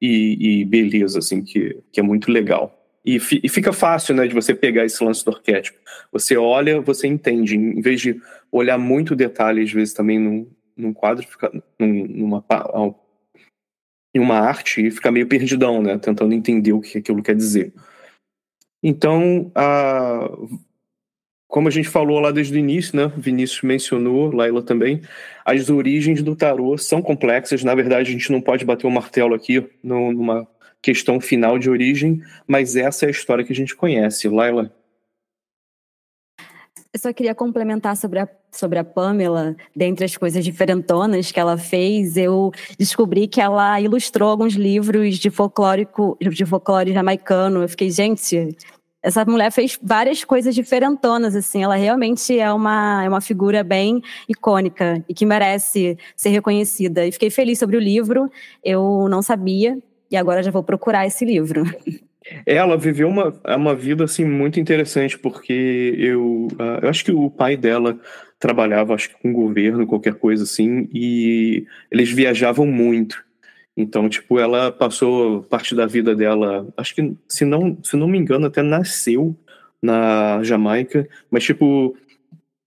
e, 0.00 0.60
e 0.60 0.64
beleza 0.64 1.18
assim 1.18 1.42
que, 1.42 1.78
que 1.92 2.00
é 2.00 2.02
muito 2.02 2.30
legal. 2.30 2.80
E, 3.04 3.20
fi, 3.20 3.40
e, 3.44 3.48
fica 3.48 3.72
fácil 3.72 4.14
né 4.14 4.26
de 4.26 4.34
você 4.34 4.54
pegar 4.54 4.84
esse 4.84 5.02
lance 5.04 5.24
do 5.24 5.30
arquétipo. 5.30 5.78
Você 6.10 6.36
olha 6.36 6.80
você 6.80 7.06
entende. 7.06 7.56
Em 7.56 7.80
vez 7.80 8.00
de 8.00 8.20
olhar 8.50 8.78
muito 8.78 9.14
detalhe 9.14 9.62
às 9.62 9.70
vezes 9.70 9.94
também 9.94 10.18
num, 10.18 10.46
num 10.76 10.92
quadro 10.92 11.26
fica 11.26 11.50
num, 11.78 12.06
numa 12.06 12.42
em 14.14 14.20
uma 14.20 14.38
arte 14.38 14.86
e 14.86 14.90
fica 14.90 15.10
meio 15.10 15.26
perdidão, 15.26 15.82
né? 15.82 15.98
Tentando 15.98 16.32
entender 16.32 16.72
o 16.72 16.80
que 16.80 16.98
aquilo 16.98 17.22
quer 17.22 17.34
dizer. 17.34 17.72
Então, 18.82 19.50
a, 19.54 20.30
como 21.48 21.68
a 21.68 21.70
gente 21.70 21.88
falou 21.88 22.20
lá 22.20 22.30
desde 22.30 22.54
o 22.54 22.58
início, 22.58 22.96
né? 22.96 23.12
Vinícius 23.16 23.62
mencionou, 23.62 24.34
Laila 24.34 24.62
também, 24.62 25.00
as 25.44 25.68
origens 25.68 26.22
do 26.22 26.36
tarô 26.36 26.76
são 26.78 27.02
complexas. 27.02 27.64
Na 27.64 27.74
verdade, 27.74 28.10
a 28.10 28.12
gente 28.12 28.30
não 28.30 28.40
pode 28.40 28.64
bater 28.64 28.86
o 28.86 28.90
um 28.90 28.92
martelo 28.92 29.34
aqui 29.34 29.66
numa 29.82 30.46
questão 30.80 31.20
final 31.20 31.58
de 31.58 31.70
origem, 31.70 32.22
mas 32.46 32.76
essa 32.76 33.06
é 33.06 33.08
a 33.08 33.10
história 33.10 33.44
que 33.44 33.52
a 33.52 33.56
gente 33.56 33.74
conhece. 33.74 34.28
Laila? 34.28 34.70
Eu 36.94 37.00
só 37.00 37.12
queria 37.12 37.34
complementar 37.34 37.96
sobre 37.96 38.20
a, 38.20 38.28
sobre 38.52 38.78
a 38.78 38.84
Pamela, 38.84 39.56
dentre 39.74 40.04
as 40.04 40.16
coisas 40.16 40.44
diferentonas 40.44 41.32
que 41.32 41.40
ela 41.40 41.58
fez, 41.58 42.16
eu 42.16 42.52
descobri 42.78 43.26
que 43.26 43.40
ela 43.40 43.80
ilustrou 43.80 44.30
alguns 44.30 44.52
livros 44.52 45.18
de 45.18 45.28
folclórico, 45.28 46.16
de 46.20 46.46
folclore 46.46 46.92
jamaicano. 46.92 47.62
Eu 47.62 47.68
fiquei, 47.68 47.90
gente, 47.90 48.56
essa 49.02 49.24
mulher 49.24 49.50
fez 49.50 49.76
várias 49.82 50.22
coisas 50.22 50.54
diferentonas, 50.54 51.34
assim, 51.34 51.64
ela 51.64 51.74
realmente 51.74 52.38
é 52.38 52.52
uma, 52.52 53.02
é 53.02 53.08
uma 53.08 53.20
figura 53.20 53.64
bem 53.64 54.00
icônica 54.28 55.04
e 55.08 55.12
que 55.12 55.26
merece 55.26 55.98
ser 56.14 56.28
reconhecida. 56.28 57.04
E 57.04 57.10
fiquei 57.10 57.28
feliz 57.28 57.58
sobre 57.58 57.76
o 57.76 57.80
livro, 57.80 58.30
eu 58.62 59.08
não 59.08 59.20
sabia, 59.20 59.76
e 60.08 60.16
agora 60.16 60.44
já 60.44 60.52
vou 60.52 60.62
procurar 60.62 61.04
esse 61.04 61.24
livro. 61.24 61.64
Ela 62.46 62.76
viveu 62.76 63.08
uma, 63.08 63.38
uma 63.56 63.74
vida 63.74 64.04
assim 64.04 64.24
muito 64.24 64.58
interessante, 64.58 65.18
porque 65.18 65.94
eu, 65.98 66.48
uh, 66.52 66.80
eu 66.82 66.88
acho 66.88 67.04
que 67.04 67.12
o 67.12 67.30
pai 67.30 67.56
dela 67.56 67.98
trabalhava, 68.38 68.94
acho 68.94 69.10
que 69.10 69.22
com 69.22 69.32
governo, 69.32 69.86
qualquer 69.86 70.14
coisa 70.14 70.44
assim, 70.44 70.88
e 70.92 71.66
eles 71.90 72.10
viajavam 72.10 72.66
muito. 72.66 73.22
Então, 73.76 74.08
tipo, 74.08 74.38
ela 74.38 74.70
passou 74.70 75.42
parte 75.42 75.74
da 75.74 75.86
vida 75.86 76.14
dela, 76.14 76.66
acho 76.76 76.94
que, 76.94 77.14
se 77.28 77.44
não, 77.44 77.76
se 77.82 77.96
não 77.96 78.06
me 78.06 78.18
engano, 78.18 78.46
até 78.46 78.62
nasceu 78.62 79.36
na 79.82 80.42
Jamaica, 80.42 81.08
mas, 81.30 81.44
tipo, 81.44 81.96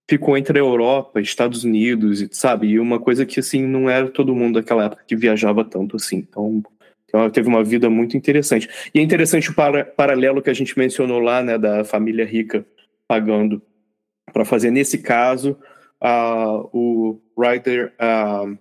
ficou 0.08 0.36
entre 0.36 0.58
a 0.58 0.62
Europa, 0.62 1.20
Estados 1.20 1.64
Unidos, 1.64 2.26
sabe? 2.32 2.68
E 2.68 2.80
uma 2.80 3.00
coisa 3.00 3.26
que, 3.26 3.40
assim, 3.40 3.66
não 3.66 3.88
era 3.90 4.08
todo 4.08 4.34
mundo 4.34 4.60
daquela 4.60 4.84
época 4.84 5.04
que 5.06 5.16
viajava 5.16 5.64
tanto 5.64 5.96
assim. 5.96 6.18
Então, 6.18 6.62
ela 7.12 7.30
teve 7.30 7.48
uma 7.48 7.64
vida 7.64 7.88
muito 7.88 8.16
interessante. 8.16 8.68
E 8.94 8.98
é 8.98 9.02
interessante 9.02 9.50
o 9.50 9.54
para, 9.54 9.84
paralelo 9.84 10.42
que 10.42 10.50
a 10.50 10.54
gente 10.54 10.78
mencionou 10.78 11.18
lá, 11.18 11.42
né, 11.42 11.56
da 11.56 11.84
família 11.84 12.24
rica 12.24 12.66
pagando 13.06 13.62
para 14.32 14.44
fazer. 14.44 14.70
Nesse 14.70 14.98
caso, 14.98 15.58
uh, 16.02 16.68
o 16.72 17.20
Rider. 17.38 17.92
Uh, 17.94 18.58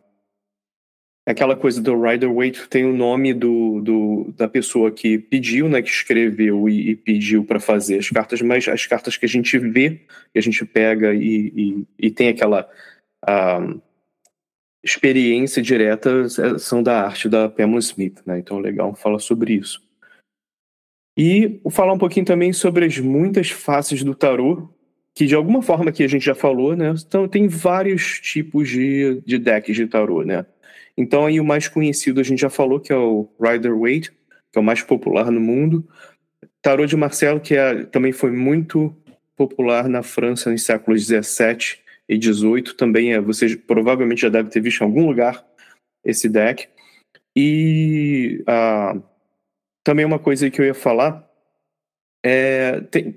aquela 1.27 1.57
coisa 1.57 1.81
do 1.81 2.01
Rider 2.01 2.33
Waite 2.33 2.69
tem 2.69 2.85
o 2.85 2.95
nome 2.95 3.33
do, 3.33 3.81
do, 3.81 4.33
da 4.37 4.47
pessoa 4.47 4.89
que 4.89 5.17
pediu, 5.17 5.67
né, 5.67 5.81
que 5.81 5.89
escreveu 5.89 6.69
e, 6.69 6.91
e 6.91 6.95
pediu 6.95 7.43
para 7.43 7.59
fazer 7.59 7.99
as 7.99 8.09
cartas, 8.09 8.41
mas 8.41 8.65
as 8.69 8.85
cartas 8.85 9.17
que 9.17 9.25
a 9.25 9.29
gente 9.29 9.57
vê, 9.59 9.99
que 10.31 10.39
a 10.39 10.41
gente 10.41 10.63
pega 10.65 11.13
e, 11.13 11.51
e, 11.99 12.07
e 12.07 12.11
tem 12.11 12.29
aquela. 12.29 12.69
Uh, 13.27 13.81
experiência 14.83 15.61
direta 15.61 16.09
é, 16.21 16.57
são 16.57 16.81
da 16.81 17.01
arte 17.01 17.27
da 17.27 17.49
Pamela 17.49 17.79
Smith, 17.79 18.21
né? 18.25 18.39
Então, 18.39 18.59
legal 18.59 18.95
falar 18.95 19.19
sobre 19.19 19.53
isso. 19.53 19.81
E 21.17 21.59
falar 21.71 21.93
um 21.93 21.97
pouquinho 21.97 22.25
também 22.25 22.53
sobre 22.53 22.85
as 22.85 22.97
muitas 22.99 23.49
faces 23.49 24.03
do 24.03 24.13
tarô, 24.13 24.69
que 25.15 25.25
de 25.25 25.33
alguma 25.33 25.63
forma 25.63 25.91
que 25.91 26.03
a 26.03 26.07
gente 26.07 26.23
já 26.23 26.35
falou, 26.35 26.75
né? 26.75 26.93
Então, 27.07 27.27
tem 27.27 27.47
vários 27.47 28.19
tipos 28.19 28.69
de, 28.69 29.21
de 29.25 29.39
decks 29.39 29.75
de 29.75 29.87
tarô, 29.87 30.23
né? 30.23 30.45
Então, 30.95 31.25
aí 31.25 31.39
o 31.39 31.45
mais 31.45 31.67
conhecido 31.67 32.19
a 32.19 32.23
gente 32.23 32.39
já 32.39 32.49
falou, 32.49 32.79
que 32.79 32.93
é 32.93 32.97
o 32.97 33.27
Rider-Waite, 33.39 34.11
que 34.51 34.57
é 34.57 34.59
o 34.59 34.63
mais 34.63 34.81
popular 34.81 35.31
no 35.31 35.39
mundo. 35.39 35.87
Tarô 36.61 36.85
de 36.85 36.95
Marcelo, 36.95 37.39
que 37.39 37.55
é, 37.55 37.83
também 37.85 38.11
foi 38.11 38.31
muito 38.31 38.95
popular 39.35 39.87
na 39.87 40.01
França 40.03 40.51
nos 40.51 40.63
séculos 40.63 41.07
17 41.07 41.86
e 42.07 42.17
18 42.17 42.75
também 42.75 43.13
é, 43.13 43.21
você 43.21 43.55
provavelmente 43.55 44.21
já 44.21 44.29
deve 44.29 44.49
ter 44.49 44.61
visto 44.61 44.81
em 44.81 44.85
algum 44.85 45.05
lugar 45.05 45.45
esse 46.03 46.29
deck. 46.29 46.67
E 47.35 48.43
uh, 48.43 49.03
também 49.83 50.05
uma 50.05 50.19
coisa 50.19 50.49
que 50.49 50.59
eu 50.59 50.65
ia 50.65 50.73
falar 50.73 51.27
é 52.23 52.81
tem, 52.91 53.15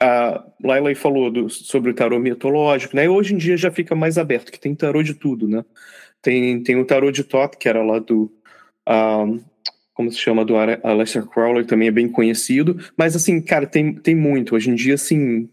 a 0.00 0.44
Laila 0.64 0.94
falou 0.94 1.30
do, 1.30 1.50
sobre 1.50 1.90
o 1.90 1.94
tarô 1.94 2.18
mitológico, 2.18 2.96
né? 2.96 3.04
E 3.04 3.08
hoje 3.08 3.34
em 3.34 3.36
dia 3.36 3.56
já 3.56 3.70
fica 3.70 3.94
mais 3.94 4.16
aberto, 4.16 4.50
que 4.50 4.58
tem 4.58 4.74
tarô 4.74 5.02
de 5.02 5.14
tudo, 5.14 5.46
né? 5.46 5.62
Tem, 6.22 6.62
tem 6.62 6.76
o 6.76 6.86
tarô 6.86 7.10
de 7.10 7.22
Top, 7.22 7.56
que 7.56 7.68
era 7.68 7.82
lá 7.82 7.98
do. 7.98 8.32
Uh, 8.88 9.42
como 9.94 10.10
se 10.10 10.18
chama, 10.18 10.46
do 10.46 10.54
Aleister 10.56 11.26
Crowley, 11.26 11.66
também 11.66 11.88
é 11.88 11.90
bem 11.90 12.08
conhecido. 12.08 12.78
Mas, 12.96 13.14
assim, 13.14 13.40
cara, 13.42 13.66
tem, 13.66 13.94
tem 13.94 14.14
muito. 14.14 14.54
Hoje 14.54 14.70
em 14.70 14.74
dia, 14.74 14.94
assim, 14.94 15.50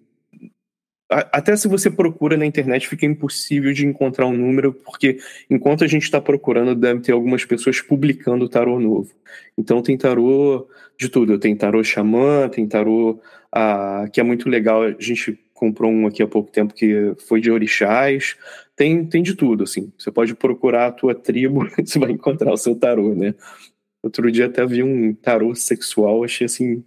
até 1.10 1.56
se 1.56 1.68
você 1.68 1.90
procura 1.90 2.36
na 2.36 2.46
internet 2.46 2.88
fica 2.88 3.06
impossível 3.06 3.72
de 3.72 3.86
encontrar 3.86 4.26
um 4.26 4.36
número, 4.36 4.74
porque 4.74 5.20
enquanto 5.50 5.84
a 5.84 5.88
gente 5.88 6.04
está 6.04 6.20
procurando, 6.20 6.76
deve 6.76 7.00
ter 7.00 7.14
algumas 7.14 7.46
pessoas 7.46 7.80
publicando 7.80 8.50
tarô 8.50 8.80
novo. 8.80 9.12
Então 9.58 9.82
tem 9.82 9.98
tarô 9.98 10.68
de 11.00 11.08
tudo. 11.10 11.40
Tem 11.40 11.56
tarô 11.56 11.84
xamã, 11.84 12.50
tem 12.50 12.68
tarô 12.68 13.22
ah, 13.52 14.06
que 14.12 14.20
é 14.20 14.24
muito 14.24 14.50
legal. 14.50 14.84
A 14.84 14.96
gente 15.00 15.40
comprou 15.54 15.92
um 15.92 16.08
aqui 16.08 16.22
há 16.22 16.28
pouco 16.28 16.52
tempo 16.52 16.74
que 16.74 17.14
foi 17.28 17.40
de 17.40 17.50
orixás. 17.50 18.36
Tem, 18.76 19.06
tem 19.06 19.24
de 19.24 19.34
tudo, 19.34 19.64
assim. 19.64 19.92
Você 19.98 20.12
pode 20.12 20.36
procurar 20.36 20.88
a 20.88 20.92
tua 20.92 21.16
tribo, 21.16 21.68
você 21.84 22.00
vai 22.00 22.12
encontrar 22.12 22.52
o 22.52 22.58
seu 22.58 22.76
tarô, 22.76 23.16
né? 23.16 23.34
Outro 24.04 24.32
dia 24.32 24.46
até 24.46 24.66
vi 24.66 24.84
um 24.84 25.14
tarô 25.14 25.56
sexual, 25.56 26.24
achei 26.24 26.46
assim 26.46 26.84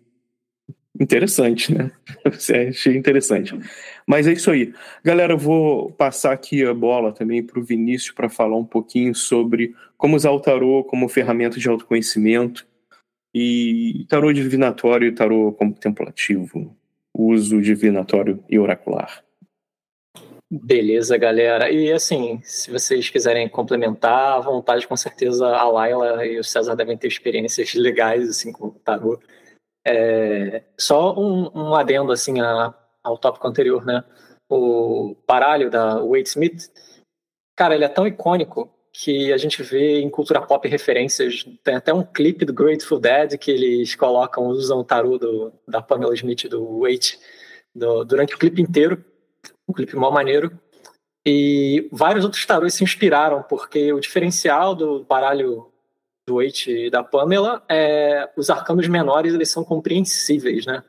interessante, 1.01 1.75
né? 1.75 1.91
Achei 2.69 2.97
interessante. 2.97 3.59
Mas 4.07 4.27
é 4.27 4.33
isso 4.33 4.51
aí. 4.51 4.73
Galera, 5.03 5.33
eu 5.33 5.39
vou 5.39 5.91
passar 5.93 6.33
aqui 6.33 6.65
a 6.65 6.75
bola 6.75 7.13
também 7.13 7.43
para 7.43 7.59
o 7.59 7.65
Vinícius 7.65 8.15
para 8.15 8.29
falar 8.29 8.57
um 8.57 8.65
pouquinho 8.65 9.15
sobre 9.15 9.75
como 9.97 10.15
usar 10.15 10.31
o 10.31 10.41
tarô 10.41 10.85
como 10.85 11.09
ferramenta 11.09 11.59
de 11.59 11.69
autoconhecimento 11.69 12.67
e 13.35 14.05
tarô 14.09 14.33
divinatório 14.33 15.09
e 15.09 15.13
tarô 15.13 15.53
contemplativo, 15.53 16.77
uso 17.15 17.61
divinatório 17.63 18.43
e 18.49 18.59
oracular. 18.59 19.25
Beleza, 20.53 21.17
galera. 21.17 21.71
E 21.71 21.93
assim, 21.93 22.41
se 22.43 22.73
vocês 22.73 23.09
quiserem 23.09 23.49
complementar, 23.49 24.37
à 24.37 24.41
vontade, 24.41 24.89
com 24.89 24.97
certeza 24.97 25.47
a 25.47 25.69
Laila 25.71 26.27
e 26.27 26.41
o 26.41 26.45
César 26.45 26.75
devem 26.75 26.99
ter 26.99 27.07
experiências 27.07 27.73
legais 27.75 28.29
assim 28.29 28.51
com 28.51 28.67
o 28.67 28.71
tarô. 28.73 29.21
É, 29.87 30.65
só 30.79 31.19
um, 31.19 31.51
um, 31.55 31.75
adendo 31.75 32.13
assim 32.13 32.41
a, 32.41 32.75
ao 33.03 33.19
tópico 33.19 33.47
anterior, 33.47 33.85
né? 33.85 34.05
O 34.49 35.17
baralho 35.27 35.71
da 35.71 36.01
Wade 36.01 36.29
Smith, 36.29 36.71
cara, 37.57 37.75
ele 37.75 37.85
é 37.85 37.89
tão 37.89 38.07
icônico 38.07 38.71
que 38.93 39.33
a 39.33 39.37
gente 39.37 39.63
vê 39.63 40.01
em 40.01 40.11
cultura 40.11 40.43
pop 40.43 40.67
referências. 40.69 41.45
Tem 41.63 41.77
até 41.77 41.95
um 41.95 42.05
clipe 42.05 42.45
do 42.45 42.53
Grateful 42.53 42.99
Dead 42.99 43.39
que 43.39 43.51
eles 43.51 43.95
colocam, 43.95 44.47
usam 44.47 44.81
o 44.81 44.85
tarô 44.85 45.17
do, 45.19 45.53
da 45.67 45.81
Pamela 45.81 46.15
Smith 46.15 46.49
do 46.49 46.81
Wade 46.81 47.19
do, 47.75 48.05
durante 48.05 48.35
o 48.35 48.39
clipe 48.39 48.61
inteiro. 48.61 49.05
Um 49.69 49.73
clipe 49.73 49.97
mal 49.97 50.13
maneiro. 50.13 50.59
E 51.27 51.89
vários 51.93 52.25
outros 52.25 52.45
tarôs 52.45 52.75
se 52.75 52.83
inspiraram, 52.83 53.43
porque 53.43 53.93
o 53.93 54.01
diferencial 54.01 54.75
do 54.75 55.05
baralho 55.05 55.70
do 56.27 56.37
Waite 56.37 56.87
e 56.87 56.91
da 56.91 57.03
Pamela, 57.03 57.63
é, 57.69 58.29
os 58.37 58.51
arcanos 58.51 58.87
menores 58.89 59.35
eles 59.35 59.51
são 59.51 59.65
compreensíveis, 59.65 60.67
né? 60.67 60.83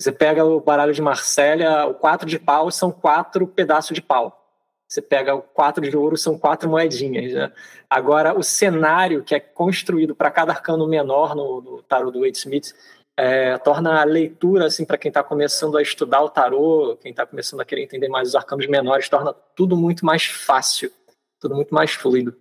Você 0.00 0.10
pega 0.10 0.44
o 0.44 0.60
baralho 0.60 0.94
de 0.94 1.02
Marsella, 1.02 1.86
o 1.86 1.94
quatro 1.94 2.26
de 2.26 2.38
pau 2.38 2.70
são 2.70 2.90
quatro 2.90 3.46
pedaços 3.46 3.94
de 3.94 4.00
pau. 4.00 4.40
Você 4.88 5.02
pega 5.02 5.34
o 5.34 5.42
quatro 5.42 5.88
de 5.88 5.96
ouro, 5.96 6.16
são 6.16 6.38
quatro 6.38 6.68
moedinhas. 6.68 7.32
Né? 7.32 7.52
Agora, 7.88 8.36
o 8.36 8.42
cenário 8.42 9.22
que 9.22 9.34
é 9.34 9.40
construído 9.40 10.16
para 10.16 10.30
cada 10.30 10.52
arcano 10.52 10.88
menor 10.88 11.36
no, 11.36 11.60
no 11.60 11.82
tarô 11.82 12.10
do 12.10 12.22
Wade 12.22 12.38
Smith 12.38 12.74
é, 13.16 13.58
torna 13.58 14.00
a 14.00 14.04
leitura, 14.04 14.64
assim, 14.64 14.84
para 14.86 14.96
quem 14.96 15.10
está 15.10 15.22
começando 15.22 15.76
a 15.76 15.82
estudar 15.82 16.22
o 16.22 16.30
tarô, 16.30 16.96
quem 17.00 17.10
está 17.10 17.26
começando 17.26 17.60
a 17.60 17.64
querer 17.64 17.82
entender 17.82 18.08
mais 18.08 18.28
os 18.28 18.34
arcanos 18.34 18.66
menores, 18.66 19.08
torna 19.08 19.34
tudo 19.54 19.76
muito 19.76 20.04
mais 20.04 20.24
fácil, 20.24 20.90
tudo 21.38 21.54
muito 21.54 21.74
mais 21.74 21.92
fluido. 21.92 22.34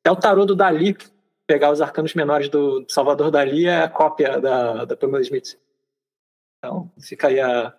Até 0.00 0.10
o 0.10 0.16
tarô 0.16 0.44
do 0.44 0.54
Dali, 0.54 0.96
pegar 1.50 1.72
os 1.72 1.80
arcanos 1.80 2.14
menores 2.14 2.48
do 2.48 2.84
Salvador 2.88 3.28
Dali 3.28 3.66
é 3.66 3.82
a 3.82 3.88
cópia 3.88 4.38
da, 4.38 4.84
da 4.84 4.96
Pamela 4.96 5.20
Smith. 5.20 5.58
Então, 6.58 6.88
fica 7.00 7.26
aí 7.26 7.40
a. 7.40 7.74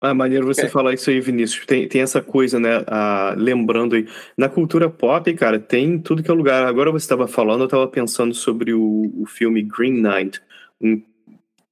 Ah, 0.00 0.14
maneiro 0.14 0.46
você 0.46 0.62
é. 0.62 0.68
falar 0.68 0.94
isso 0.94 1.10
aí, 1.10 1.20
Vinícius. 1.20 1.66
Tem, 1.66 1.86
tem 1.86 2.00
essa 2.00 2.22
coisa, 2.22 2.58
né? 2.58 2.82
Ah, 2.86 3.34
lembrando 3.36 3.96
aí. 3.96 4.08
Na 4.34 4.48
cultura 4.48 4.88
pop, 4.88 5.30
cara, 5.34 5.60
tem 5.60 6.00
tudo 6.00 6.22
que 6.22 6.30
é 6.30 6.34
lugar. 6.34 6.66
Agora 6.66 6.90
você 6.90 7.04
estava 7.04 7.28
falando, 7.28 7.60
eu 7.60 7.66
estava 7.66 7.86
pensando 7.86 8.32
sobre 8.32 8.72
o, 8.72 9.12
o 9.14 9.26
filme 9.26 9.62
Green 9.62 10.00
Knight. 10.00 10.40
Um, 10.80 11.02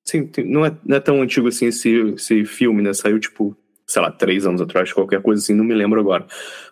assim, 0.06 0.30
não, 0.44 0.66
é, 0.66 0.76
não 0.84 0.96
é 0.98 1.00
tão 1.00 1.22
antigo 1.22 1.48
assim 1.48 1.66
esse, 1.66 1.88
esse 1.88 2.44
filme, 2.44 2.82
né? 2.82 2.92
Saiu 2.92 3.18
tipo 3.18 3.56
sei 3.90 4.00
lá, 4.00 4.10
três 4.12 4.46
anos 4.46 4.60
atrás, 4.60 4.92
qualquer 4.92 5.20
coisa 5.20 5.42
assim, 5.42 5.52
não 5.52 5.64
me 5.64 5.74
lembro 5.74 5.98
agora. 5.98 6.24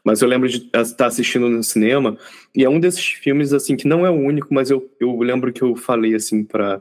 Mas 0.04 0.22
eu 0.22 0.28
lembro 0.28 0.48
de 0.48 0.70
estar 0.72 1.06
assistindo 1.06 1.48
no 1.48 1.64
cinema, 1.64 2.16
e 2.54 2.64
é 2.64 2.70
um 2.70 2.78
desses 2.78 3.04
filmes, 3.04 3.52
assim, 3.52 3.76
que 3.76 3.88
não 3.88 4.06
é 4.06 4.10
o 4.10 4.14
único, 4.14 4.54
mas 4.54 4.70
eu, 4.70 4.88
eu 5.00 5.18
lembro 5.18 5.52
que 5.52 5.60
eu 5.60 5.74
falei, 5.74 6.14
assim, 6.14 6.44
pra 6.44 6.80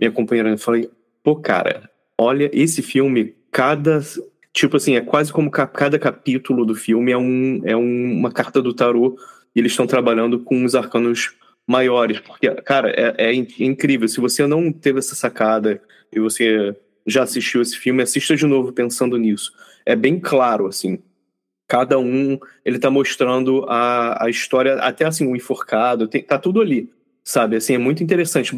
minha 0.00 0.10
companheira, 0.10 0.48
eu 0.48 0.56
falei, 0.56 0.90
pô, 1.22 1.36
cara, 1.36 1.90
olha, 2.18 2.50
esse 2.54 2.80
filme, 2.80 3.34
cada. 3.52 4.00
Tipo 4.50 4.78
assim, 4.78 4.96
é 4.96 5.02
quase 5.02 5.30
como 5.30 5.50
cada 5.50 5.98
capítulo 5.98 6.64
do 6.64 6.74
filme 6.74 7.12
é, 7.12 7.18
um, 7.18 7.60
é 7.64 7.76
um, 7.76 8.12
uma 8.18 8.32
carta 8.32 8.62
do 8.62 8.72
tarô, 8.72 9.14
e 9.54 9.60
eles 9.60 9.72
estão 9.72 9.86
trabalhando 9.86 10.40
com 10.40 10.64
os 10.64 10.74
arcanos 10.74 11.34
maiores, 11.68 12.18
porque, 12.18 12.50
cara, 12.62 12.90
é, 12.96 13.26
é 13.26 13.34
incrível. 13.34 14.08
Se 14.08 14.20
você 14.20 14.46
não 14.46 14.72
teve 14.72 15.00
essa 15.00 15.14
sacada 15.14 15.82
e 16.10 16.18
você 16.18 16.74
já 17.10 17.24
assistiu 17.24 17.60
esse 17.60 17.76
filme, 17.76 18.02
assista 18.02 18.36
de 18.36 18.46
novo 18.46 18.72
pensando 18.72 19.16
nisso. 19.16 19.52
É 19.84 19.96
bem 19.96 20.18
claro, 20.18 20.66
assim. 20.66 20.98
Cada 21.68 21.98
um, 21.98 22.38
ele 22.64 22.78
tá 22.78 22.90
mostrando 22.90 23.64
a, 23.68 24.24
a 24.24 24.30
história, 24.30 24.74
até 24.76 25.04
assim, 25.04 25.26
o 25.26 25.36
enforcado, 25.36 26.08
tem, 26.08 26.22
tá 26.22 26.38
tudo 26.38 26.60
ali 26.60 26.90
sabe? 27.24 27.56
Assim, 27.56 27.74
é 27.74 27.78
muito 27.78 28.02
interessante. 28.02 28.52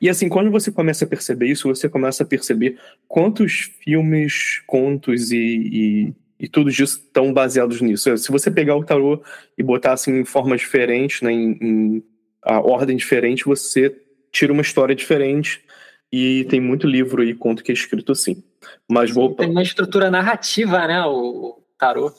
E 0.00 0.08
assim, 0.08 0.28
quando 0.28 0.50
você 0.50 0.70
começa 0.70 1.04
a 1.04 1.08
perceber 1.08 1.46
isso, 1.46 1.68
você 1.68 1.88
começa 1.88 2.22
a 2.22 2.26
perceber 2.26 2.78
quantos 3.06 3.70
filmes, 3.82 4.62
contos 4.66 5.32
e, 5.32 5.38
e, 5.38 6.14
e 6.40 6.48
tudo 6.48 6.68
isso 6.70 6.82
estão 6.82 7.32
baseados 7.32 7.80
nisso. 7.80 8.16
Se 8.18 8.30
você 8.30 8.50
pegar 8.50 8.76
o 8.76 8.84
tarô 8.84 9.22
e 9.56 9.62
botar 9.62 9.92
assim 9.92 10.20
em 10.20 10.24
formas 10.24 10.60
diferentes, 10.60 11.22
né, 11.22 11.32
em, 11.32 11.58
em 11.60 12.04
a 12.42 12.60
ordem 12.60 12.96
diferente, 12.96 13.44
você 13.44 13.94
tira 14.30 14.52
uma 14.52 14.62
história 14.62 14.94
diferente. 14.94 15.62
E 16.12 16.44
tem 16.44 16.60
muito 16.60 16.86
livro 16.86 17.22
e 17.22 17.34
conto 17.34 17.62
que 17.62 17.70
é 17.70 17.74
escrito 17.74 18.12
assim. 18.12 18.42
Mas 18.88 19.10
vou. 19.10 19.34
Tem 19.34 19.50
uma 19.50 19.62
estrutura 19.62 20.10
narrativa, 20.10 20.86
né? 20.86 21.02
O 21.04 21.58
tarô. 21.78 22.12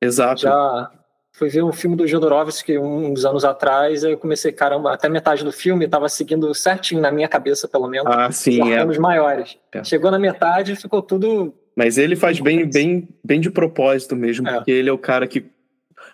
Exato. 0.00 0.42
Já 0.42 0.90
fui 1.32 1.48
ver 1.48 1.64
um 1.64 1.72
filme 1.72 1.96
do 1.96 2.06
Jodorowsky 2.06 2.76
uns 2.78 3.24
anos 3.24 3.46
atrás, 3.46 4.04
aí 4.04 4.12
eu 4.12 4.18
comecei, 4.18 4.52
caramba, 4.52 4.92
até 4.92 5.08
metade 5.08 5.42
do 5.42 5.50
filme 5.50 5.86
estava 5.86 6.06
seguindo 6.06 6.52
certinho 6.54 7.00
na 7.00 7.10
minha 7.10 7.28
cabeça, 7.28 7.66
pelo 7.66 7.88
menos. 7.88 8.12
Ah, 8.14 8.30
sim, 8.30 8.70
é. 8.70 8.84
Os 8.84 8.98
maiores. 8.98 9.56
É. 9.72 9.82
Chegou 9.82 10.10
na 10.10 10.18
metade 10.18 10.72
e 10.72 10.76
ficou 10.76 11.00
tudo. 11.00 11.54
Mas 11.74 11.96
ele 11.96 12.14
faz 12.14 12.38
bem, 12.40 12.68
bem, 12.68 13.08
bem 13.24 13.40
de 13.40 13.50
propósito 13.50 14.14
mesmo, 14.14 14.46
é. 14.46 14.56
porque 14.56 14.70
ele 14.70 14.90
é 14.90 14.92
o 14.92 14.98
cara 14.98 15.26
que 15.26 15.46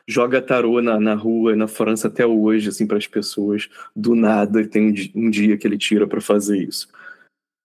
joga 0.06 0.40
tarô 0.40 0.80
na, 0.80 1.00
na 1.00 1.14
rua, 1.14 1.56
na 1.56 1.66
França 1.66 2.06
até 2.06 2.24
hoje, 2.24 2.68
assim, 2.68 2.86
para 2.86 2.98
as 2.98 3.08
pessoas, 3.08 3.68
do 3.96 4.14
nada, 4.14 4.60
e 4.60 4.66
tem 4.68 5.10
um, 5.16 5.26
um 5.26 5.30
dia 5.30 5.56
que 5.56 5.66
ele 5.66 5.76
tira 5.76 6.06
para 6.06 6.20
fazer 6.20 6.58
isso. 6.58 6.86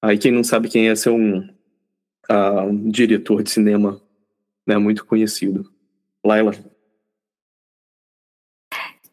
Aí 0.01 0.17
quem 0.17 0.31
não 0.31 0.43
sabe 0.43 0.67
quem 0.67 0.89
é, 0.89 0.93
esse 0.93 1.07
é 1.07 1.11
um, 1.11 1.39
uh, 2.29 2.63
um 2.63 2.89
diretor 2.89 3.43
de 3.43 3.51
cinema 3.51 4.01
né, 4.65 4.77
muito 4.77 5.05
conhecido. 5.05 5.69
Laila. 6.23 6.53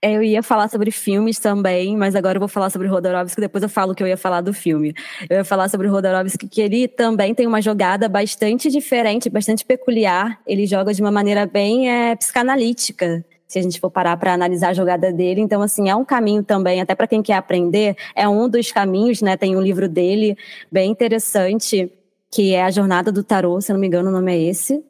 Eu 0.01 0.23
ia 0.23 0.45
falar 0.45 0.69
sobre 0.69 0.93
filmes 0.93 1.41
também, 1.41 1.97
mas 1.97 2.15
agora 2.15 2.37
eu 2.37 2.41
vou 2.41 2.49
falar 2.49 2.71
sobre 2.71 2.87
Rodorovsky, 2.87 3.41
depois 3.41 3.65
eu 3.65 3.69
falo 3.69 3.97
que 3.97 4.03
eu 4.03 4.07
ia 4.07 4.17
falar 4.17 4.41
do 4.41 4.55
filme. 4.55 4.95
Eu 5.29 5.39
ia 5.39 5.45
falar 5.45 5.69
sobre 5.69 5.89
Rodorovsky, 5.89 6.47
que 6.49 6.61
ele 6.61 6.87
também 6.87 7.35
tem 7.35 7.49
uma 7.49 7.61
jogada 7.61 8.09
bastante 8.09 8.71
diferente, 8.71 9.29
bastante 9.29 9.65
peculiar. 9.65 10.41
Ele 10.47 10.67
joga 10.67 10.95
de 10.95 11.03
uma 11.03 11.11
maneira 11.11 11.47
bem 11.47 11.91
é, 11.91 12.15
psicanalítica, 12.15 13.25
se 13.49 13.59
a 13.59 13.63
gente 13.63 13.81
for 13.81 13.91
parar 13.91 14.17
para 14.19 14.35
analisar 14.35 14.69
a 14.69 14.75
jogada 14.75 15.11
dele. 15.11 15.41
Então, 15.41 15.63
assim, 15.63 15.89
é 15.89 15.97
um 15.97 16.05
caminho 16.05 16.45
também, 16.45 16.81
até 16.81 16.95
para 16.95 17.07
quem 17.07 17.23
quer 17.23 17.35
aprender, 17.35 17.97
é 18.15 18.29
um 18.29 18.49
dos 18.49 18.71
caminhos, 18.71 19.23
né? 19.23 19.37
Tem 19.37 19.57
um 19.57 19.61
livro 19.61 19.89
dele 19.89 20.37
bem 20.71 20.91
interessante, 20.91 21.91
que 22.31 22.55
é 22.55 22.63
A 22.63 22.71
Jornada 22.71 23.11
do 23.11 23.25
Tarô, 23.25 23.61
se 23.61 23.73
não 23.73 23.81
me 23.81 23.87
engano 23.87 24.11
o 24.11 24.13
nome 24.13 24.33
é 24.33 24.43
esse. 24.51 24.85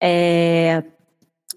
É, 0.00 0.82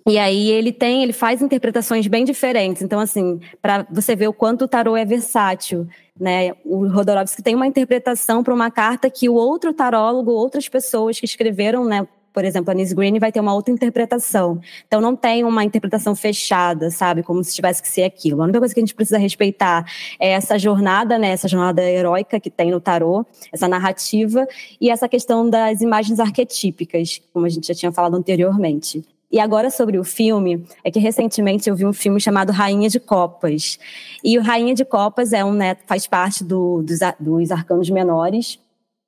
e 0.08 0.18
aí 0.18 0.50
ele 0.50 0.72
tem, 0.72 1.04
ele 1.04 1.12
faz 1.12 1.42
interpretações 1.42 2.08
bem 2.08 2.24
diferentes. 2.24 2.82
Então, 2.82 2.98
assim, 2.98 3.42
para 3.62 3.86
você 3.92 4.16
ver 4.16 4.30
o 4.30 4.34
quanto 4.34 4.64
o 4.64 4.68
tarô 4.68 4.96
é 4.96 5.04
versátil, 5.04 5.86
né? 6.18 6.54
O 6.64 6.88
Rodorovsky 6.88 7.44
tem 7.44 7.56
uma 7.56 7.68
interpretação 7.68 8.42
para 8.42 8.54
uma 8.54 8.72
carta 8.72 9.10
que 9.10 9.28
o 9.28 9.34
outro 9.34 9.74
tarólogo, 9.74 10.32
outras 10.32 10.70
pessoas 10.70 11.20
que 11.20 11.26
escreveram, 11.26 11.84
né? 11.84 12.08
Por 12.38 12.46
exemplo, 12.46 12.70
a 12.70 12.74
Nis 12.76 12.94
Green 12.94 13.18
vai 13.18 13.32
ter 13.32 13.40
uma 13.40 13.52
outra 13.52 13.74
interpretação. 13.74 14.62
Então 14.88 15.02
não 15.02 15.16
tem 15.16 15.44
uma 15.44 15.64
interpretação 15.64 16.16
fechada, 16.16 16.92
sabe? 16.92 17.24
Como 17.24 17.44
se 17.44 17.56
tivesse 17.56 17.82
que 17.82 17.88
ser 17.88 18.04
aquilo. 18.04 18.40
A 18.40 18.44
única 18.44 18.60
coisa 18.60 18.76
que 18.76 18.80
a 18.80 18.84
gente 18.84 18.94
precisa 18.94 19.18
respeitar 19.18 19.92
é 20.20 20.34
essa 20.34 20.56
jornada, 20.60 21.18
né? 21.18 21.30
Essa 21.30 21.48
jornada 21.48 21.82
heróica 21.82 22.40
que 22.40 22.52
tem 22.52 22.70
no 22.70 22.80
tarô, 22.80 23.26
essa 23.52 23.68
narrativa 23.68 24.48
e 24.80 24.92
essa 24.92 25.10
questão 25.10 25.50
das 25.50 25.82
imagens 25.82 26.20
arquetípicas, 26.20 27.20
como 27.34 27.48
a 27.48 27.50
gente 27.50 27.66
já 27.70 27.74
tinha 27.74 27.92
falado 27.92 28.16
anteriormente. 28.16 29.04
E 29.32 29.40
agora 29.40 29.72
sobre 29.72 29.98
o 29.98 30.04
filme, 30.04 30.64
é 30.84 30.92
que 30.92 31.00
recentemente 31.00 31.68
eu 31.68 31.76
vi 31.76 31.88
um 31.88 31.94
filme 31.94 32.22
chamado 32.22 32.52
Rainha 32.52 32.88
de 32.88 33.00
Copas. 33.00 33.80
E 34.24 34.38
o 34.38 34.44
Rainha 34.44 34.76
de 34.76 34.86
Copas 34.86 35.34
é 35.34 35.44
um 35.44 35.54
né, 35.54 35.76
faz 35.88 36.06
parte 36.06 36.44
do, 36.44 36.84
dos, 36.84 37.00
dos 37.20 37.50
arcanos 37.50 37.90
menores. 37.90 38.60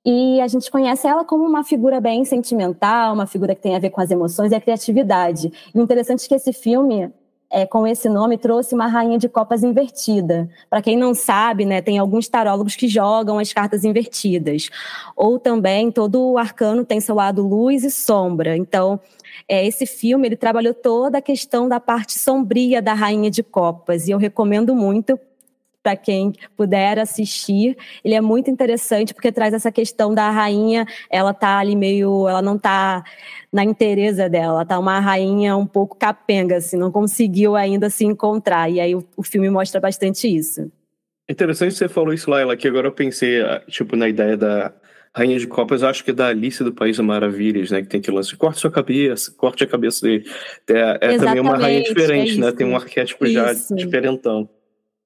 E 0.06 0.40
a 0.40 0.48
gente 0.48 0.72
conhece 0.72 1.08
ela 1.08 1.26
como 1.26 1.46
uma 1.46 1.64
figura 1.64 2.00
bem 2.00 2.24
sentimental, 2.26 3.14
uma 3.14 3.28
figura 3.28 3.54
que 3.54 3.62
tem 3.62 3.76
a 3.76 3.80
ver 3.80 3.90
com 3.90 4.02
as 4.02 4.12
emoções 4.12 4.52
e 4.52 4.56
a 4.56 4.62
criatividade. 4.62 5.52
E 5.74 5.78
o 5.78 5.82
interessante 5.82 6.26
é 6.26 6.28
que 6.30 6.36
esse 6.36 6.54
filme 6.54 7.12
é, 7.50 7.66
com 7.66 7.88
esse 7.88 8.08
nome, 8.08 8.38
trouxe 8.38 8.76
uma 8.76 8.88
rainha 8.88 9.18
de 9.18 9.28
copas 9.28 9.64
invertida. 9.64 10.50
Para 10.70 10.82
quem 10.82 10.96
não 10.96 11.16
sabe, 11.16 11.66
né, 11.66 11.82
tem 11.82 11.98
alguns 11.98 12.28
tarólogos 12.28 12.76
que 12.76 12.88
jogam 12.88 13.40
as 13.40 13.52
cartas 13.52 13.84
invertidas. 13.84 14.70
Ou 15.16 15.40
também, 15.40 15.92
todo 15.92 16.22
o 16.22 16.38
arcano 16.38 16.86
tem 16.86 17.02
seu 17.02 17.16
lado 17.16 17.42
luz 17.42 17.84
e 17.84 17.90
sombra. 17.90 18.56
Então, 18.56 19.00
é, 19.48 19.66
esse 19.66 19.86
filme 19.86 20.28
ele 20.28 20.36
trabalhou 20.36 20.74
toda 20.74 21.18
a 21.18 21.22
questão 21.22 21.68
da 21.68 21.80
parte 21.80 22.20
sombria 22.20 22.82
da 22.82 22.94
rainha 22.94 23.32
de 23.32 23.42
copas. 23.42 24.08
E 24.08 24.12
eu 24.12 24.20
recomendo 24.20 24.76
muito 24.76 25.20
para 25.82 25.96
quem 25.96 26.34
puder 26.56 27.00
assistir. 27.00 27.78
Ele 28.04 28.16
é 28.16 28.22
muito 28.22 28.50
interessante 28.50 29.14
porque 29.14 29.32
traz 29.32 29.54
essa 29.54 29.72
questão 29.72 30.14
da 30.14 30.30
rainha, 30.30 30.86
ela 31.10 31.34
tá 31.34 31.58
ali 31.58 31.76
meio, 31.76 32.28
ela 32.28 32.42
não 32.42 32.58
tá 32.58 33.04
na 33.52 33.64
inteireza 33.64 34.30
dela, 34.30 34.54
ela 34.54 34.66
tá 34.66 34.78
uma 34.78 35.00
rainha 35.00 35.56
um 35.56 35.66
pouco 35.66 35.98
capenga, 35.98 36.58
assim, 36.58 36.78
não 36.78 36.92
conseguiu 36.92 37.56
ainda 37.56 37.90
se 37.90 38.06
encontrar. 38.06 38.70
E 38.70 38.80
aí 38.80 38.96
o, 38.96 39.04
o 39.18 39.24
filme 39.24 39.50
mostra 39.50 39.80
bastante 39.80 40.28
isso. 40.28 40.72
Interessante 41.30 41.76
você 41.76 41.88
falou 41.88 42.14
isso, 42.14 42.30
Laila, 42.30 42.58
que 42.58 42.68
agora 42.68 42.88
eu 42.88 42.92
pensei, 42.92 43.42
ah, 43.42 43.62
tipo, 43.68 43.96
na 43.96 44.10
ideia 44.10 44.36
da 44.36 44.74
Rainha 45.16 45.38
de 45.38 45.48
Copas, 45.48 45.84
acho 45.84 46.04
que 46.04 46.12
é 46.12 46.14
da 46.14 46.28
Alice 46.28 46.64
do 46.64 46.74
País 46.74 46.98
das 46.98 47.06
Maravilhas, 47.06 47.70
né? 47.72 47.82
Que 47.82 47.88
tem 47.88 48.02
que 48.02 48.10
lance, 48.10 48.36
corte 48.36 48.60
sua 48.60 48.72
cabeça, 48.72 49.32
corte 49.38 49.64
a 49.64 49.68
cabeça 49.68 50.06
dele. 50.06 50.26
É, 50.68 50.98
é 51.02 51.18
também 51.18 51.40
uma 51.40 51.58
rainha 51.58 51.84
diferente, 51.84 52.38
é 52.38 52.42
né? 52.42 52.52
Tem 52.52 52.66
um 52.66 52.76
arquétipo 52.76 53.26
isso. 53.26 53.34
já 53.34 53.54
diferentão. 53.76 54.50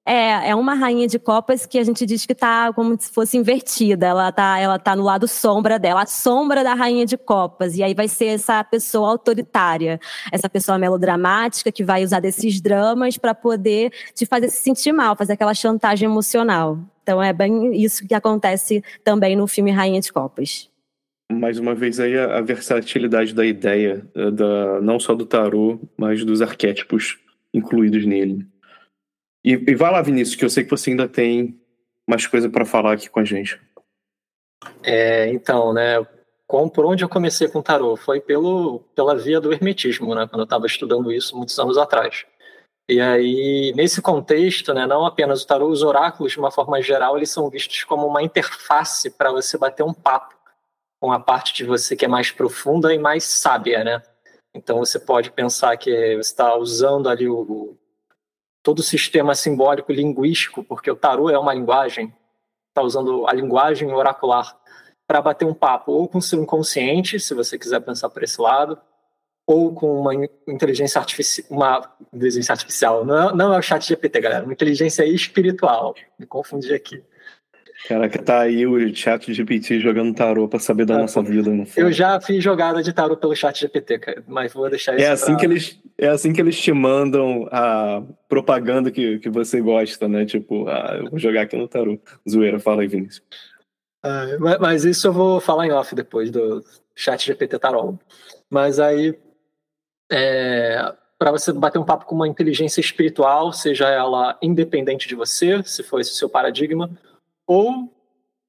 É, 0.06 0.50
é 0.50 0.56
uma 0.56 0.74
rainha 0.74 1.08
de 1.08 1.18
copas 1.18 1.66
que 1.66 1.80
a 1.80 1.84
gente 1.84 2.06
diz 2.06 2.26
que 2.26 2.36
tá 2.36 2.74
como 2.74 3.00
se 3.00 3.10
fosse 3.10 3.38
invertida. 3.38 4.08
Ela 4.08 4.32
tá, 4.32 4.60
ela 4.60 4.78
tá 4.78 4.96
no 4.96 5.04
lado 5.04 5.28
sombra 5.28 5.80
dela, 5.80 6.04
a 6.04 6.06
sombra 6.06 6.64
da 6.64 6.74
rainha 6.74 7.06
de 7.06 7.18
copas. 7.18 7.78
E 7.78 7.84
aí 7.84 7.94
vai 7.94 8.10
ser 8.10 8.26
essa 8.26 8.62
pessoa 8.64 9.10
autoritária, 9.10 10.00
essa 10.32 10.50
pessoa 10.50 10.78
melodramática 10.78 11.72
que 11.72 11.84
vai 11.84 12.04
usar 12.04 12.20
desses 12.20 12.60
dramas 12.60 13.18
para 13.18 13.34
poder 13.34 13.94
te 14.14 14.26
fazer 14.26 14.50
se 14.50 14.62
sentir 14.62 14.92
mal, 14.92 15.16
fazer 15.16 15.34
aquela 15.34 15.54
chantagem 15.54 16.10
emocional. 16.10 16.80
Então 17.02 17.24
é 17.24 17.32
bem 17.32 17.74
isso 17.74 18.06
que 18.06 18.14
acontece 18.14 18.84
também 19.04 19.36
no 19.38 19.48
filme 19.48 19.72
Rainha 19.72 20.02
de 20.02 20.12
Copas. 20.12 20.70
Mais 21.32 21.58
uma 21.58 21.74
vez 21.74 22.00
aí 22.00 22.18
a, 22.18 22.42
versatilidade 22.42 23.34
da 23.34 23.46
ideia, 23.46 24.06
eh, 24.14 24.32
da, 24.32 24.82
não 24.82 25.00
só 25.00 25.16
do 25.16 25.26
tarô, 25.26 25.80
mas 25.98 26.24
dos 26.24 26.42
arquétipos 26.42 27.18
incluídos 27.54 28.06
nele. 28.06 28.46
E, 29.44 29.52
e 29.54 29.76
vai 29.76 29.92
lá, 29.92 30.02
Vinícius, 30.02 30.36
que 30.36 30.46
eu 30.46 30.50
sei 30.50 30.64
que 30.64 30.70
você 30.70 30.92
ainda 30.92 31.08
tem 31.08 31.60
mais 32.08 32.26
coisa 32.28 32.50
para 32.50 32.66
falar 32.66 32.94
aqui 32.94 33.10
com 33.10 33.20
a 33.20 33.26
gente. 33.26 33.60
É, 34.82 35.30
então, 35.30 35.74
né, 35.74 36.06
com, 36.48 36.70
por 36.70 36.86
onde 36.86 37.04
eu 37.04 37.10
comecei 37.10 37.48
com 37.48 37.62
tarô? 37.62 37.96
Foi 37.96 38.22
pelo, 38.22 38.80
pela 38.96 39.16
via 39.16 39.42
do 39.42 39.52
hermetismo, 39.52 40.16
né, 40.16 40.28
quando 40.28 40.42
eu 40.42 40.46
estava 40.46 40.66
estudando 40.66 41.12
isso 41.12 41.36
muitos 41.36 41.58
anos 41.60 41.78
atrás. 41.78 42.26
E 42.90 43.00
aí, 43.00 43.74
nesse 43.76 44.02
contexto, 44.02 44.74
né, 44.74 44.86
não 44.86 45.06
apenas 45.06 45.42
o 45.42 45.48
tarô, 45.48 45.68
os 45.68 45.84
oráculos, 45.84 46.34
de 46.34 46.40
uma 46.40 46.52
forma 46.52 46.82
geral, 46.82 47.18
eles 47.18 47.30
são 47.30 47.50
vistos 47.50 47.84
como 47.84 48.06
uma 48.06 48.22
interface 48.22 49.10
para 49.10 49.32
você 49.32 49.58
bater 49.58 49.84
um 49.84 49.94
papo 49.94 50.36
com 51.02 51.12
a 51.12 51.20
parte 51.20 51.54
de 51.54 51.66
você 51.66 51.96
que 51.96 52.06
é 52.06 52.08
mais 52.08 52.32
profunda 52.32 52.94
e 52.94 52.98
mais 52.98 53.24
sábia, 53.24 53.84
né? 53.84 54.02
Então 54.54 54.78
você 54.78 55.00
pode 55.00 55.32
pensar 55.32 55.76
que 55.78 55.92
você 55.92 56.20
está 56.20 56.56
usando 56.56 57.10
ali 57.10 57.28
o, 57.28 57.78
todo 58.64 58.80
o 58.80 58.84
sistema 58.84 59.36
simbólico 59.36 59.92
linguístico, 59.92 60.64
porque 60.64 60.90
o 60.90 60.96
tarô 60.96 61.30
é 61.30 61.38
uma 61.38 61.54
linguagem, 61.54 62.14
está 62.70 62.82
usando 62.82 63.28
a 63.28 63.34
linguagem 63.34 63.92
oracular 63.92 64.58
para 65.06 65.22
bater 65.22 65.46
um 65.46 65.54
papo 65.54 65.92
ou 65.92 66.08
com 66.08 66.18
o 66.18 66.22
seu 66.22 66.42
inconsciente, 66.42 67.20
se 67.20 67.34
você 67.34 67.60
quiser 67.60 67.82
pensar 67.82 68.10
por 68.10 68.24
esse 68.24 68.42
lado, 68.42 68.80
ou 69.46 69.74
com 69.74 70.00
uma 70.00 70.14
inteligência 70.48 70.98
artificial, 71.00 71.46
uma 71.50 71.96
inteligência 72.14 72.54
artificial, 72.54 73.06
não 73.06 73.30
é, 73.30 73.36
não 73.36 73.54
é 73.54 73.60
o 73.60 73.62
chat 73.62 73.86
GPT, 73.86 74.22
galera, 74.22 74.46
uma 74.46 74.54
inteligência 74.54 75.06
espiritual, 75.06 75.94
me 76.18 76.26
confundi 76.26 76.74
aqui. 76.74 77.04
Caraca, 77.88 78.22
tá 78.22 78.40
aí 78.40 78.66
o 78.66 78.96
chat 78.96 79.34
GPT 79.34 79.80
jogando 79.82 80.16
tarô 80.16 80.48
pra 80.48 80.58
saber 80.58 80.86
da 80.86 80.96
é, 80.96 80.98
nossa 81.00 81.22
vida. 81.22 81.50
No 81.50 81.66
eu 81.76 81.92
já 81.92 82.20
fiz 82.22 82.42
jogada 82.42 82.82
de 82.82 82.94
tarô 82.94 83.18
pelo 83.18 83.36
chat 83.36 83.60
GPT, 83.60 84.00
cara, 84.00 84.24
mas 84.26 84.54
vou 84.54 84.70
deixar 84.70 84.96
isso 84.96 85.04
é 85.04 85.10
assim 85.10 85.34
pra... 85.34 85.36
que 85.36 85.46
eles 85.46 85.80
É 85.98 86.08
assim 86.08 86.32
que 86.32 86.40
eles 86.40 86.58
te 86.58 86.72
mandam 86.72 87.48
a 87.52 88.02
propaganda 88.30 88.90
que, 88.90 89.20
que 89.20 89.30
você 89.30 89.60
gosta, 89.60 90.08
né? 90.08 90.26
Tipo, 90.26 90.68
ah, 90.70 90.98
eu 90.98 91.10
vou 91.10 91.20
jogar 91.20 91.42
aqui 91.42 91.58
no 91.58 91.68
tarô. 91.68 92.00
Zoeira, 92.30 92.58
fala 92.58 92.84
aí, 92.84 92.88
Vinícius. 92.88 93.22
Ah, 94.02 94.28
mas, 94.40 94.60
mas, 94.60 94.86
isso 94.86 95.08
eu 95.08 95.14
vou 95.14 95.42
falar 95.42 95.68
em 95.68 95.72
off 95.72 95.94
depois 95.94 96.32
do 96.32 96.64
chat 96.96 97.26
GPT 97.26 97.60
tarô. 97.60 98.00
Mas 98.50 98.80
aí, 98.80 99.14
é, 100.10 100.94
para 101.20 101.32
você 101.32 101.52
bater 101.52 101.80
um 101.80 101.86
papo 101.86 102.06
com 102.06 102.16
uma 102.16 102.28
inteligência 102.30 102.80
espiritual, 102.80 103.52
seja 103.52 103.90
ela 103.90 104.38
independente 104.42 105.08
de 105.08 105.16
você, 105.16 105.62
se 105.64 105.84
for 105.84 106.00
esse 106.00 106.12
o 106.12 106.16
seu 106.16 106.30
paradigma, 106.30 106.90
ou 107.48 107.94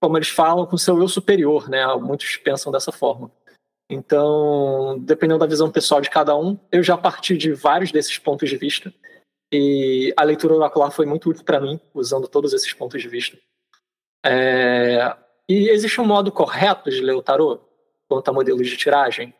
como 0.05 0.19
eles 0.19 0.29
falam, 0.29 0.67
com 0.67 0.77
seu 0.77 0.99
eu 0.99 1.09
superior, 1.09 1.69
né? 1.69 1.87
Muitos 1.97 2.37
pensam 2.37 2.71
dessa 2.71 2.93
forma. 2.93 3.31
Então, 3.89 4.99
dependendo 4.99 5.41
da 5.41 5.47
visão 5.47 5.71
pessoal 5.71 6.01
de 6.01 6.11
cada 6.11 6.37
um, 6.37 6.59
eu 6.71 6.83
já 6.83 6.97
parti 6.97 7.37
de 7.39 7.53
vários 7.53 7.91
desses 7.91 8.19
pontos 8.19 8.51
de 8.51 8.57
vista. 8.57 8.93
E 9.51 10.13
a 10.17 10.23
leitura 10.23 10.55
oracular 10.55 10.91
foi 10.91 11.07
muito 11.07 11.31
útil 11.31 11.45
para 11.45 11.61
mim, 11.61 11.81
usando 11.95 12.29
todos 12.29 12.53
esses 12.53 12.73
pontos 12.73 13.01
de 13.01 13.09
vista. 13.09 13.39
É... 14.25 15.17
E 15.49 15.69
existe 15.71 16.01
um 16.01 16.07
modo 16.07 16.33
correto 16.33 16.91
de 16.91 17.01
ler 17.01 17.15
o 17.15 17.23
tarô 17.23 17.61
quanto 18.09 18.29
a 18.29 18.33
modelos 18.33 18.69
de 18.69 18.77
tiragem? 18.77 19.35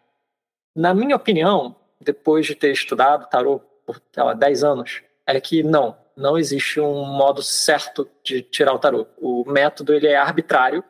Na 0.75 0.95
minha 0.95 1.17
opinião, 1.17 1.77
depois 2.01 2.47
de 2.47 2.55
ter 2.55 2.73
estudado 2.73 3.29
tarô 3.29 3.61
por 3.87 4.01
lá, 4.17 4.35
10 4.35 4.65
anos, 4.65 5.03
é 5.27 5.41
que 5.41 5.63
não, 5.63 5.97
não 6.17 6.39
existe 6.39 6.81
um 6.81 7.05
modo 7.05 7.43
certo 7.43 8.09
de 8.23 8.43
tirar 8.43 8.73
o 8.73 8.79
tarô. 8.79 9.07
O 9.19 9.45
método 9.51 9.93
ele 9.93 10.07
é 10.07 10.17
arbitrário, 10.17 10.85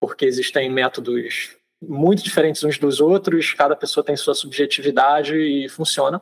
porque 0.00 0.24
existem 0.24 0.70
métodos 0.70 1.56
muito 1.80 2.22
diferentes 2.22 2.64
uns 2.64 2.78
dos 2.78 3.00
outros, 3.00 3.52
cada 3.54 3.76
pessoa 3.76 4.04
tem 4.04 4.16
sua 4.16 4.34
subjetividade 4.34 5.36
e 5.36 5.68
funciona. 5.68 6.20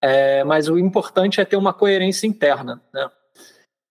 É, 0.00 0.42
mas 0.44 0.68
o 0.68 0.78
importante 0.78 1.40
é 1.40 1.44
ter 1.44 1.56
uma 1.56 1.72
coerência 1.72 2.26
interna. 2.26 2.82
Né? 2.92 3.10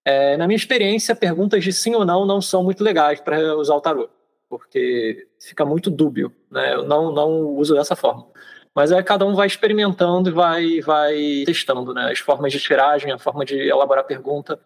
É, 0.04 0.38
na 0.38 0.47
minha 0.47 0.58
experiência, 0.58 1.16
perguntas 1.16 1.64
de 1.64 1.72
sim 1.72 1.95
ou 1.95 2.04
não 2.04 2.26
não 2.26 2.41
são 2.41 2.64
muito 2.64 2.84
legais 2.84 3.22
para 3.22 3.56
usar 3.56 3.76
o 3.76 3.82
tarô, 3.82 4.10
porque 4.49 5.28
fica 5.39 5.64
muito 5.64 5.89
dúbio. 5.89 6.34
Né? 6.49 6.74
Eu 6.74 6.84
não, 6.84 7.12
não 7.12 7.30
uso 7.56 7.74
dessa 7.76 7.95
forma. 7.95 8.28
Mas 8.76 8.91
aí 8.91 9.03
cada 9.03 9.26
um 9.26 9.36
vai 9.36 9.47
experimentando 9.47 10.30
e 10.30 10.34
vai, 10.34 10.80
vai 10.82 11.43
testando 11.45 11.93
né? 11.93 12.11
as 12.11 12.19
formas 12.19 12.51
de 12.51 12.59
tiragem, 12.59 13.11
a 13.11 13.19
forma 13.19 13.43
de 13.43 13.55
elaborar 13.55 14.05
pergunta. 14.05 14.59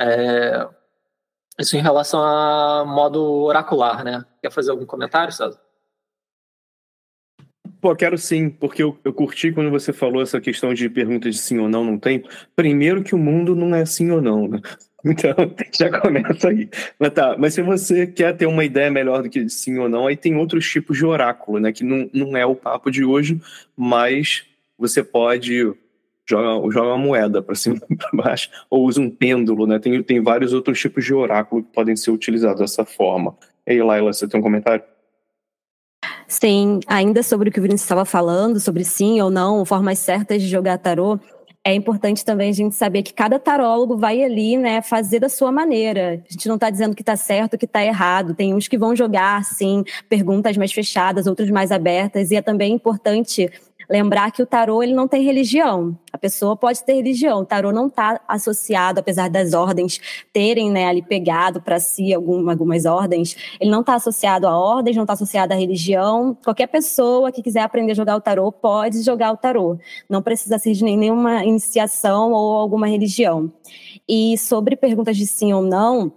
É... 0.00 0.66
Isso 1.58 1.76
em 1.76 1.82
relação 1.82 2.22
a 2.22 2.84
modo 2.86 3.22
oracular, 3.42 4.04
né? 4.04 4.24
Quer 4.40 4.52
fazer 4.52 4.70
algum 4.70 4.86
comentário, 4.86 5.32
César? 5.32 5.60
Pô, 7.80 7.94
quero 7.94 8.16
sim, 8.16 8.48
porque 8.48 8.82
eu, 8.82 8.98
eu 9.04 9.12
curti 9.12 9.52
quando 9.52 9.70
você 9.70 9.92
falou 9.92 10.22
essa 10.22 10.40
questão 10.40 10.74
de 10.74 10.88
perguntas 10.88 11.34
de 11.34 11.40
sim 11.40 11.58
ou 11.58 11.68
não, 11.68 11.84
não 11.84 11.98
tem. 11.98 12.24
Primeiro 12.56 13.04
que 13.04 13.14
o 13.14 13.18
mundo 13.18 13.54
não 13.54 13.74
é 13.74 13.84
sim 13.84 14.10
ou 14.10 14.20
não, 14.20 14.48
né? 14.48 14.60
Então, 15.04 15.34
já 15.78 16.00
começa 16.00 16.48
aí. 16.48 16.68
Mas 16.98 17.12
tá, 17.12 17.36
mas 17.38 17.54
se 17.54 17.62
você 17.62 18.06
quer 18.06 18.36
ter 18.36 18.46
uma 18.46 18.64
ideia 18.64 18.90
melhor 18.90 19.22
do 19.22 19.30
que 19.30 19.48
sim 19.48 19.78
ou 19.78 19.88
não, 19.88 20.06
aí 20.06 20.16
tem 20.16 20.36
outros 20.36 20.68
tipos 20.68 20.96
de 20.96 21.04
oráculo, 21.04 21.58
né? 21.58 21.72
Que 21.72 21.84
não, 21.84 22.08
não 22.12 22.36
é 22.36 22.44
o 22.44 22.54
papo 22.54 22.90
de 22.90 23.04
hoje, 23.04 23.40
mas 23.76 24.44
você 24.76 25.02
pode 25.02 25.74
jogar 26.28 26.70
joga 26.70 26.88
uma 26.88 26.98
moeda 26.98 27.40
para 27.40 27.54
cima 27.54 27.80
e 27.88 27.96
para 27.96 28.10
baixo, 28.12 28.50
ou 28.68 28.84
usa 28.84 29.00
um 29.00 29.10
pêndulo, 29.10 29.66
né? 29.66 29.78
Tem, 29.78 30.02
tem 30.02 30.22
vários 30.22 30.52
outros 30.52 30.78
tipos 30.78 31.04
de 31.04 31.14
oráculo 31.14 31.62
que 31.62 31.72
podem 31.72 31.96
ser 31.96 32.10
utilizados 32.10 32.60
dessa 32.60 32.84
forma. 32.84 33.36
E 33.66 33.72
aí, 33.72 33.82
Laila, 33.82 34.12
você 34.12 34.28
tem 34.28 34.38
um 34.38 34.42
comentário? 34.42 34.84
Sim, 36.26 36.80
ainda 36.86 37.22
sobre 37.22 37.48
o 37.48 37.52
que 37.52 37.58
o 37.58 37.62
Vinícius 37.62 37.84
estava 37.84 38.04
falando, 38.04 38.60
sobre 38.60 38.84
sim 38.84 39.18
ou 39.22 39.30
não, 39.30 39.64
formas 39.64 39.98
certas 39.98 40.42
de 40.42 40.48
jogar 40.48 40.76
tarô, 40.76 41.18
é 41.68 41.74
importante 41.74 42.24
também 42.24 42.48
a 42.48 42.52
gente 42.52 42.74
saber 42.74 43.02
que 43.02 43.12
cada 43.12 43.38
tarólogo 43.38 43.96
vai 43.96 44.24
ali, 44.24 44.56
né, 44.56 44.80
fazer 44.80 45.20
da 45.20 45.28
sua 45.28 45.52
maneira. 45.52 46.22
A 46.26 46.32
gente 46.32 46.48
não 46.48 46.54
está 46.54 46.70
dizendo 46.70 46.96
que 46.96 47.02
está 47.02 47.14
certo, 47.14 47.58
que 47.58 47.66
está 47.66 47.84
errado. 47.84 48.34
Tem 48.34 48.54
uns 48.54 48.66
que 48.66 48.78
vão 48.78 48.96
jogar, 48.96 49.44
sim, 49.44 49.84
perguntas 50.08 50.56
mais 50.56 50.72
fechadas, 50.72 51.26
outros 51.26 51.50
mais 51.50 51.70
abertas. 51.70 52.30
E 52.30 52.36
é 52.36 52.42
também 52.42 52.72
importante 52.72 53.50
lembrar 53.88 54.30
que 54.30 54.42
o 54.42 54.46
tarô 54.46 54.82
ele 54.82 54.92
não 54.92 55.08
tem 55.08 55.22
religião. 55.22 55.98
A 56.12 56.18
pessoa 56.18 56.56
pode 56.56 56.84
ter 56.84 56.94
religião. 56.94 57.40
O 57.40 57.44
tarô 57.44 57.72
não 57.72 57.86
está 57.86 58.20
associado, 58.28 59.00
apesar 59.00 59.30
das 59.30 59.54
ordens 59.54 60.00
terem 60.32 60.70
né, 60.70 60.86
ali 60.86 61.02
pegado 61.02 61.60
para 61.60 61.80
si 61.80 62.12
algum, 62.12 62.48
algumas 62.50 62.84
ordens, 62.84 63.36
ele 63.60 63.70
não 63.70 63.80
está 63.80 63.94
associado 63.94 64.46
a 64.46 64.58
ordens, 64.58 64.96
não 64.96 65.04
está 65.04 65.14
associado 65.14 65.52
à 65.52 65.56
religião. 65.56 66.36
Qualquer 66.44 66.66
pessoa 66.66 67.32
que 67.32 67.42
quiser 67.42 67.62
aprender 67.62 67.92
a 67.92 67.94
jogar 67.94 68.16
o 68.16 68.20
tarô 68.20 68.52
pode 68.52 69.02
jogar 69.02 69.32
o 69.32 69.36
tarô. 69.36 69.78
Não 70.08 70.22
precisa 70.22 70.58
ser 70.58 70.72
de 70.72 70.84
nenhuma 70.84 71.44
iniciação 71.44 72.32
ou 72.32 72.56
alguma 72.56 72.86
religião. 72.86 73.50
E 74.08 74.36
sobre 74.38 74.76
perguntas 74.76 75.16
de 75.16 75.26
sim 75.26 75.52
ou 75.52 75.62
não, 75.62 76.12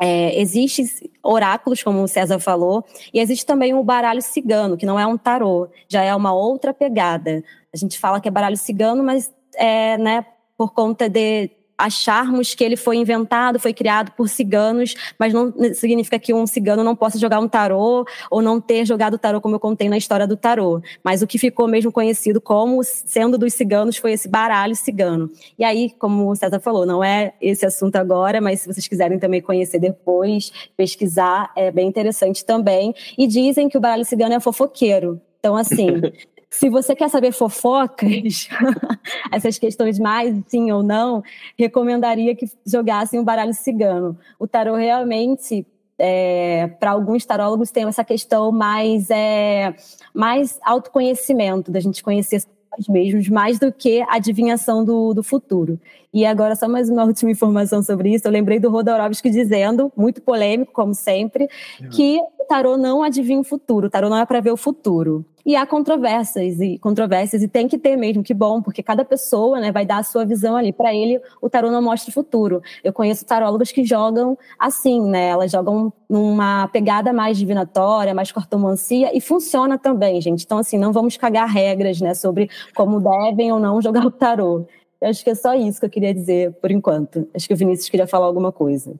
é, 0.00 0.40
Existem 0.40 0.86
oráculos, 1.22 1.82
como 1.82 2.02
o 2.02 2.08
César 2.08 2.38
falou, 2.38 2.84
e 3.12 3.20
existe 3.20 3.44
também 3.44 3.74
o 3.74 3.82
baralho 3.82 4.22
cigano, 4.22 4.76
que 4.76 4.86
não 4.86 4.98
é 4.98 5.06
um 5.06 5.18
tarô, 5.18 5.68
já 5.88 6.02
é 6.02 6.14
uma 6.14 6.32
outra 6.32 6.72
pegada. 6.72 7.42
A 7.72 7.76
gente 7.76 7.98
fala 7.98 8.20
que 8.20 8.28
é 8.28 8.30
baralho 8.30 8.56
cigano, 8.56 9.02
mas 9.02 9.32
é, 9.56 9.98
né, 9.98 10.24
por 10.56 10.72
conta 10.72 11.08
de 11.08 11.50
acharmos 11.78 12.54
que 12.54 12.64
ele 12.64 12.76
foi 12.76 12.96
inventado, 12.96 13.60
foi 13.60 13.72
criado 13.72 14.10
por 14.12 14.28
ciganos, 14.28 14.94
mas 15.16 15.32
não 15.32 15.54
significa 15.72 16.18
que 16.18 16.34
um 16.34 16.46
cigano 16.46 16.82
não 16.82 16.96
possa 16.96 17.18
jogar 17.18 17.38
um 17.38 17.48
tarô 17.48 18.04
ou 18.30 18.42
não 18.42 18.60
ter 18.60 18.84
jogado 18.84 19.16
tarô, 19.16 19.40
como 19.40 19.54
eu 19.54 19.60
contei 19.60 19.88
na 19.88 19.96
história 19.96 20.26
do 20.26 20.36
tarô. 20.36 20.82
Mas 21.04 21.22
o 21.22 21.26
que 21.26 21.38
ficou 21.38 21.68
mesmo 21.68 21.92
conhecido 21.92 22.40
como 22.40 22.82
sendo 22.82 23.38
dos 23.38 23.54
ciganos 23.54 23.96
foi 23.96 24.12
esse 24.12 24.28
baralho 24.28 24.74
cigano. 24.74 25.30
E 25.56 25.64
aí, 25.64 25.90
como 25.98 26.30
o 26.30 26.34
César 26.36 26.58
falou, 26.58 26.84
não 26.84 27.02
é 27.02 27.32
esse 27.40 27.64
assunto 27.64 27.96
agora, 27.96 28.40
mas 28.40 28.60
se 28.60 28.66
vocês 28.66 28.88
quiserem 28.88 29.18
também 29.18 29.40
conhecer 29.40 29.78
depois, 29.78 30.52
pesquisar, 30.76 31.52
é 31.56 31.70
bem 31.70 31.88
interessante 31.88 32.44
também. 32.44 32.94
E 33.16 33.26
dizem 33.26 33.68
que 33.68 33.78
o 33.78 33.80
baralho 33.80 34.04
cigano 34.04 34.34
é 34.34 34.40
fofoqueiro. 34.40 35.20
Então, 35.38 35.56
assim, 35.56 35.86
Se 36.50 36.68
você 36.68 36.96
quer 36.96 37.10
saber 37.10 37.32
fofocas, 37.32 38.48
essas 39.30 39.58
questões 39.58 39.98
mais 39.98 40.34
sim 40.46 40.72
ou 40.72 40.82
não, 40.82 41.22
recomendaria 41.58 42.34
que 42.34 42.46
jogassem 42.66 43.20
o 43.20 43.24
baralho 43.24 43.52
cigano. 43.52 44.18
O 44.38 44.46
tarô 44.46 44.74
realmente 44.74 45.66
é, 45.98 46.68
para 46.78 46.92
alguns 46.92 47.26
tarólogos 47.26 47.70
tem 47.70 47.84
essa 47.84 48.04
questão 48.04 48.52
mais 48.52 49.10
é, 49.10 49.74
mais 50.14 50.58
autoconhecimento 50.62 51.70
da 51.70 51.80
gente 51.80 52.02
conhecer 52.02 52.42
nós 52.78 52.86
mesmos 52.86 53.28
mais 53.28 53.58
do 53.58 53.72
que 53.72 54.04
adivinhação 54.08 54.84
do, 54.84 55.12
do 55.12 55.22
futuro. 55.22 55.80
E 56.12 56.24
agora, 56.24 56.54
só 56.54 56.68
mais 56.68 56.88
uma 56.88 57.04
última 57.04 57.30
informação 57.30 57.82
sobre 57.82 58.14
isso. 58.14 58.26
Eu 58.26 58.32
lembrei 58.32 58.60
do 58.60 58.70
Rodorovsky 58.70 59.30
dizendo, 59.30 59.92
muito 59.96 60.22
polêmico, 60.22 60.72
como 60.72 60.94
sempre, 60.94 61.48
que 61.90 62.20
o 62.37 62.37
tarô 62.48 62.76
não 62.76 63.02
adivinha 63.02 63.38
o 63.38 63.44
futuro, 63.44 63.86
o 63.86 63.90
tarô 63.90 64.08
não 64.08 64.16
é 64.16 64.26
para 64.26 64.40
ver 64.40 64.50
o 64.50 64.56
futuro. 64.56 65.24
E 65.44 65.54
há 65.56 65.66
controvérsias 65.66 66.60
e 66.60 66.78
controvérsias 66.78 67.42
e 67.42 67.48
tem 67.48 67.68
que 67.68 67.78
ter 67.78 67.96
mesmo, 67.96 68.22
que 68.22 68.34
bom, 68.34 68.60
porque 68.60 68.82
cada 68.82 69.04
pessoa, 69.04 69.60
né, 69.60 69.72
vai 69.72 69.86
dar 69.86 69.98
a 69.98 70.02
sua 70.02 70.24
visão 70.24 70.56
ali. 70.56 70.72
Para 70.72 70.94
ele, 70.94 71.20
o 71.40 71.48
tarô 71.48 71.70
não 71.70 71.80
mostra 71.80 72.10
o 72.10 72.12
futuro. 72.12 72.60
Eu 72.84 72.92
conheço 72.92 73.24
tarólogos 73.24 73.72
que 73.72 73.84
jogam 73.84 74.36
assim, 74.58 75.00
né? 75.00 75.28
Elas 75.28 75.50
jogam 75.50 75.92
numa 76.08 76.68
pegada 76.68 77.12
mais 77.12 77.38
divinatória, 77.38 78.14
mais 78.14 78.30
cartomancia 78.30 79.16
e 79.16 79.20
funciona 79.20 79.78
também, 79.78 80.20
gente. 80.20 80.44
Então 80.44 80.58
assim, 80.58 80.76
não 80.76 80.92
vamos 80.92 81.16
cagar 81.16 81.48
regras, 81.48 82.00
né, 82.00 82.12
sobre 82.14 82.50
como 82.74 83.00
devem 83.00 83.52
ou 83.52 83.58
não 83.58 83.80
jogar 83.80 84.04
o 84.04 84.10
tarô. 84.10 84.66
Eu 85.00 85.08
acho 85.08 85.22
que 85.22 85.30
é 85.30 85.34
só 85.34 85.54
isso 85.54 85.80
que 85.80 85.86
eu 85.86 85.90
queria 85.90 86.12
dizer 86.12 86.52
por 86.60 86.70
enquanto. 86.70 87.26
Acho 87.34 87.46
que 87.46 87.54
o 87.54 87.56
Vinícius 87.56 87.88
queria 87.88 88.06
falar 88.06 88.26
alguma 88.26 88.50
coisa. 88.50 88.98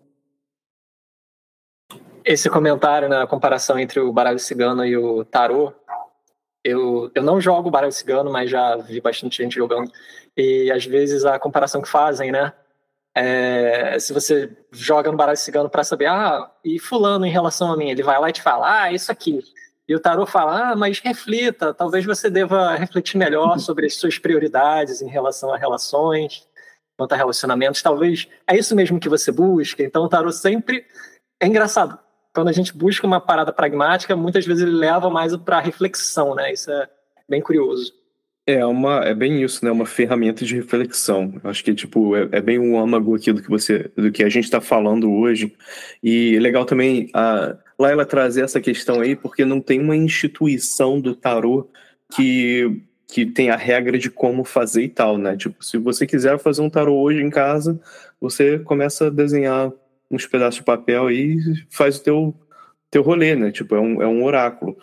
Esse 2.29 2.51
comentário 2.51 3.09
na 3.09 3.27
comparação 3.27 3.79
entre 3.79 4.01
o 4.01 4.13
baralho 4.13 4.39
cigano 4.39 4.85
e 4.85 4.95
o 4.95 5.25
tarô 5.25 5.73
eu, 6.63 7.11
eu 7.15 7.23
não 7.23 7.41
jogo 7.41 7.71
baralho 7.71 7.91
cigano, 7.91 8.31
mas 8.31 8.51
já 8.51 8.77
vi 8.77 9.01
bastante 9.01 9.43
gente 9.43 9.55
jogando. 9.55 9.91
E 10.37 10.71
às 10.71 10.85
vezes 10.85 11.25
a 11.25 11.39
comparação 11.39 11.81
que 11.81 11.89
fazem, 11.89 12.31
né? 12.31 12.53
É, 13.17 13.99
se 13.99 14.13
você 14.13 14.55
joga 14.71 15.11
no 15.11 15.17
baralho 15.17 15.39
cigano 15.39 15.71
para 15.71 15.83
saber, 15.83 16.05
ah, 16.05 16.53
e 16.63 16.79
fulano 16.79 17.25
em 17.25 17.31
relação 17.31 17.73
a 17.73 17.77
mim, 17.79 17.89
ele 17.89 18.03
vai 18.03 18.21
lá 18.21 18.29
e 18.29 18.33
te 18.35 18.43
fala, 18.43 18.83
ah, 18.83 18.93
isso 18.93 19.11
aqui. 19.11 19.43
E 19.89 19.95
o 19.95 20.01
tarô 20.01 20.27
fala, 20.27 20.73
ah, 20.73 20.77
mas 20.77 20.99
reflita, 20.99 21.73
talvez 21.73 22.05
você 22.05 22.29
deva 22.29 22.75
refletir 22.75 23.17
melhor 23.17 23.57
sobre 23.59 23.87
as 23.87 23.95
suas 23.95 24.19
prioridades 24.19 25.01
em 25.01 25.09
relação 25.09 25.51
a 25.51 25.57
relações, 25.57 26.47
quanto 26.95 27.15
a 27.15 27.17
relacionamentos, 27.17 27.81
talvez 27.81 28.29
é 28.47 28.55
isso 28.55 28.77
mesmo 28.77 29.01
que 29.01 29.09
você 29.09 29.33
busca. 29.33 29.83
Então 29.83 30.05
o 30.05 30.09
tarô 30.11 30.31
sempre 30.31 30.85
é 31.41 31.47
engraçado 31.47 31.99
quando 32.39 32.51
a 32.51 32.53
gente 32.53 32.73
busca 32.73 33.05
uma 33.05 33.21
parada 33.21 33.53
pragmática, 33.53 34.15
muitas 34.15 34.47
vezes 34.47 34.63
ele 34.63 34.71
leva 34.71 35.11
mais 35.11 35.35
para 35.37 35.59
reflexão, 35.59 36.37
né? 36.37 36.53
Isso 36.53 36.71
é 36.71 36.89
bem 37.29 37.43
curioso. 37.43 37.93
É 38.47 38.65
uma, 38.65 39.05
é 39.05 39.13
bem 39.13 39.43
isso, 39.43 39.65
né? 39.65 39.73
Uma 39.73 39.85
ferramenta 39.85 40.45
de 40.45 40.55
reflexão. 40.55 41.35
Acho 41.43 41.65
que 41.65 41.75
tipo 41.75 42.15
é, 42.15 42.29
é 42.31 42.41
bem 42.41 42.61
um 42.61 42.79
âmago 42.79 43.17
aqui 43.17 43.33
do 43.33 43.43
que 43.43 43.51
você, 43.51 43.91
do 43.97 44.13
que 44.13 44.23
a 44.23 44.29
gente 44.29 44.45
está 44.45 44.61
falando 44.61 45.13
hoje. 45.13 45.53
E 46.01 46.37
é 46.37 46.39
legal 46.39 46.65
também 46.65 47.11
a 47.13 47.57
Laila 47.77 48.07
trazer 48.07 48.45
essa 48.45 48.61
questão 48.61 49.01
aí, 49.01 49.17
porque 49.17 49.45
não 49.45 49.61
tem 49.61 49.81
uma 49.81 49.97
instituição 49.97 51.01
do 51.01 51.17
tarô 51.17 51.69
que 52.15 52.83
que 53.11 53.27
tem 53.27 53.51
a 53.51 53.57
regra 53.57 53.99
de 53.99 54.11
como 54.11 54.45
fazer 54.45 54.85
e 54.85 54.89
tal, 54.89 55.19
né? 55.19 55.37
Tipo, 55.37 55.65
se 55.65 55.77
você 55.77 56.07
quiser 56.07 56.39
fazer 56.39 56.63
um 56.63 56.71
tarô 56.71 57.01
hoje 57.01 57.21
em 57.21 57.31
casa, 57.31 57.81
você 58.21 58.61
começa 58.61 59.09
a 59.09 59.11
desenhar 59.11 59.73
uns 60.11 60.27
pedaços 60.27 60.57
de 60.57 60.65
papel 60.65 61.11
e 61.11 61.39
faz 61.71 61.99
o 61.99 62.03
teu, 62.03 62.35
teu 62.91 63.03
rolê, 63.03 63.35
né? 63.35 63.51
Tipo, 63.51 63.75
é 63.75 63.81
um, 63.81 64.03
é 64.03 64.07
um 64.07 64.25
oráculo. 64.25 64.77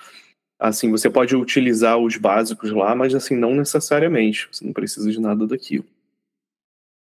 Assim, 0.60 0.90
você 0.90 1.10
pode 1.10 1.36
utilizar 1.36 1.98
os 1.98 2.18
básicos 2.18 2.72
lá, 2.72 2.96
mas 2.96 3.14
assim, 3.14 3.36
não 3.36 3.54
necessariamente. 3.54 4.48
Você 4.52 4.66
não 4.66 4.74
precisa 4.74 5.12
de 5.12 5.20
nada 5.20 5.46
daquilo. 5.46 5.86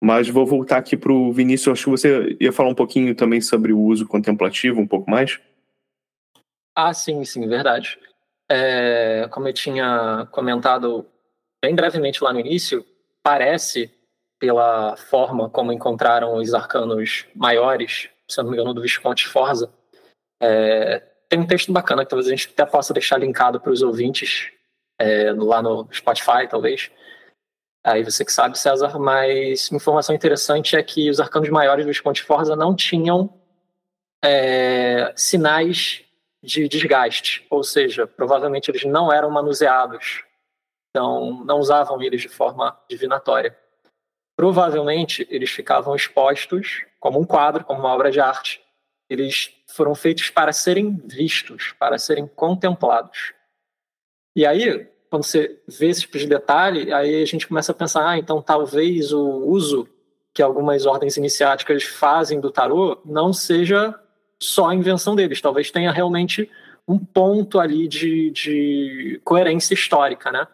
Mas 0.02 0.28
vou 0.28 0.46
voltar 0.46 0.78
aqui 0.78 0.98
para 0.98 1.14
o 1.14 1.32
Vinícius. 1.32 1.74
Acho 1.74 1.86
que 1.86 1.92
você 1.92 2.38
ia 2.40 2.52
falar 2.52 2.70
um 2.70 2.76
pouquinho 2.76 3.16
também 3.16 3.40
sobre 3.40 3.72
o 3.72 3.80
uso 3.80 4.08
contemplativo, 4.08 4.82
um 4.82 4.88
pouco 4.88 5.10
mais. 5.10 5.40
Ah, 6.76 6.94
sim, 6.94 7.24
sim, 7.24 7.48
verdade. 7.48 8.00
É, 8.50 9.28
como 9.32 9.48
eu 9.48 9.54
tinha 9.54 10.28
comentado 10.32 11.06
bem 11.64 11.76
brevemente 11.76 12.24
lá 12.24 12.34
no 12.34 12.40
início, 12.40 12.86
parece, 13.22 13.90
pela 14.40 14.98
forma 14.98 15.50
como 15.50 15.72
encontraram 15.72 16.36
os 16.36 16.54
arcanos 16.54 17.26
maiores, 17.34 18.10
se 18.34 18.42
não 18.42 18.50
me 18.50 18.56
engano, 18.56 18.74
do 18.74 18.82
Visconde 18.82 19.28
Forza, 19.28 19.74
é, 20.42 21.00
tem 21.30 21.40
um 21.40 21.48
texto 21.48 21.72
bacana 21.72 22.04
que 22.04 22.10
talvez 22.10 22.28
a 22.28 22.32
gente 22.32 22.50
até 22.52 22.66
possa 22.66 22.94
deixar 22.94 23.18
linkado 23.18 23.60
para 23.60 23.72
os 23.72 23.82
ouvintes 23.82 24.52
é, 25.00 25.32
lá 25.32 25.62
no 25.62 25.88
Spotify, 25.92 26.48
talvez. 26.50 26.92
Aí 27.84 28.04
você 28.04 28.24
que 28.24 28.32
sabe, 28.32 28.58
César, 28.58 28.98
mas 28.98 29.70
uma 29.70 29.78
informação 29.78 30.16
interessante 30.16 30.76
é 30.76 30.84
que 30.84 31.10
os 31.10 31.20
arcanos 31.20 31.50
maiores 31.50 31.86
do 31.86 31.90
Visconde 31.90 32.24
Forza 32.24 32.56
não 32.56 32.76
tinham 32.76 33.30
é, 34.24 35.12
sinais 35.16 36.04
de 36.42 36.68
desgaste, 36.68 37.46
ou 37.50 37.64
seja, 37.64 38.06
provavelmente 38.06 38.70
eles 38.70 38.84
não 38.84 39.12
eram 39.12 39.30
manuseados, 39.30 40.24
então 40.90 41.44
não 41.46 41.60
usavam 41.60 42.02
eles 42.02 42.22
de 42.22 42.30
forma 42.30 42.78
divinatória. 42.90 43.58
Provavelmente 44.36 45.28
eles 45.30 45.50
ficavam 45.50 45.96
expostos 45.96 46.84
como 47.00 47.20
um 47.20 47.26
quadro, 47.26 47.64
como 47.64 47.82
uma 47.82 47.94
obra 47.94 48.12
de 48.12 48.20
arte. 48.20 48.62
Eles 49.10 49.52
foram 49.68 49.94
feitos 49.94 50.30
para 50.30 50.52
serem 50.52 51.02
vistos, 51.06 51.74
para 51.80 51.98
serem 51.98 52.28
contemplados. 52.28 53.34
E 54.36 54.46
aí, 54.46 54.88
quando 55.10 55.24
você 55.24 55.60
vê 55.68 55.90
esse 55.90 56.02
tipo 56.02 56.18
de 56.18 56.26
detalhe, 56.26 56.92
aí 56.92 57.22
a 57.22 57.26
gente 57.26 57.48
começa 57.48 57.72
a 57.72 57.76
pensar, 57.76 58.08
ah, 58.10 58.18
então 58.18 58.42
talvez 58.42 59.14
o 59.14 59.22
uso 59.22 59.88
que 60.34 60.42
algumas 60.42 60.86
ordens 60.88 61.16
iniciáticas 61.18 61.84
fazem 61.84 62.40
do 62.40 62.50
tarô 62.50 63.00
não 63.06 63.32
seja 63.32 63.94
só 64.42 64.70
a 64.70 64.76
invenção 64.76 65.16
deles, 65.16 65.40
talvez 65.40 65.70
tenha 65.70 65.92
realmente 65.92 66.50
um 66.88 66.98
ponto 66.98 67.60
ali 67.60 67.88
de, 67.88 68.32
de 68.32 69.22
coerência 69.24 69.74
histórica, 69.74 70.32
né? 70.32 70.48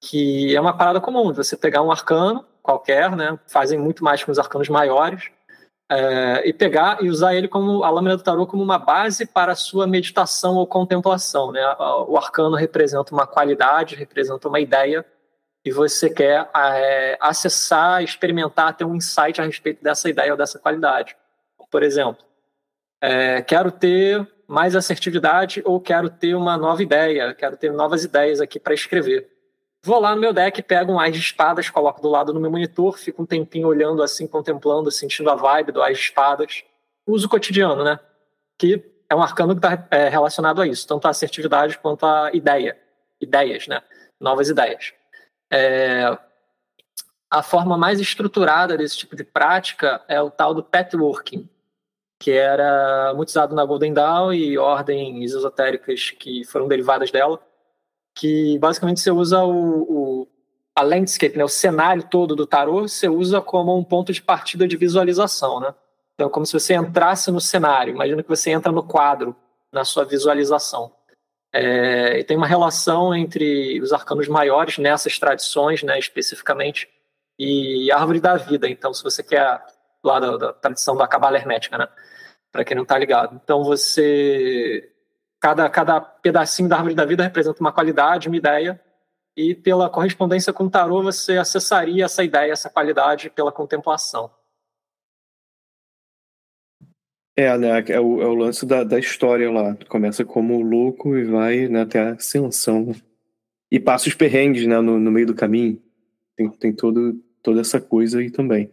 Que 0.00 0.54
é 0.54 0.60
uma 0.60 0.76
parada 0.76 1.00
comum, 1.00 1.32
você 1.32 1.56
pegar 1.56 1.82
um 1.82 1.90
arcano 1.90 2.46
qualquer, 2.62 3.14
né? 3.16 3.38
Fazem 3.46 3.78
muito 3.78 4.04
mais 4.04 4.22
com 4.22 4.30
os 4.30 4.38
arcanos 4.38 4.68
maiores, 4.68 5.30
é, 5.90 6.48
e 6.48 6.52
pegar 6.52 7.02
e 7.02 7.08
usar 7.08 7.34
ele 7.34 7.48
como 7.48 7.82
a 7.82 7.90
lâmina 7.90 8.16
do 8.16 8.22
tarô 8.22 8.46
como 8.46 8.62
uma 8.62 8.78
base 8.78 9.26
para 9.26 9.52
a 9.52 9.56
sua 9.56 9.88
meditação 9.88 10.54
ou 10.54 10.64
contemplação. 10.64 11.50
Né? 11.50 11.60
O 12.06 12.16
arcano 12.16 12.54
representa 12.54 13.12
uma 13.12 13.26
qualidade, 13.26 13.96
representa 13.96 14.46
uma 14.48 14.60
ideia, 14.60 15.04
e 15.64 15.72
você 15.72 16.08
quer 16.08 16.48
é, 16.56 17.18
acessar, 17.20 18.02
experimentar, 18.04 18.76
ter 18.76 18.84
um 18.84 18.94
insight 18.94 19.40
a 19.40 19.44
respeito 19.44 19.82
dessa 19.82 20.08
ideia 20.08 20.30
ou 20.30 20.38
dessa 20.38 20.60
qualidade. 20.60 21.16
Por 21.70 21.82
exemplo, 21.82 22.24
é, 23.02 23.42
quero 23.42 23.72
ter 23.72 24.26
mais 24.46 24.76
assertividade 24.76 25.60
ou 25.64 25.80
quero 25.80 26.08
ter 26.08 26.34
uma 26.34 26.56
nova 26.56 26.82
ideia, 26.82 27.34
quero 27.34 27.56
ter 27.56 27.72
novas 27.72 28.04
ideias 28.04 28.40
aqui 28.40 28.60
para 28.60 28.74
escrever. 28.74 29.28
Vou 29.82 29.98
lá 29.98 30.14
no 30.14 30.20
meu 30.20 30.32
deck, 30.32 30.62
pego 30.62 30.92
um 30.92 31.00
Ás 31.00 31.14
de 31.14 31.20
Espadas, 31.20 31.70
coloco 31.70 32.02
do 32.02 32.08
lado 32.08 32.34
no 32.34 32.40
meu 32.40 32.50
monitor, 32.50 32.98
fico 32.98 33.22
um 33.22 33.26
tempinho 33.26 33.66
olhando 33.66 34.02
assim, 34.02 34.26
contemplando, 34.26 34.90
sentindo 34.90 35.30
a 35.30 35.34
vibe 35.34 35.72
do 35.72 35.82
Ás 35.82 35.96
de 35.96 36.04
Espadas. 36.04 36.64
Uso 37.06 37.28
cotidiano, 37.28 37.82
né? 37.82 37.98
Que 38.58 38.84
é 39.08 39.14
um 39.14 39.22
arcano 39.22 39.58
que 39.58 39.66
está 39.66 39.86
é, 39.90 40.08
relacionado 40.08 40.60
a 40.60 40.66
isso, 40.66 40.86
tanto 40.86 41.06
a 41.06 41.10
assertividade 41.10 41.78
quanto 41.78 42.04
a 42.04 42.30
ideia. 42.34 42.78
Ideias, 43.18 43.66
né? 43.66 43.82
Novas 44.20 44.50
ideias. 44.50 44.92
É... 45.50 46.16
A 47.30 47.42
forma 47.42 47.78
mais 47.78 48.00
estruturada 48.00 48.76
desse 48.76 48.98
tipo 48.98 49.16
de 49.16 49.24
prática 49.24 50.02
é 50.08 50.20
o 50.20 50.30
tal 50.30 50.52
do 50.52 50.62
patchworking, 50.62 51.48
que 52.18 52.32
era 52.32 53.14
muito 53.14 53.28
usado 53.28 53.54
na 53.54 53.64
Golden 53.64 53.94
Dawn 53.94 54.32
e 54.32 54.58
ordens 54.58 55.32
esotéricas 55.32 56.10
que 56.10 56.44
foram 56.44 56.68
derivadas 56.68 57.10
dela 57.10 57.40
que 58.14 58.58
basicamente 58.58 59.00
você 59.00 59.10
usa 59.10 59.42
o, 59.42 59.82
o, 59.82 60.28
a 60.74 60.82
landscape, 60.82 61.36
né, 61.36 61.44
o 61.44 61.48
cenário 61.48 62.02
todo 62.02 62.34
do 62.36 62.46
tarô, 62.46 62.88
você 62.88 63.08
usa 63.08 63.40
como 63.40 63.76
um 63.76 63.84
ponto 63.84 64.12
de 64.12 64.22
partida 64.22 64.66
de 64.66 64.76
visualização, 64.76 65.60
né? 65.60 65.74
Então, 66.14 66.28
como 66.28 66.44
se 66.44 66.52
você 66.52 66.74
entrasse 66.74 67.30
no 67.30 67.40
cenário. 67.40 67.94
Imagina 67.94 68.22
que 68.22 68.28
você 68.28 68.50
entra 68.50 68.70
no 68.70 68.82
quadro, 68.82 69.34
na 69.72 69.84
sua 69.84 70.04
visualização. 70.04 70.92
É, 71.52 72.18
e 72.18 72.24
tem 72.24 72.36
uma 72.36 72.46
relação 72.46 73.14
entre 73.14 73.80
os 73.80 73.92
arcanos 73.92 74.28
maiores 74.28 74.76
nessas 74.78 75.18
tradições, 75.18 75.82
né, 75.82 75.98
especificamente, 75.98 76.88
e 77.38 77.90
a 77.90 77.98
árvore 77.98 78.20
da 78.20 78.36
vida. 78.36 78.68
Então, 78.68 78.92
se 78.92 79.02
você 79.02 79.22
quer 79.22 79.62
lá 80.04 80.20
da, 80.20 80.36
da 80.36 80.52
tradição 80.52 80.94
da 80.94 81.08
cabala 81.08 81.38
hermética, 81.38 81.78
né, 81.78 81.88
para 82.52 82.64
quem 82.64 82.76
não 82.76 82.82
está 82.82 82.98
ligado. 82.98 83.40
Então, 83.42 83.64
você 83.64 84.89
Cada, 85.40 85.68
cada 85.70 86.00
pedacinho 86.00 86.68
da 86.68 86.76
árvore 86.76 86.94
da 86.94 87.04
vida 87.04 87.22
representa 87.22 87.60
uma 87.60 87.72
qualidade, 87.72 88.28
uma 88.28 88.36
ideia, 88.36 88.80
e 89.36 89.54
pela 89.54 89.88
correspondência 89.88 90.52
com 90.52 90.64
o 90.64 90.70
tarô 90.70 91.02
você 91.02 91.38
acessaria 91.38 92.04
essa 92.04 92.22
ideia, 92.22 92.52
essa 92.52 92.68
qualidade 92.68 93.30
pela 93.30 93.50
contemplação. 93.50 94.30
É, 97.36 97.56
né, 97.56 97.82
é 97.88 97.98
o, 97.98 98.20
é 98.20 98.26
o 98.26 98.34
lance 98.34 98.66
da, 98.66 98.84
da 98.84 98.98
história 98.98 99.50
lá. 99.50 99.74
Começa 99.88 100.24
como 100.26 100.60
louco 100.60 101.16
e 101.16 101.24
vai 101.24 101.68
né, 101.68 101.82
até 101.82 102.00
a 102.00 102.12
ascensão. 102.12 102.94
E 103.70 103.80
passa 103.80 104.08
os 104.08 104.14
perrengues 104.14 104.66
né, 104.66 104.78
no, 104.80 104.98
no 104.98 105.10
meio 105.10 105.26
do 105.26 105.34
caminho. 105.34 105.80
Tem, 106.36 106.50
tem 106.50 106.72
todo, 106.74 107.18
toda 107.42 107.62
essa 107.62 107.80
coisa 107.80 108.18
aí 108.18 108.30
também. 108.30 108.70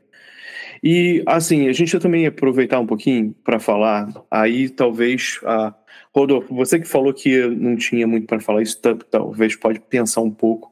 E, 0.83 1.23
assim, 1.25 1.67
a 1.67 1.73
gente 1.73 1.97
também 1.99 2.25
aproveitar 2.25 2.79
um 2.79 2.85
pouquinho 2.85 3.35
para 3.43 3.59
falar, 3.59 4.11
aí 4.29 4.69
talvez 4.69 5.39
a 5.43 5.73
Rodolfo, 6.13 6.53
você 6.55 6.79
que 6.79 6.87
falou 6.87 7.13
que 7.13 7.47
não 7.47 7.75
tinha 7.75 8.07
muito 8.07 8.27
para 8.27 8.39
falar 8.39 8.61
isso, 8.61 8.79
talvez 9.09 9.55
pode 9.55 9.79
pensar 9.79 10.21
um 10.21 10.31
pouco 10.31 10.71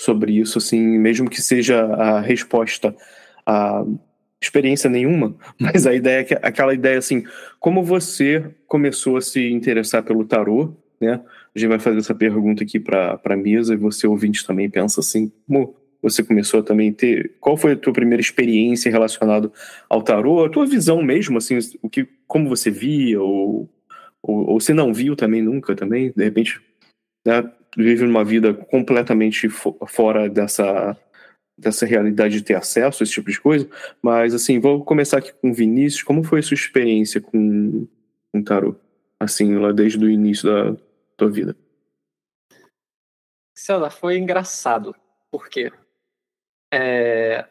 sobre 0.00 0.32
isso, 0.32 0.58
assim, 0.58 0.80
mesmo 0.98 1.30
que 1.30 1.40
seja 1.40 1.84
a 1.84 2.20
resposta 2.20 2.94
a 3.46 3.84
experiência 4.40 4.90
nenhuma, 4.90 5.36
mas 5.58 5.86
a 5.86 5.94
ideia 5.94 6.26
é 6.28 6.38
aquela 6.42 6.74
ideia 6.74 6.98
assim, 6.98 7.24
como 7.60 7.82
você 7.82 8.44
começou 8.66 9.16
a 9.16 9.20
se 9.20 9.50
interessar 9.50 10.02
pelo 10.02 10.24
tarô, 10.24 10.74
né? 11.00 11.20
A 11.54 11.58
gente 11.58 11.68
vai 11.68 11.78
fazer 11.78 11.98
essa 11.98 12.14
pergunta 12.14 12.62
aqui 12.62 12.80
para 12.80 13.20
a 13.22 13.36
mesa 13.36 13.74
e 13.74 13.76
você 13.76 14.06
ouvinte 14.06 14.46
também 14.46 14.70
pensa 14.70 15.00
assim, 15.00 15.30
como 15.46 15.74
você 16.02 16.22
começou 16.24 16.60
a 16.60 16.62
também 16.62 16.92
ter, 16.92 17.36
qual 17.40 17.56
foi 17.56 17.72
a 17.72 17.76
tua 17.76 17.92
primeira 17.92 18.20
experiência 18.20 18.90
relacionada 18.90 19.50
ao 19.88 20.02
tarô, 20.02 20.44
a 20.44 20.50
tua 20.50 20.66
visão 20.66 21.00
mesmo, 21.00 21.38
assim, 21.38 21.58
o 21.80 21.88
que, 21.88 22.08
como 22.26 22.48
você 22.48 22.70
via 22.70 23.20
ou 23.22 23.70
ou, 24.22 24.50
ou 24.50 24.58
não 24.74 24.94
viu 24.94 25.16
também 25.16 25.42
nunca 25.42 25.74
também, 25.74 26.12
de 26.16 26.24
repente 26.24 26.60
né, 27.26 27.42
vive 27.76 28.04
uma 28.04 28.24
vida 28.24 28.54
completamente 28.54 29.48
fo 29.48 29.76
fora 29.86 30.28
dessa 30.28 30.96
dessa 31.58 31.84
realidade 31.86 32.38
de 32.38 32.44
ter 32.44 32.54
acesso 32.54 33.02
a 33.02 33.04
esse 33.04 33.12
tipo 33.12 33.30
de 33.30 33.40
coisa, 33.40 33.68
mas 34.00 34.34
assim, 34.34 34.58
vou 34.58 34.84
começar 34.84 35.18
aqui 35.18 35.32
com 35.32 35.50
o 35.50 35.54
Vinícius, 35.54 36.02
como 36.02 36.24
foi 36.24 36.40
a 36.40 36.42
sua 36.42 36.54
experiência 36.54 37.20
com, 37.20 37.86
com 38.32 38.42
tarô, 38.42 38.74
assim, 39.20 39.54
lá 39.56 39.70
desde 39.70 40.04
o 40.04 40.10
início 40.10 40.48
da 40.48 40.76
tua 41.16 41.30
vida? 41.30 41.56
César, 43.54 43.90
foi 43.90 44.18
engraçado, 44.18 44.96
porque 45.30 45.70
é, 46.72 47.46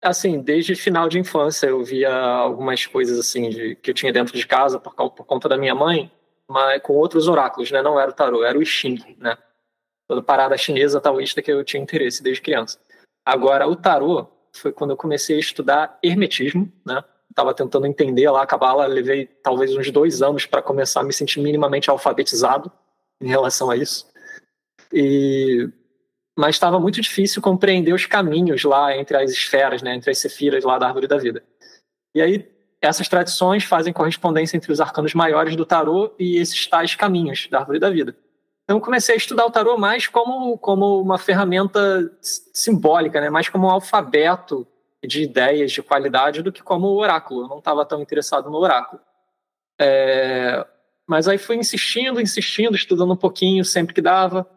Assim, 0.00 0.40
desde 0.40 0.76
final 0.76 1.08
de 1.08 1.18
infância 1.18 1.66
eu 1.66 1.82
via 1.82 2.14
algumas 2.14 2.86
coisas 2.86 3.18
assim 3.18 3.50
de, 3.50 3.74
que 3.76 3.90
eu 3.90 3.94
tinha 3.94 4.12
dentro 4.12 4.36
de 4.36 4.46
casa 4.46 4.78
por, 4.78 4.94
por 4.94 5.26
conta 5.26 5.48
da 5.48 5.58
minha 5.58 5.74
mãe, 5.74 6.10
mas 6.48 6.80
com 6.82 6.92
outros 6.92 7.26
oráculos, 7.26 7.72
né? 7.72 7.82
Não 7.82 7.98
era 7.98 8.10
o 8.10 8.14
tarô, 8.14 8.44
era 8.44 8.56
o 8.56 8.64
Xing, 8.64 9.16
né? 9.18 9.36
Toda 10.06 10.22
parada 10.22 10.56
chinesa 10.56 11.00
taoísta 11.00 11.42
que 11.42 11.50
eu 11.50 11.64
tinha 11.64 11.82
interesse 11.82 12.22
desde 12.22 12.40
criança. 12.40 12.78
Agora, 13.26 13.66
o 13.66 13.74
tarô 13.74 14.28
foi 14.52 14.72
quando 14.72 14.90
eu 14.90 14.96
comecei 14.96 15.36
a 15.36 15.40
estudar 15.40 15.98
hermetismo, 16.00 16.72
né? 16.86 17.02
Estava 17.28 17.52
tentando 17.52 17.86
entender 17.86 18.30
lá 18.30 18.42
a 18.42 18.46
cabala, 18.46 18.86
levei 18.86 19.26
talvez 19.26 19.76
uns 19.76 19.90
dois 19.90 20.22
anos 20.22 20.46
para 20.46 20.62
começar 20.62 21.00
a 21.00 21.04
me 21.04 21.12
sentir 21.12 21.40
minimamente 21.40 21.90
alfabetizado 21.90 22.70
em 23.20 23.28
relação 23.28 23.68
a 23.68 23.76
isso. 23.76 24.08
E 24.92 25.68
mas 26.38 26.54
estava 26.54 26.78
muito 26.78 27.00
difícil 27.00 27.42
compreender 27.42 27.92
os 27.92 28.06
caminhos 28.06 28.62
lá 28.62 28.96
entre 28.96 29.16
as 29.16 29.32
esferas, 29.32 29.82
né, 29.82 29.96
entre 29.96 30.12
as 30.12 30.18
sefiras 30.18 30.62
lá 30.62 30.78
da 30.78 30.86
árvore 30.86 31.08
da 31.08 31.18
vida. 31.18 31.42
E 32.14 32.22
aí 32.22 32.48
essas 32.80 33.08
tradições 33.08 33.64
fazem 33.64 33.92
correspondência 33.92 34.56
entre 34.56 34.70
os 34.70 34.80
arcanos 34.80 35.14
maiores 35.14 35.56
do 35.56 35.66
tarô 35.66 36.14
e 36.16 36.36
esses 36.36 36.64
tais 36.68 36.94
caminhos 36.94 37.48
da 37.50 37.58
árvore 37.58 37.80
da 37.80 37.90
vida. 37.90 38.16
Então 38.62 38.78
comecei 38.78 39.16
a 39.16 39.18
estudar 39.18 39.46
o 39.46 39.50
tarô 39.50 39.76
mais 39.76 40.06
como, 40.06 40.56
como 40.58 41.02
uma 41.02 41.18
ferramenta 41.18 42.08
simbólica, 42.20 43.20
né, 43.20 43.28
mais 43.30 43.48
como 43.48 43.66
um 43.66 43.70
alfabeto 43.70 44.64
de 45.04 45.24
ideias 45.24 45.72
de 45.72 45.82
qualidade 45.82 46.40
do 46.40 46.52
que 46.52 46.62
como 46.62 46.86
oráculo. 46.86 47.42
Eu 47.42 47.48
não 47.48 47.58
estava 47.58 47.84
tão 47.84 48.00
interessado 48.00 48.48
no 48.48 48.58
oráculo. 48.58 49.02
É... 49.80 50.64
Mas 51.04 51.26
aí 51.26 51.36
fui 51.36 51.56
insistindo, 51.56 52.20
insistindo, 52.20 52.76
estudando 52.76 53.12
um 53.12 53.16
pouquinho 53.16 53.64
sempre 53.64 53.92
que 53.92 54.00
dava. 54.00 54.48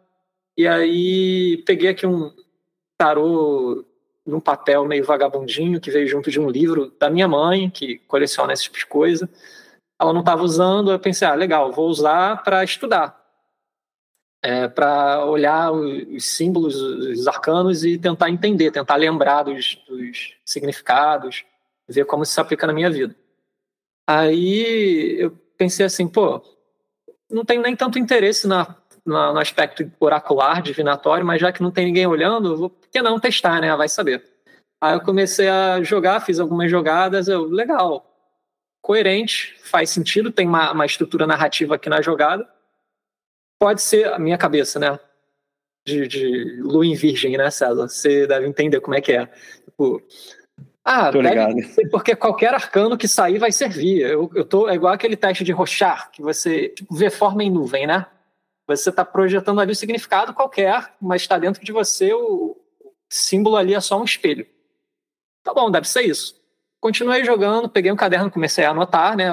E 0.61 0.67
aí 0.67 1.57
peguei 1.65 1.89
aqui 1.89 2.05
um 2.05 2.31
tarô 2.95 3.83
num 4.23 4.39
papel 4.39 4.85
meio 4.85 5.03
vagabundinho 5.03 5.81
que 5.81 5.89
veio 5.89 6.07
junto 6.07 6.29
de 6.29 6.39
um 6.39 6.51
livro 6.51 6.93
da 6.99 7.09
minha 7.09 7.27
mãe, 7.27 7.67
que 7.67 7.97
coleciona 8.07 8.53
esse 8.53 8.65
tipo 8.65 8.77
de 8.77 8.85
coisa. 8.85 9.27
Ela 9.99 10.13
não 10.13 10.19
estava 10.19 10.43
usando, 10.43 10.91
eu 10.91 10.99
pensei, 10.99 11.27
ah, 11.27 11.33
legal, 11.33 11.71
vou 11.71 11.89
usar 11.89 12.43
para 12.43 12.63
estudar. 12.63 13.19
É, 14.43 14.67
para 14.67 15.25
olhar 15.25 15.71
os 15.71 16.25
símbolos, 16.25 16.75
os 16.75 17.27
arcanos 17.27 17.83
e 17.83 17.97
tentar 17.97 18.29
entender, 18.29 18.69
tentar 18.69 18.97
lembrar 18.97 19.41
dos, 19.41 19.81
dos 19.87 20.35
significados, 20.45 21.43
ver 21.87 22.05
como 22.05 22.21
isso 22.21 22.33
se 22.33 22.39
aplica 22.39 22.67
na 22.67 22.73
minha 22.73 22.91
vida. 22.91 23.15
Aí 24.07 25.15
eu 25.19 25.31
pensei 25.57 25.87
assim, 25.87 26.07
pô, 26.07 26.39
não 27.31 27.43
tenho 27.43 27.63
nem 27.63 27.75
tanto 27.75 27.97
interesse 27.97 28.47
na, 28.47 28.75
na, 29.05 29.33
no 29.33 29.39
aspecto 29.39 29.89
oracular, 29.99 30.61
divinatório, 30.61 31.25
mas 31.25 31.41
já 31.41 31.51
que 31.51 31.61
não 31.61 31.71
tem 31.71 31.85
ninguém 31.85 32.07
olhando, 32.07 32.57
vou, 32.57 32.69
por 32.69 32.89
que 32.89 33.01
não 33.01 33.19
testar, 33.19 33.61
né? 33.61 33.75
Vai 33.75 33.89
saber. 33.89 34.23
Aí 34.79 34.95
eu 34.95 35.01
comecei 35.01 35.47
a 35.47 35.81
jogar, 35.83 36.21
fiz 36.21 36.39
algumas 36.39 36.69
jogadas, 36.69 37.27
eu, 37.27 37.43
legal, 37.43 38.05
coerente, 38.81 39.55
faz 39.63 39.89
sentido, 39.89 40.31
tem 40.31 40.47
uma, 40.47 40.71
uma 40.71 40.85
estrutura 40.85 41.27
narrativa 41.27 41.75
aqui 41.75 41.89
na 41.89 42.01
jogada. 42.01 42.47
Pode 43.59 43.81
ser 43.81 44.11
a 44.11 44.17
minha 44.17 44.37
cabeça, 44.37 44.79
né? 44.79 44.99
De, 45.87 46.07
de 46.07 46.61
lua 46.61 46.85
em 46.85 46.95
virgem, 46.95 47.37
né, 47.37 47.49
César? 47.49 47.87
Você 47.87 48.25
deve 48.25 48.47
entender 48.47 48.81
como 48.81 48.95
é 48.95 49.01
que 49.01 49.11
é. 49.11 49.27
Tipo, 49.65 50.01
ah, 50.83 51.11
ligado. 51.11 51.55
porque 51.91 52.15
qualquer 52.15 52.53
arcano 52.53 52.97
que 52.97 53.07
sair 53.07 53.37
vai 53.37 53.51
servir. 53.51 54.01
Eu, 54.01 54.31
eu 54.33 54.43
tô, 54.43 54.67
é 54.67 54.73
igual 54.73 54.93
aquele 54.93 55.15
teste 55.15 55.43
de 55.43 55.51
Rochar, 55.51 56.11
que 56.11 56.21
você 56.21 56.69
tipo, 56.69 56.95
vê 56.95 57.09
forma 57.09 57.43
em 57.43 57.51
nuvem, 57.51 57.85
né? 57.85 58.07
Você 58.77 58.89
está 58.89 59.03
projetando 59.03 59.59
ali 59.59 59.71
o 59.71 59.75
significado 59.75 60.33
qualquer, 60.33 60.93
mas 61.01 61.21
está 61.21 61.37
dentro 61.37 61.63
de 61.63 61.71
você 61.71 62.13
o 62.13 62.57
símbolo 63.09 63.57
ali 63.57 63.73
é 63.73 63.81
só 63.81 63.99
um 63.99 64.03
espelho. 64.03 64.45
Tá 65.43 65.53
bom, 65.53 65.69
deve 65.69 65.87
ser 65.87 66.03
isso. 66.03 66.39
Continuei 66.79 67.23
jogando, 67.23 67.69
peguei 67.69 67.91
um 67.91 67.95
caderno, 67.95 68.31
comecei 68.31 68.65
a 68.65 68.71
anotar, 68.71 69.15
né, 69.15 69.29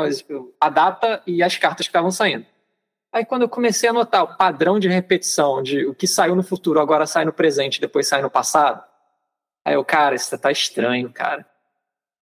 a 0.61 0.69
data 0.69 1.23
e 1.27 1.43
as 1.43 1.57
cartas 1.57 1.87
que 1.87 1.91
estavam 1.91 2.11
saindo. 2.11 2.45
Aí 3.13 3.25
quando 3.25 3.43
eu 3.43 3.49
comecei 3.49 3.89
a 3.89 3.93
anotar 3.93 4.23
o 4.25 4.37
padrão 4.37 4.79
de 4.79 4.89
repetição 4.89 5.63
de 5.63 5.87
o 5.87 5.95
que 5.95 6.07
saiu 6.07 6.37
no 6.37 6.43
futuro 6.43 6.81
agora 6.81 7.07
sai 7.07 7.25
no 7.25 7.33
presente, 7.33 7.81
depois 7.81 8.07
sai 8.07 8.21
no 8.21 8.31
passado, 8.31 8.83
Aí 9.69 9.75
eu, 9.75 9.85
cara, 9.85 10.15
isso 10.15 10.39
tá 10.39 10.51
estranho, 10.51 11.13
cara. 11.13 11.45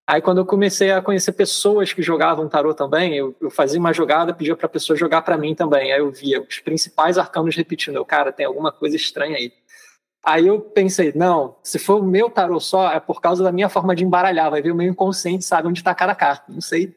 Aí 0.09 0.23
quando 0.23 0.39
eu 0.39 0.47
comecei 0.47 0.93
a 0.93 1.03
conhecer 1.03 1.33
pessoas 1.33 1.93
que 1.93 2.01
jogavam 2.01 2.49
tarô 2.49 2.73
também, 2.73 3.17
eu, 3.17 3.35
eu 3.41 3.51
fazia 3.51 3.81
uma 3.81 3.93
jogada, 3.93 4.33
pedia 4.33 4.55
pra 4.55 4.69
pessoa 4.69 4.97
jogar 4.97 5.23
para 5.23 5.37
mim 5.37 5.53
também. 5.53 5.93
Aí 5.93 5.99
eu 5.99 6.13
via 6.13 6.41
os 6.41 6.61
principais 6.61 7.19
arcanos 7.19 7.57
repetindo. 7.57 7.97
Eu, 7.97 8.05
cara, 8.05 8.31
tem 8.31 8.47
alguma 8.47 8.71
coisa 8.71 8.95
estranha 8.95 9.37
aí. 9.37 9.53
Aí 10.25 10.47
eu 10.47 10.61
pensei, 10.61 11.13
não, 11.15 11.57
se 11.63 11.79
for 11.79 12.01
o 12.01 12.07
meu 12.07 12.31
tarô 12.31 12.61
só, 12.61 12.93
é 12.93 13.01
por 13.01 13.21
causa 13.21 13.43
da 13.43 13.51
minha 13.51 13.69
forma 13.69 13.97
de 13.97 14.05
embaralhar. 14.05 14.51
Vai 14.51 14.63
ver 14.63 14.71
o 14.71 14.77
meu 14.77 14.89
inconsciente, 14.89 15.45
sabe 15.45 15.67
onde 15.67 15.83
tá 15.83 15.93
cada 15.95 16.15
carta. 16.15 16.53
Não 16.53 16.61
sei. 16.61 16.97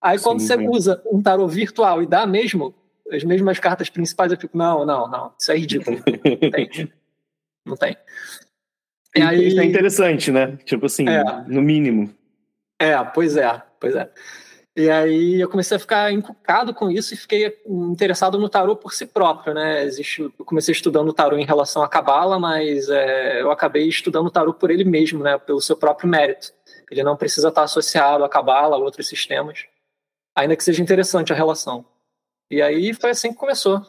Aí 0.00 0.18
quando 0.20 0.38
Sim, 0.38 0.46
você 0.46 0.68
usa 0.68 1.02
um 1.10 1.20
tarô 1.20 1.48
virtual 1.48 2.02
e 2.02 2.06
dá 2.06 2.24
mesmo 2.24 2.72
as 3.10 3.24
mesmas 3.24 3.58
cartas 3.58 3.88
principais, 3.88 4.30
eu 4.30 4.38
fico, 4.38 4.56
não, 4.56 4.84
não, 4.84 5.08
não, 5.08 5.32
isso 5.38 5.50
é 5.50 5.56
ridículo. 5.56 5.98
Não 6.42 6.50
tem. 6.50 6.92
Não 7.66 7.76
tem. 7.76 7.96
E 9.16 9.22
aí... 9.22 9.48
Isso 9.48 9.60
é 9.60 9.64
interessante, 9.64 10.30
né? 10.30 10.58
Tipo 10.64 10.86
assim, 10.86 11.08
é. 11.08 11.24
no 11.48 11.62
mínimo. 11.62 12.14
É, 12.78 13.02
pois 13.04 13.36
é, 13.36 13.62
pois 13.80 13.94
é. 13.94 14.10
E 14.76 14.88
aí 14.88 15.40
eu 15.40 15.48
comecei 15.48 15.76
a 15.76 15.80
ficar 15.80 16.12
encucado 16.12 16.72
com 16.72 16.88
isso 16.88 17.12
e 17.12 17.16
fiquei 17.16 17.60
interessado 17.66 18.38
no 18.38 18.48
tarô 18.48 18.76
por 18.76 18.92
si 18.94 19.06
próprio, 19.06 19.52
né? 19.52 19.82
Existe, 19.82 20.22
eu 20.22 20.44
comecei 20.44 20.70
estudando 20.70 21.08
o 21.08 21.12
tarô 21.12 21.36
em 21.36 21.44
relação 21.44 21.82
à 21.82 21.88
cabala, 21.88 22.38
mas 22.38 22.88
é, 22.88 23.42
eu 23.42 23.50
acabei 23.50 23.88
estudando 23.88 24.28
o 24.28 24.30
tarô 24.30 24.54
por 24.54 24.70
ele 24.70 24.84
mesmo, 24.84 25.24
né? 25.24 25.36
Pelo 25.36 25.60
seu 25.60 25.76
próprio 25.76 26.08
mérito. 26.08 26.52
Ele 26.88 27.02
não 27.02 27.16
precisa 27.16 27.48
estar 27.48 27.64
associado 27.64 28.22
à 28.22 28.28
cabala, 28.28 28.76
a 28.76 28.78
outros 28.78 29.08
sistemas, 29.08 29.66
ainda 30.32 30.54
que 30.56 30.62
seja 30.62 30.80
interessante 30.80 31.32
a 31.32 31.36
relação. 31.36 31.84
E 32.48 32.62
aí 32.62 32.94
foi 32.94 33.10
assim 33.10 33.32
que 33.32 33.38
começou. 33.38 33.84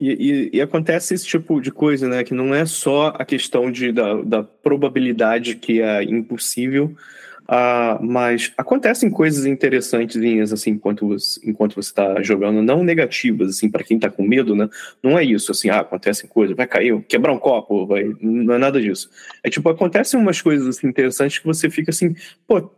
E, 0.00 0.50
e, 0.52 0.56
e, 0.56 0.60
acontece 0.62 1.12
esse 1.12 1.26
tipo 1.26 1.60
de 1.60 1.70
coisa, 1.70 2.08
né? 2.08 2.24
Que 2.24 2.32
não 2.32 2.54
é 2.54 2.64
só 2.64 3.08
a 3.08 3.24
questão 3.24 3.70
de, 3.70 3.92
da, 3.92 4.14
da 4.22 4.42
probabilidade 4.42 5.56
que 5.56 5.82
é 5.82 6.02
impossível, 6.02 6.96
uh, 7.42 8.02
mas 8.02 8.50
acontecem 8.56 9.10
coisas 9.10 9.44
interessantes 9.44 10.16
assim 10.52 10.70
enquanto 10.70 11.06
você, 11.06 11.38
enquanto 11.44 11.74
você 11.74 11.90
está 11.90 12.22
jogando, 12.22 12.62
não 12.62 12.82
negativas 12.82 13.50
assim 13.50 13.70
para 13.70 13.84
quem 13.84 13.98
está 13.98 14.08
com 14.08 14.22
medo, 14.22 14.56
né? 14.56 14.70
Não 15.02 15.18
é 15.18 15.24
isso 15.24 15.52
assim, 15.52 15.68
ah, 15.68 15.80
acontecem 15.80 16.30
coisas, 16.30 16.56
vai 16.56 16.66
cair, 16.66 16.98
quebrar 17.02 17.32
um 17.32 17.38
copo, 17.38 17.86
vai, 17.86 18.10
não 18.22 18.54
é 18.54 18.58
nada 18.58 18.80
disso. 18.80 19.10
É 19.44 19.50
tipo 19.50 19.68
acontecem 19.68 20.18
umas 20.18 20.40
coisas 20.40 20.66
assim, 20.66 20.86
interessantes 20.86 21.38
que 21.40 21.46
você 21.46 21.68
fica 21.68 21.90
assim, 21.90 22.14
pô, 22.48 22.70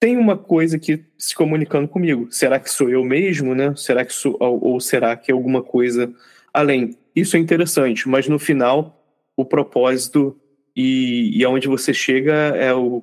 tem 0.00 0.16
uma 0.16 0.38
coisa 0.38 0.76
aqui 0.76 1.04
se 1.18 1.34
comunicando 1.34 1.86
comigo. 1.86 2.28
Será 2.30 2.58
que 2.58 2.70
sou 2.70 2.88
eu 2.88 3.04
mesmo, 3.04 3.54
né? 3.54 3.74
Será 3.76 4.06
que 4.06 4.12
sou 4.12 4.38
ou, 4.40 4.64
ou 4.64 4.80
será 4.80 5.14
que 5.16 5.30
é 5.30 5.34
alguma 5.34 5.62
coisa 5.62 6.10
além. 6.56 6.96
Isso 7.14 7.36
é 7.36 7.38
interessante, 7.40 8.08
mas 8.08 8.26
no 8.28 8.38
final, 8.38 9.04
o 9.36 9.44
propósito 9.44 10.38
e, 10.74 11.38
e 11.38 11.44
aonde 11.44 11.68
você 11.68 11.92
chega 11.92 12.32
é 12.32 12.74
o, 12.74 13.02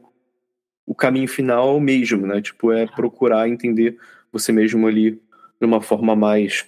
o 0.85 0.95
caminho 0.95 1.27
final 1.27 1.79
mesmo, 1.79 2.25
né? 2.25 2.41
Tipo, 2.41 2.71
é 2.71 2.87
procurar 2.87 3.47
entender 3.47 3.97
você 4.31 4.51
mesmo 4.51 4.87
ali 4.87 5.11
de 5.11 5.65
uma 5.65 5.81
forma 5.81 6.15
mais 6.15 6.65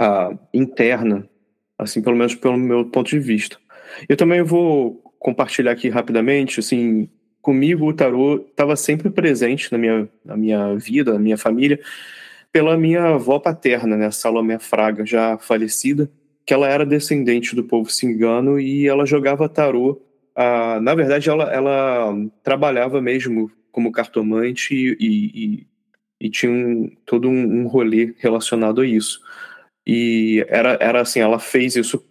uh, 0.00 0.38
interna, 0.54 1.28
assim, 1.78 2.00
pelo 2.00 2.16
menos 2.16 2.34
pelo 2.34 2.56
meu 2.56 2.86
ponto 2.86 3.10
de 3.10 3.18
vista. 3.18 3.58
Eu 4.08 4.16
também 4.16 4.42
vou 4.42 4.94
compartilhar 5.18 5.72
aqui 5.72 5.90
rapidamente, 5.90 6.60
assim, 6.60 7.10
comigo 7.42 7.86
o 7.86 7.94
tarô 7.94 8.36
estava 8.36 8.74
sempre 8.74 9.10
presente 9.10 9.70
na 9.70 9.76
minha, 9.76 10.08
na 10.24 10.36
minha 10.36 10.74
vida, 10.76 11.12
na 11.12 11.18
minha 11.18 11.36
família, 11.36 11.78
pela 12.52 12.76
minha 12.76 13.14
avó 13.14 13.38
paterna, 13.38 13.96
né, 13.96 14.10
Salomé 14.10 14.58
Fraga, 14.58 15.06
já 15.06 15.38
falecida, 15.38 16.10
que 16.44 16.52
ela 16.52 16.68
era 16.68 16.84
descendente 16.84 17.54
do 17.54 17.64
povo 17.64 17.90
cigano 17.90 18.58
e 18.58 18.88
ela 18.88 19.06
jogava 19.06 19.48
tarô. 19.48 20.00
Ah, 20.34 20.80
na 20.80 20.94
verdade, 20.94 21.28
ela, 21.28 21.44
ela 21.52 22.14
trabalhava 22.42 23.00
mesmo 23.00 23.50
como 23.70 23.92
cartomante 23.92 24.74
e, 24.74 24.96
e, 25.00 25.66
e 26.20 26.30
tinha 26.30 26.50
um, 26.50 26.90
todo 27.06 27.28
um, 27.28 27.60
um 27.62 27.66
rolê 27.66 28.14
relacionado 28.18 28.80
a 28.80 28.86
isso. 28.86 29.20
E 29.86 30.44
era, 30.48 30.76
era 30.80 31.00
assim, 31.00 31.20
ela 31.20 31.38
fez 31.38 31.76
isso 31.76 32.04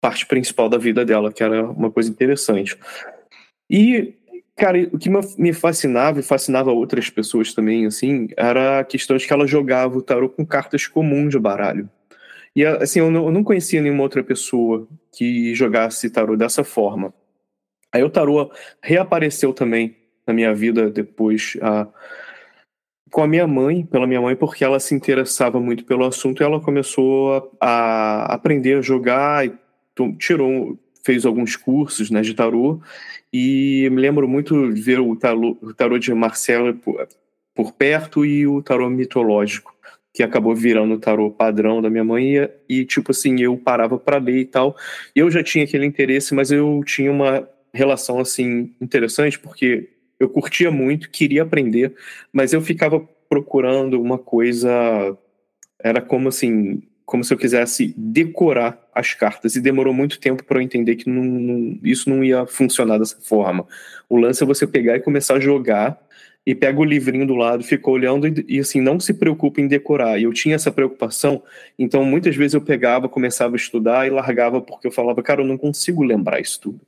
parte 0.00 0.26
principal 0.26 0.68
da 0.68 0.78
vida 0.78 1.04
dela, 1.04 1.32
que 1.32 1.42
era 1.42 1.64
uma 1.64 1.90
coisa 1.90 2.10
interessante. 2.10 2.78
E 3.68 4.14
Cara, 4.56 4.88
o 4.90 4.98
que 4.98 5.10
me 5.38 5.52
fascinava 5.52 6.20
e 6.20 6.22
fascinava 6.22 6.72
outras 6.72 7.10
pessoas 7.10 7.52
também, 7.52 7.84
assim, 7.84 8.28
era 8.38 8.80
a 8.80 8.84
questão 8.84 9.16
de 9.16 9.26
que 9.26 9.32
ela 9.32 9.46
jogava 9.46 9.98
o 9.98 10.02
tarô 10.02 10.30
com 10.30 10.46
cartas 10.46 10.86
comuns 10.86 11.30
de 11.30 11.38
baralho. 11.38 11.90
E, 12.54 12.64
assim, 12.64 13.00
eu 13.00 13.10
não, 13.10 13.44
conhecia 13.44 13.82
nenhuma 13.82 14.02
outra 14.02 14.24
pessoa 14.24 14.88
que 15.12 15.54
jogasse 15.54 16.08
tarô 16.08 16.38
dessa 16.38 16.64
forma. 16.64 17.12
Aí 17.92 18.02
o 18.02 18.08
tarô 18.08 18.50
reapareceu 18.82 19.52
também 19.52 19.94
na 20.26 20.32
minha 20.32 20.54
vida 20.54 20.90
depois 20.90 21.58
a, 21.60 21.86
com 23.10 23.22
a 23.22 23.28
minha 23.28 23.46
mãe, 23.46 23.84
pela 23.84 24.06
minha 24.06 24.22
mãe, 24.22 24.34
porque 24.34 24.64
ela 24.64 24.80
se 24.80 24.94
interessava 24.94 25.60
muito 25.60 25.84
pelo 25.84 26.06
assunto 26.06 26.42
e 26.42 26.44
ela 26.44 26.58
começou 26.58 27.52
a, 27.60 28.30
a 28.30 28.34
aprender 28.34 28.78
a 28.78 28.82
jogar 28.82 29.46
e 29.46 29.52
tirou, 30.18 30.78
fez 31.06 31.24
alguns 31.24 31.54
cursos 31.54 32.10
né, 32.10 32.20
de 32.20 32.34
tarô 32.34 32.80
e 33.32 33.88
me 33.92 34.00
lembro 34.00 34.26
muito 34.26 34.72
de 34.74 34.80
ver 34.80 34.98
o 34.98 35.14
tarô, 35.14 35.56
o 35.62 35.72
tarô 35.72 35.98
de 35.98 36.12
Marcelo 36.12 36.74
por, 36.74 37.06
por, 37.54 37.72
perto 37.72 38.26
e 38.26 38.44
o 38.44 38.60
tarô 38.60 38.90
mitológico, 38.90 39.72
que 40.12 40.24
acabou 40.24 40.54
virando 40.54 40.94
o 40.94 40.98
tarô 40.98 41.30
padrão 41.30 41.80
da 41.80 41.88
minha 41.88 42.02
mãe. 42.02 42.48
E, 42.68 42.84
tipo 42.84 43.12
assim, 43.12 43.40
eu 43.40 43.56
parava 43.56 43.98
para 43.98 44.18
ler 44.18 44.40
e 44.40 44.44
tal. 44.46 44.76
Eu 45.14 45.30
já 45.30 45.44
tinha 45.44 45.64
aquele 45.64 45.86
interesse, 45.86 46.34
mas 46.34 46.50
eu 46.50 46.82
tinha 46.84 47.12
uma 47.12 47.48
relação 47.72 48.18
assim 48.18 48.74
interessante, 48.80 49.38
porque 49.38 49.90
eu 50.18 50.28
curtia 50.28 50.70
muito, 50.70 51.10
queria 51.10 51.42
aprender, 51.42 51.94
mas 52.32 52.52
eu 52.52 52.60
ficava 52.60 53.06
procurando 53.28 54.00
uma 54.00 54.18
coisa. 54.18 55.16
Era 55.78 56.00
como 56.00 56.28
assim, 56.28 56.82
como 57.06 57.22
se 57.22 57.32
eu 57.32 57.38
quisesse 57.38 57.94
decorar 57.96 58.84
as 58.92 59.14
cartas 59.14 59.54
e 59.54 59.60
demorou 59.60 59.94
muito 59.94 60.18
tempo 60.18 60.42
para 60.42 60.58
eu 60.58 60.62
entender 60.62 60.96
que 60.96 61.08
não, 61.08 61.22
não, 61.22 61.78
isso 61.84 62.10
não 62.10 62.22
ia 62.24 62.44
funcionar 62.46 62.98
dessa 62.98 63.16
forma. 63.20 63.64
O 64.08 64.16
lance 64.16 64.42
é 64.42 64.46
você 64.46 64.66
pegar 64.66 64.96
e 64.96 65.00
começar 65.00 65.36
a 65.36 65.40
jogar 65.40 66.04
e 66.44 66.52
pega 66.52 66.80
o 66.80 66.84
livrinho 66.84 67.24
do 67.24 67.36
lado, 67.36 67.62
fica 67.62 67.88
olhando 67.88 68.26
e, 68.26 68.44
e, 68.48 68.58
assim 68.58 68.80
não 68.80 68.98
se 68.98 69.14
preocupa 69.14 69.60
em 69.60 69.68
decorar. 69.68 70.18
E 70.18 70.24
eu 70.24 70.32
tinha 70.32 70.56
essa 70.56 70.72
preocupação, 70.72 71.42
então 71.78 72.04
muitas 72.04 72.34
vezes 72.34 72.54
eu 72.54 72.60
pegava, 72.60 73.08
começava 73.08 73.54
a 73.54 73.56
estudar 73.56 74.06
e 74.06 74.10
largava 74.10 74.60
porque 74.60 74.88
eu 74.88 74.92
falava, 74.92 75.22
cara, 75.22 75.42
eu 75.42 75.46
não 75.46 75.56
consigo 75.56 76.02
lembrar 76.02 76.40
isso 76.40 76.60
tudo. 76.60 76.80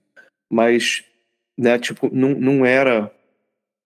Mas, 0.51 1.05
né, 1.57 1.79
tipo, 1.79 2.11
não, 2.13 2.31
não 2.31 2.67
era 2.67 3.11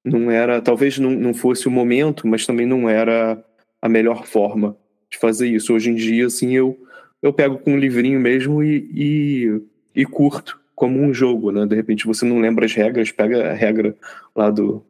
não 0.05 0.31
era, 0.31 0.61
talvez 0.61 0.99
não, 0.99 1.11
não 1.11 1.33
fosse 1.33 1.69
o 1.69 1.71
momento, 1.71 2.27
mas 2.27 2.45
também 2.45 2.67
não 2.67 2.89
era 2.89 3.43
a 3.81 3.89
melhor 3.89 4.27
forma 4.27 4.77
de 5.13 5.19
fazer 5.19 5.47
isso. 5.47 5.75
Hoje 5.75 5.91
em 5.91 5.95
dia, 5.95 6.27
assim, 6.27 6.57
eu, 6.57 6.79
eu 7.23 7.33
pego 7.33 7.59
com 7.59 7.75
um 7.75 7.79
livrinho 7.79 8.19
mesmo 8.19 8.65
e, 8.65 8.91
e, 8.95 9.63
e 9.95 10.07
curto 10.07 10.59
como 10.75 10.99
um 10.99 11.13
jogo, 11.13 11.53
né? 11.53 11.67
De 11.67 11.77
repente 11.77 12.07
você 12.07 12.25
não 12.25 12.41
lembra 12.41 12.65
as 12.65 12.73
regras, 12.73 13.13
pega 13.13 13.51
a 13.51 13.53
regra 13.53 13.95
lá 14.35 14.51
do, 14.51 14.85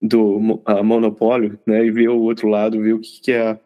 do 0.00 0.62
monopólio, 0.84 1.58
né? 1.66 1.84
E 1.84 1.90
vê 1.90 2.08
o 2.08 2.20
outro 2.20 2.48
lado, 2.48 2.80
vê 2.80 2.92
o 2.92 3.00
que, 3.00 3.20
que 3.20 3.32
é 3.32 3.58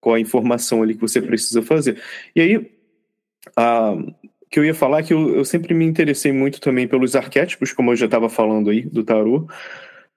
qual 0.00 0.16
a 0.16 0.20
informação 0.20 0.82
ali 0.82 0.94
que 0.94 1.00
você 1.00 1.22
precisa 1.22 1.62
fazer. 1.62 2.02
E 2.34 2.40
aí, 2.40 2.56
uh, 2.56 4.14
que 4.50 4.58
eu 4.58 4.64
ia 4.64 4.74
falar 4.74 5.02
que 5.04 5.14
eu, 5.14 5.36
eu 5.36 5.44
sempre 5.44 5.72
me 5.74 5.84
interessei 5.84 6.32
muito 6.32 6.60
também 6.60 6.88
pelos 6.88 7.16
arquétipos, 7.16 7.72
como 7.72 7.92
eu 7.92 7.96
já 7.96 8.06
estava 8.06 8.28
falando 8.28 8.68
aí, 8.68 8.82
do 8.82 9.04
tarô, 9.04 9.48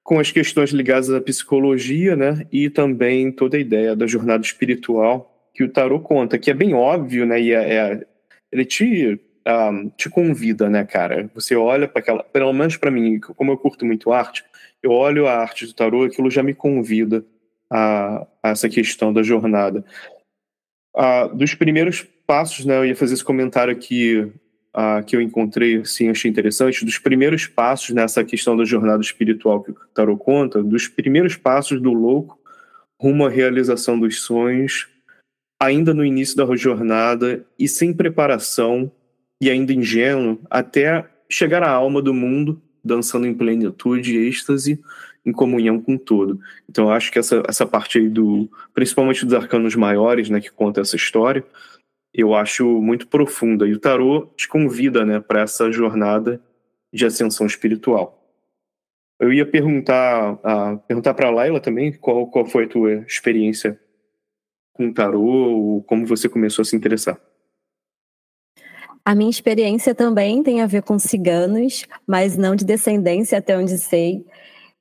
com 0.07 0.21
as 0.21 0.31
questões 0.31 0.69
ligadas 0.69 1.09
à 1.09 1.19
psicologia, 1.19 2.15
né? 2.15 2.47
E 2.49 2.69
também 2.69 3.29
toda 3.29 3.57
a 3.57 3.59
ideia 3.59 3.93
da 3.93 4.07
jornada 4.07 4.41
espiritual 4.41 5.51
que 5.53 5.65
o 5.65 5.69
tarô 5.69 5.99
conta, 5.99 6.39
que 6.39 6.49
é 6.49 6.53
bem 6.53 6.73
óbvio, 6.73 7.25
né? 7.25 7.41
E 7.41 7.51
é, 7.51 7.73
é 7.73 8.07
ele 8.49 8.63
te 8.63 9.19
um, 9.45 9.89
te 9.89 10.09
convida, 10.09 10.69
né, 10.69 10.85
cara? 10.85 11.29
Você 11.35 11.57
olha 11.57 11.89
para 11.89 11.99
aquela, 11.99 12.23
pelo 12.23 12.53
menos 12.53 12.77
para 12.77 12.89
mim, 12.89 13.19
como 13.19 13.51
eu 13.51 13.57
curto 13.57 13.85
muito 13.85 14.13
arte, 14.13 14.45
eu 14.81 14.91
olho 14.91 15.27
a 15.27 15.33
arte 15.33 15.65
do 15.65 15.73
tarô, 15.73 16.05
aquilo 16.05 16.31
já 16.31 16.41
me 16.41 16.53
convida 16.53 17.25
a, 17.69 18.25
a 18.41 18.49
essa 18.51 18.69
questão 18.69 19.11
da 19.11 19.21
jornada. 19.21 19.83
Uh, 20.95 21.35
dos 21.35 21.53
primeiros 21.53 22.07
passos, 22.25 22.63
né, 22.63 22.77
eu 22.77 22.85
ia 22.85 22.95
fazer 22.95 23.13
esse 23.13 23.25
comentário 23.25 23.73
aqui 23.73 24.31
uh, 24.77 25.03
que 25.03 25.15
eu 25.15 25.21
encontrei, 25.21 25.77
assim, 25.77 26.09
achei 26.09 26.29
interessante, 26.29 26.85
dos 26.85 26.99
primeiros 26.99 27.47
passos 27.47 27.95
nessa 27.95 28.23
questão 28.23 28.55
da 28.55 28.63
jornada 28.63 29.01
espiritual 29.01 29.63
que 29.63 29.71
o 29.71 29.75
tarô 29.93 30.15
conta, 30.15 30.61
dos 30.61 30.87
primeiros 30.87 31.35
passos 31.35 31.81
do 31.81 31.91
louco 31.91 32.37
rumo 32.99 33.25
à 33.25 33.29
realização 33.29 33.99
dos 33.99 34.21
sonhos, 34.21 34.87
ainda 35.59 35.93
no 35.93 36.05
início 36.05 36.35
da 36.35 36.55
jornada 36.55 37.45
e 37.57 37.67
sem 37.67 37.93
preparação, 37.93 38.91
e 39.41 39.49
ainda 39.49 39.73
ingênuo 39.73 40.39
até 40.49 41.07
chegar 41.29 41.61
à 41.61 41.69
alma 41.69 42.01
do 42.01 42.13
mundo, 42.13 42.59
dançando 42.83 43.27
em 43.27 43.33
plenitude 43.33 44.15
e 44.15 44.27
êxtase, 44.27 44.81
em 45.23 45.31
comunhão 45.31 45.79
com 45.79 45.97
todo. 45.97 46.39
Então 46.67 46.89
acho 46.89 47.11
que 47.11 47.19
essa, 47.19 47.43
essa 47.47 47.65
parte 47.65 47.99
aí 47.99 48.09
do, 48.09 48.49
principalmente 48.73 49.25
dos 49.25 49.33
arcanos 49.35 49.75
maiores, 49.75 50.29
né, 50.29 50.39
que 50.39 50.51
conta 50.51 50.81
essa 50.81 50.95
história, 50.95 51.43
eu 52.13 52.33
acho 52.33 52.65
muito 52.81 53.07
profunda. 53.07 53.67
E 53.67 53.73
o 53.73 53.79
tarô 53.79 54.27
te 54.35 54.47
convida, 54.47 55.05
né, 55.05 55.19
para 55.19 55.41
essa 55.41 55.71
jornada 55.71 56.41
de 56.91 57.05
ascensão 57.05 57.45
espiritual. 57.45 58.17
Eu 59.19 59.33
ia 59.33 59.45
perguntar, 59.45 60.37
perguntar 60.87 61.13
para 61.13 61.27
a 61.27 61.31
Laila 61.31 61.59
também 61.59 61.91
qual, 61.93 62.27
qual 62.27 62.45
foi 62.45 62.65
a 62.65 62.69
tua 62.69 62.93
experiência 63.07 63.79
com 64.73 64.93
tarô, 64.93 65.83
como 65.87 66.05
você 66.05 66.29
começou 66.29 66.61
a 66.61 66.65
se 66.65 66.75
interessar. 66.75 67.19
A 69.03 69.15
minha 69.15 69.29
experiência 69.29 69.95
também 69.95 70.43
tem 70.43 70.61
a 70.61 70.67
ver 70.67 70.83
com 70.83 70.99
ciganos, 70.99 71.85
mas 72.05 72.37
não 72.37 72.55
de 72.55 72.65
descendência, 72.65 73.37
até 73.37 73.57
onde 73.57 73.77
sei. 73.77 74.25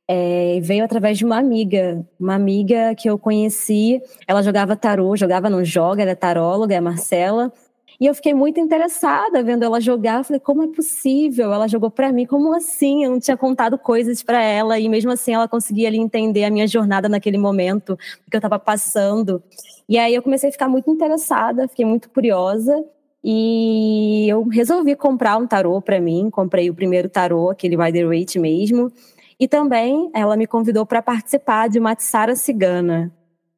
É, 0.08 0.60
veio 0.62 0.84
através 0.84 1.18
de 1.18 1.24
uma 1.24 1.38
amiga, 1.38 2.06
uma 2.18 2.34
amiga 2.34 2.94
que 2.94 3.08
eu 3.10 3.18
conheci. 3.18 4.00
Ela 4.26 4.42
jogava 4.42 4.76
tarô, 4.76 5.16
jogava, 5.16 5.50
não 5.50 5.64
joga, 5.64 6.02
ela 6.02 6.12
é 6.12 6.14
taróloga, 6.14 6.74
é 6.74 6.78
a 6.78 6.82
Marcela. 6.82 7.52
E 7.98 8.06
eu 8.06 8.14
fiquei 8.14 8.34
muito 8.34 8.60
interessada 8.60 9.42
vendo 9.42 9.64
ela 9.64 9.80
jogar. 9.80 10.24
Falei, 10.24 10.38
como 10.38 10.62
é 10.62 10.68
possível? 10.68 11.52
Ela 11.52 11.66
jogou 11.66 11.90
para 11.90 12.12
mim, 12.12 12.26
como 12.26 12.54
assim? 12.54 13.04
Eu 13.04 13.10
não 13.10 13.20
tinha 13.20 13.36
contado 13.36 13.78
coisas 13.78 14.22
para 14.22 14.42
ela 14.42 14.78
e 14.78 14.88
mesmo 14.88 15.10
assim 15.10 15.32
ela 15.32 15.48
conseguia 15.48 15.88
ali 15.88 15.98
entender 15.98 16.44
a 16.44 16.50
minha 16.50 16.66
jornada 16.66 17.08
naquele 17.08 17.38
momento, 17.38 17.96
que 18.30 18.36
eu 18.36 18.38
estava 18.38 18.58
passando. 18.58 19.42
E 19.88 19.98
aí 19.98 20.14
eu 20.14 20.22
comecei 20.22 20.50
a 20.50 20.52
ficar 20.52 20.68
muito 20.68 20.90
interessada, 20.90 21.68
fiquei 21.68 21.84
muito 21.86 22.10
curiosa. 22.10 22.84
E 23.24 24.28
eu 24.28 24.44
resolvi 24.44 24.94
comprar 24.94 25.36
um 25.36 25.46
tarô 25.46 25.80
para 25.80 26.00
mim, 26.00 26.30
comprei 26.30 26.70
o 26.70 26.74
primeiro 26.74 27.08
tarô, 27.08 27.50
aquele 27.50 27.76
Rider 27.76 28.06
Waite 28.06 28.38
mesmo. 28.38 28.92
E 29.38 29.46
também 29.46 30.10
ela 30.14 30.36
me 30.36 30.46
convidou 30.46 30.86
para 30.86 31.02
participar 31.02 31.68
de 31.68 31.78
uma 31.78 31.94
Tsara 31.94 32.34
cigana. 32.34 33.12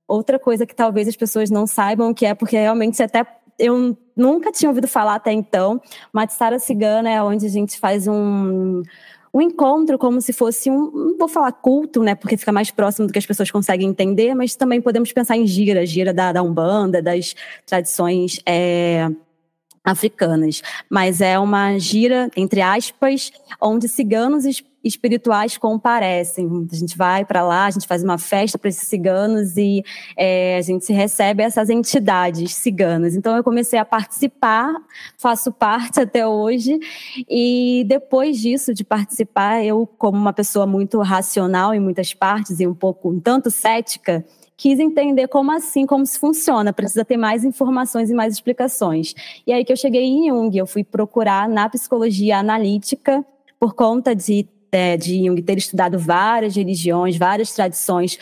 Outra 0.06 0.38
coisa 0.38 0.66
que 0.66 0.74
talvez 0.74 1.06
as 1.06 1.16
pessoas 1.16 1.50
não 1.50 1.66
saibam 1.66 2.14
que 2.14 2.24
é 2.24 2.34
porque 2.34 2.56
realmente 2.56 3.02
até 3.02 3.24
eu 3.58 3.96
nunca 4.16 4.52
tinha 4.52 4.68
ouvido 4.68 4.86
falar 4.86 5.16
até 5.16 5.32
então. 5.32 5.80
Matsara 6.12 6.58
Cigana 6.58 7.10
é 7.10 7.22
onde 7.22 7.44
a 7.44 7.48
gente 7.48 7.78
faz 7.78 8.06
um, 8.06 8.82
um 9.34 9.42
encontro 9.42 9.98
como 9.98 10.20
se 10.20 10.32
fosse 10.32 10.70
um, 10.70 11.16
vou 11.18 11.28
falar 11.28 11.52
culto, 11.52 12.02
né, 12.02 12.14
porque 12.14 12.36
fica 12.36 12.52
mais 12.52 12.70
próximo 12.70 13.06
do 13.06 13.12
que 13.12 13.18
as 13.18 13.26
pessoas 13.26 13.50
conseguem 13.50 13.88
entender, 13.88 14.34
mas 14.34 14.54
também 14.54 14.80
podemos 14.80 15.12
pensar 15.12 15.36
em 15.36 15.46
gira, 15.46 15.84
gira 15.84 16.14
da, 16.14 16.32
da 16.32 16.42
Umbanda, 16.42 17.02
das 17.02 17.34
tradições 17.66 18.40
é, 18.46 19.08
africanas, 19.88 20.62
mas 20.88 21.20
é 21.20 21.38
uma 21.38 21.78
gira, 21.78 22.30
entre 22.36 22.60
aspas, 22.60 23.32
onde 23.60 23.88
ciganos 23.88 24.44
espirituais 24.84 25.56
comparecem. 25.56 26.66
A 26.70 26.74
gente 26.74 26.96
vai 26.96 27.24
para 27.24 27.42
lá, 27.42 27.66
a 27.66 27.70
gente 27.70 27.86
faz 27.86 28.02
uma 28.02 28.18
festa 28.18 28.58
para 28.58 28.68
esses 28.68 28.86
ciganos 28.86 29.56
e 29.56 29.82
é, 30.16 30.56
a 30.58 30.62
gente 30.62 30.92
recebe 30.92 31.42
essas 31.42 31.70
entidades 31.70 32.54
ciganas. 32.54 33.16
Então 33.16 33.36
eu 33.36 33.42
comecei 33.42 33.78
a 33.78 33.84
participar, 33.84 34.72
faço 35.16 35.50
parte 35.52 36.00
até 36.00 36.26
hoje 36.26 36.78
e 37.28 37.84
depois 37.88 38.38
disso 38.38 38.74
de 38.74 38.84
participar, 38.84 39.64
eu 39.64 39.86
como 39.98 40.18
uma 40.18 40.32
pessoa 40.32 40.66
muito 40.66 41.00
racional 41.00 41.74
em 41.74 41.80
muitas 41.80 42.14
partes 42.14 42.60
e 42.60 42.66
um 42.66 42.74
pouco 42.74 43.10
um 43.10 43.18
tanto 43.18 43.50
cética, 43.50 44.24
quis 44.58 44.80
entender 44.80 45.28
como 45.28 45.52
assim, 45.52 45.86
como 45.86 46.04
se 46.04 46.18
funciona, 46.18 46.72
precisa 46.72 47.04
ter 47.04 47.16
mais 47.16 47.44
informações 47.44 48.10
e 48.10 48.14
mais 48.14 48.34
explicações. 48.34 49.14
E 49.46 49.52
aí 49.52 49.64
que 49.64 49.72
eu 49.72 49.76
cheguei 49.76 50.02
em 50.02 50.28
Jung, 50.28 50.58
eu 50.58 50.66
fui 50.66 50.82
procurar 50.82 51.48
na 51.48 51.68
psicologia 51.68 52.38
analítica, 52.38 53.24
por 53.58 53.74
conta 53.74 54.14
de, 54.16 54.46
é, 54.72 54.96
de 54.96 55.24
Jung 55.24 55.40
ter 55.42 55.58
estudado 55.58 55.96
várias 55.96 56.56
religiões, 56.56 57.16
várias 57.16 57.52
tradições, 57.52 58.18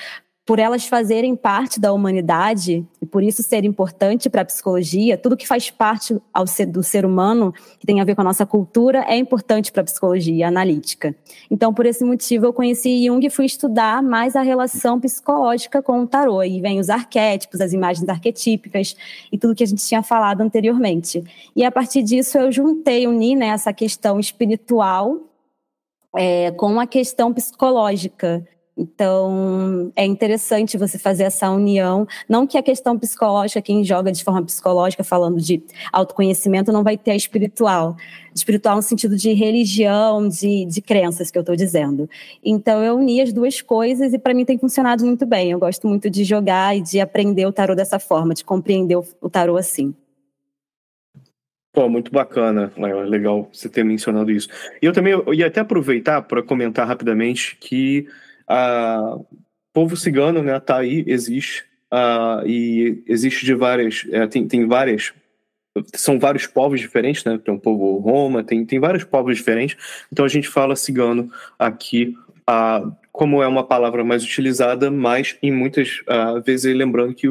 por 0.47 0.61
elas 0.61 0.87
fazerem 0.87 1.35
parte 1.35 1.81
da 1.81 1.93
humanidade 1.93 2.87
e 3.03 3.05
por 3.05 3.21
isso 3.21 3.43
ser 3.43 3.65
importante 3.65 4.31
para 4.31 4.43
a 4.43 4.45
psicologia, 4.45 5.19
tudo 5.19 5.37
que 5.37 5.47
faz 5.47 5.73
parte 5.73 6.17
ser, 6.47 6.67
do 6.67 6.85
ser 6.85 7.05
humano, 7.05 7.53
que 7.81 7.87
tem 7.87 8.01
a 8.01 8.05
ver 8.05 8.15
com 8.15 8.21
a 8.21 8.25
nossa 8.25 8.47
cultura, 8.47 9.05
é 9.09 9.17
importante 9.17 9.73
para 9.73 9.81
a 9.83 9.85
psicologia 9.85 10.47
analítica. 10.47 11.17
Então, 11.51 11.75
por 11.75 11.85
esse 11.85 12.05
motivo, 12.05 12.47
eu 12.47 12.53
conheci 12.53 13.05
Jung 13.05 13.27
e 13.27 13.29
fui 13.29 13.45
estudar 13.45 14.01
mais 14.01 14.37
a 14.37 14.43
relação 14.43 15.01
psicológica 15.01 15.83
com 15.83 16.03
o 16.03 16.07
tarô. 16.07 16.45
E 16.45 16.61
vem 16.61 16.79
os 16.79 16.91
arquétipos, 16.91 17.61
as 17.61 17.73
imagens 17.73 18.09
arquetípicas 18.09 18.95
e 19.33 19.37
tudo 19.37 19.55
que 19.55 19.65
a 19.65 19.67
gente 19.67 19.85
tinha 19.85 20.03
falado 20.03 20.43
anteriormente. 20.43 21.25
E 21.57 21.65
a 21.65 21.73
partir 21.73 22.05
disso, 22.05 22.39
eu 22.39 22.53
juntei, 22.53 23.09
uni 23.09 23.35
né, 23.35 23.49
essa 23.49 23.73
questão 23.73 24.21
espiritual 24.21 25.19
é, 26.15 26.53
com 26.53 26.79
a 26.79 26.87
questão 26.87 27.35
psicológica. 27.35 28.47
Então, 28.77 29.91
é 29.97 30.05
interessante 30.05 30.77
você 30.77 30.99
fazer 30.99 31.23
essa 31.25 31.51
união. 31.51 32.07
Não 32.29 32.47
que 32.47 32.59
a 32.59 32.63
questão 32.63 32.99
psicológica, 32.99 33.63
quem 33.63 33.83
joga 33.83 34.13
de 34.13 34.23
forma 34.23 34.43
psicológica, 34.45 35.03
falando 35.03 35.41
de 35.41 35.63
autoconhecimento, 35.91 36.71
não 36.71 36.85
vai 36.85 36.99
ter 36.99 37.13
a 37.13 37.17
espiritual. 37.17 37.97
Espiritual 38.35 38.77
no 38.77 38.83
sentido 38.83 39.17
de 39.17 39.33
religião, 39.33 40.29
de, 40.29 40.67
de 40.67 40.83
crenças, 40.83 41.31
que 41.31 41.39
eu 41.39 41.41
estou 41.41 41.57
dizendo. 41.57 42.09
Então, 42.45 42.85
eu 42.85 42.97
uni 42.97 43.23
as 43.23 43.33
duas 43.33 43.63
coisas 43.63 44.13
e 44.13 44.19
para 44.19 44.35
mim 44.35 44.45
tem 44.45 44.59
funcionado 44.59 45.07
muito 45.07 45.25
bem. 45.25 45.53
Eu 45.53 45.59
gosto 45.59 45.89
muito 45.89 46.11
de 46.11 46.23
jogar 46.23 46.77
e 46.77 46.83
de 46.83 47.01
aprender 47.01 47.47
o 47.47 47.53
tarô 47.53 47.75
dessa 47.75 47.99
forma, 47.99 48.35
de 48.35 48.45
compreender 48.45 48.97
o 48.97 49.31
tarô 49.31 49.57
assim. 49.57 49.95
Pô, 51.73 51.89
muito 51.91 52.11
bacana, 52.11 52.73
legal 53.07 53.51
você 53.53 53.69
ter 53.69 53.85
mencionado 53.85 54.31
isso. 54.31 54.49
E 54.81 54.87
eu 54.87 54.95
também 54.95 55.13
eu 55.13 55.35
ia 55.35 55.47
até 55.47 55.61
aproveitar 55.61 56.23
para 56.23 56.43
comentar 56.43 56.87
rapidamente 56.87 57.57
que 57.61 58.07
Uh, 58.49 59.27
povo 59.73 59.97
cigano, 59.97 60.43
né, 60.43 60.59
tá 60.59 60.79
aí, 60.79 61.05
existe, 61.07 61.65
uh, 61.93 62.47
e 62.47 63.03
existe 63.07 63.45
de 63.45 63.55
várias, 63.55 64.07
é, 64.11 64.27
tem, 64.27 64.49
tem 64.49 64.67
várias, 64.67 65.13
são 65.95 66.19
vários 66.19 66.47
povos 66.47 66.81
diferentes, 66.81 67.23
né, 67.25 67.39
tem 67.39 67.53
um 67.53 67.59
povo 67.59 67.99
Roma, 67.99 68.43
tem, 68.43 68.65
tem 68.65 68.81
vários 68.81 69.05
povos 69.05 69.37
diferentes, 69.37 69.77
então 70.11 70.25
a 70.25 70.29
gente 70.29 70.49
fala 70.49 70.75
cigano 70.75 71.31
aqui, 71.59 72.15
uh, 72.49 72.91
como 73.13 73.43
é 73.43 73.47
uma 73.47 73.65
palavra 73.65 74.03
mais 74.03 74.25
utilizada, 74.25 74.91
mas 74.91 75.37
em 75.43 75.53
muitas 75.53 76.01
uh, 76.09 76.41
vezes 76.43 76.75
lembrando 76.75 77.15
que 77.15 77.29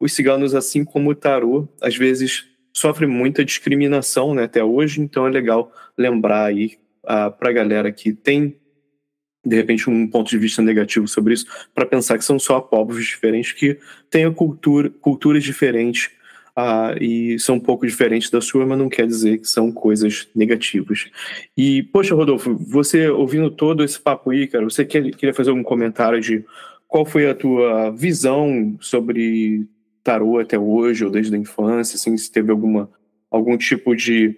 os 0.00 0.14
ciganos, 0.14 0.54
assim 0.54 0.82
como 0.82 1.10
o 1.10 1.14
tarô, 1.14 1.68
às 1.82 1.94
vezes 1.94 2.46
sofrem 2.72 3.08
muita 3.08 3.44
discriminação 3.44 4.34
né, 4.34 4.44
até 4.44 4.62
hoje, 4.62 5.00
então 5.00 5.26
é 5.26 5.30
legal 5.30 5.72
lembrar 5.98 6.44
aí 6.44 6.78
uh, 7.04 7.30
para 7.36 7.50
a 7.50 7.52
galera 7.52 7.92
que 7.92 8.12
tem 8.12 8.59
de 9.44 9.56
repente 9.56 9.88
um 9.88 10.06
ponto 10.06 10.28
de 10.28 10.38
vista 10.38 10.60
negativo 10.62 11.08
sobre 11.08 11.34
isso, 11.34 11.46
para 11.74 11.86
pensar 11.86 12.18
que 12.18 12.24
são 12.24 12.38
só 12.38 12.60
povos 12.60 13.04
diferentes 13.04 13.52
que 13.52 13.78
têm 14.10 14.30
cultura, 14.32 14.90
culturas 15.00 15.42
diferentes 15.42 16.10
uh, 16.56 17.02
e 17.02 17.38
são 17.38 17.56
um 17.56 17.60
pouco 17.60 17.86
diferentes 17.86 18.30
da 18.30 18.40
sua, 18.40 18.66
mas 18.66 18.78
não 18.78 18.88
quer 18.88 19.06
dizer 19.06 19.38
que 19.38 19.48
são 19.48 19.72
coisas 19.72 20.28
negativas. 20.34 21.10
E, 21.56 21.82
poxa, 21.84 22.14
Rodolfo, 22.14 22.56
você 22.56 23.08
ouvindo 23.08 23.50
todo 23.50 23.84
esse 23.84 23.98
papo 23.98 24.30
aí, 24.30 24.46
cara, 24.46 24.64
você 24.64 24.84
quer, 24.84 25.10
queria 25.12 25.34
fazer 25.34 25.50
algum 25.50 25.62
comentário 25.62 26.20
de 26.20 26.44
qual 26.86 27.06
foi 27.06 27.28
a 27.28 27.34
tua 27.34 27.90
visão 27.90 28.76
sobre 28.80 29.66
tarô 30.02 30.38
até 30.38 30.58
hoje, 30.58 31.04
ou 31.04 31.10
desde 31.10 31.34
a 31.34 31.38
infância, 31.38 31.96
assim, 31.96 32.16
se 32.16 32.30
teve 32.30 32.50
alguma, 32.50 32.90
algum 33.30 33.56
tipo 33.56 33.94
de 33.94 34.36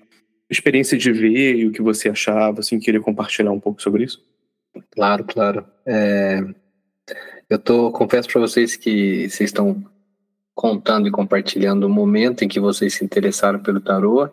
experiência 0.51 0.99
de 0.99 1.11
ver 1.13 1.57
e 1.57 1.67
o 1.67 1.73
que 1.73 1.81
você 1.81 2.11
achava, 2.11 2.61
assim, 2.61 2.79
queria 2.79 3.01
compartilhar 3.01 3.53
um 3.53 3.61
pouco 3.61 3.81
sobre 3.81 4.05
isso? 4.05 4.23
Claro, 4.95 5.25
claro. 5.25 5.65
É... 5.87 6.45
Eu 7.49 7.59
tô, 7.59 7.91
confesso 7.91 8.29
para 8.29 8.41
vocês 8.41 8.77
que 8.77 9.29
vocês 9.29 9.51
estão 9.51 9.85
contando 10.55 11.09
e 11.09 11.11
compartilhando 11.11 11.85
o 11.85 11.91
momento 11.91 12.43
em 12.45 12.49
que 12.49 12.61
vocês 12.61 12.95
se 12.95 13.05
interessaram 13.05 13.59
pelo 13.59 13.81
tarô. 13.81 14.29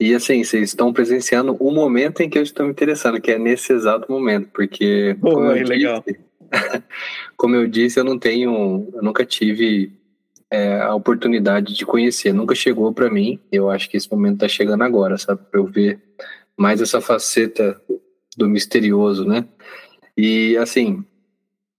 E 0.00 0.14
assim, 0.14 0.42
vocês 0.44 0.70
estão 0.70 0.92
presenciando 0.92 1.56
o 1.58 1.72
momento 1.72 2.22
em 2.22 2.30
que 2.30 2.38
eu 2.38 2.42
estou 2.42 2.64
me 2.64 2.72
interessando, 2.72 3.20
que 3.20 3.32
é 3.32 3.38
nesse 3.38 3.72
exato 3.72 4.10
momento, 4.10 4.48
porque 4.52 5.16
Pô, 5.20 5.34
como, 5.34 5.46
eu 5.46 5.66
legal. 5.66 6.04
Disse, 6.06 6.20
como 7.36 7.56
eu 7.56 7.66
disse, 7.66 7.98
eu 7.98 8.04
não 8.04 8.18
tenho, 8.18 8.88
eu 8.94 9.02
nunca 9.02 9.26
tive 9.26 9.92
é, 10.50 10.80
a 10.80 10.94
oportunidade 10.94 11.74
de 11.74 11.84
conhecer, 11.84 12.32
nunca 12.32 12.54
chegou 12.54 12.92
para 12.92 13.10
mim. 13.10 13.40
Eu 13.50 13.68
acho 13.68 13.90
que 13.90 13.96
esse 13.96 14.10
momento 14.10 14.34
está 14.34 14.48
chegando 14.48 14.84
agora, 14.84 15.18
sabe, 15.18 15.40
para 15.50 15.60
eu 15.60 15.66
ver 15.66 16.00
mais 16.56 16.80
essa 16.80 17.00
faceta 17.00 17.80
do 18.38 18.48
misterioso, 18.48 19.24
né? 19.24 19.44
E 20.16 20.56
assim, 20.56 21.04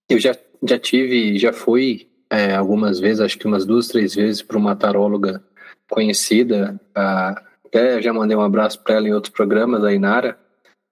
eu 0.10 0.20
já 0.20 0.36
já 0.62 0.78
tive, 0.78 1.40
já 1.40 1.54
fui 1.54 2.08
é, 2.30 2.54
algumas 2.54 3.00
vezes, 3.00 3.22
acho 3.22 3.40
que 3.40 3.48
umas 3.48 3.66
duas, 3.66 3.88
três 3.88 4.14
vezes, 4.14 4.42
para 4.42 4.58
uma 4.58 4.76
taróloga 4.76 5.42
conhecida. 5.90 6.80
A, 6.94 7.42
até 7.66 8.02
já 8.02 8.14
mandei 8.14 8.36
um 8.36 8.42
abraço 8.42 8.82
para 8.84 8.96
ela 8.96 9.08
em 9.08 9.14
outros 9.14 9.34
programas, 9.34 9.84
a 9.84 9.94
Inara. 9.94 10.38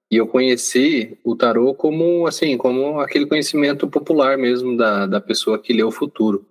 E 0.10 0.16
eu 0.16 0.26
conheci 0.26 1.18
o 1.24 1.36
tarô 1.36 1.74
como 1.74 2.26
assim, 2.28 2.58
como 2.58 3.00
aquele 3.02 3.26
conhecimento 3.26 3.88
popular 3.90 4.38
mesmo 4.38 4.78
da, 4.78 5.06
da 5.06 5.20
pessoa 5.20 5.60
que 5.60 5.74
lê 5.74 5.84
o 5.84 5.92
futuro. 5.92 6.46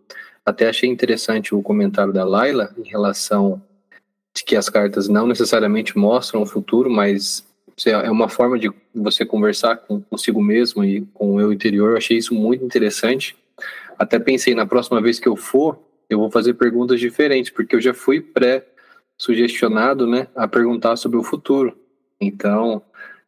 Até 0.45 0.69
achei 0.69 0.89
interessante 0.89 1.55
o 1.55 1.63
comentário 1.63 2.13
da 2.13 2.25
Laila 2.25 2.75
em 2.77 2.87
relação 2.87 3.63
de 4.37 4.45
que 4.45 4.55
as 4.55 4.69
cartas 4.69 5.09
não 5.09 5.27
necessariamente 5.27 5.97
mostram 5.97 6.43
o 6.43 6.47
futuro, 6.47 6.91
mas 6.91 7.47
é 7.85 8.11
uma 8.11 8.29
forma 8.29 8.59
de 8.59 8.71
você 8.95 9.25
conversar 9.25 9.77
com, 9.77 10.01
consigo 10.01 10.43
mesmo 10.43 10.83
e 10.85 11.03
com 11.13 11.35
o 11.35 11.41
eu 11.41 11.53
interior. 11.53 11.91
Eu 11.91 11.97
achei 11.99 12.17
isso 12.17 12.35
muito 12.35 12.65
interessante. 12.65 13.37
Até 13.99 14.19
pensei, 14.19 14.55
na 14.55 14.67
próxima 14.67 15.01
vez 15.01 15.19
que 15.19 15.29
eu 15.29 15.37
for, 15.37 15.79
eu 16.09 16.19
vou 16.19 16.31
fazer 16.31 16.55
perguntas 16.55 17.01
diferentes, 17.01 17.51
porque 17.51 17.77
eu 17.77 17.81
já 17.81 17.93
fui 17.93 18.21
pré-sugestionado 18.21 20.07
né, 20.07 20.29
a 20.35 20.49
perguntar 20.49 20.97
sobre 20.97 21.19
o 21.19 21.23
futuro. 21.23 21.77
Então, 22.21 22.83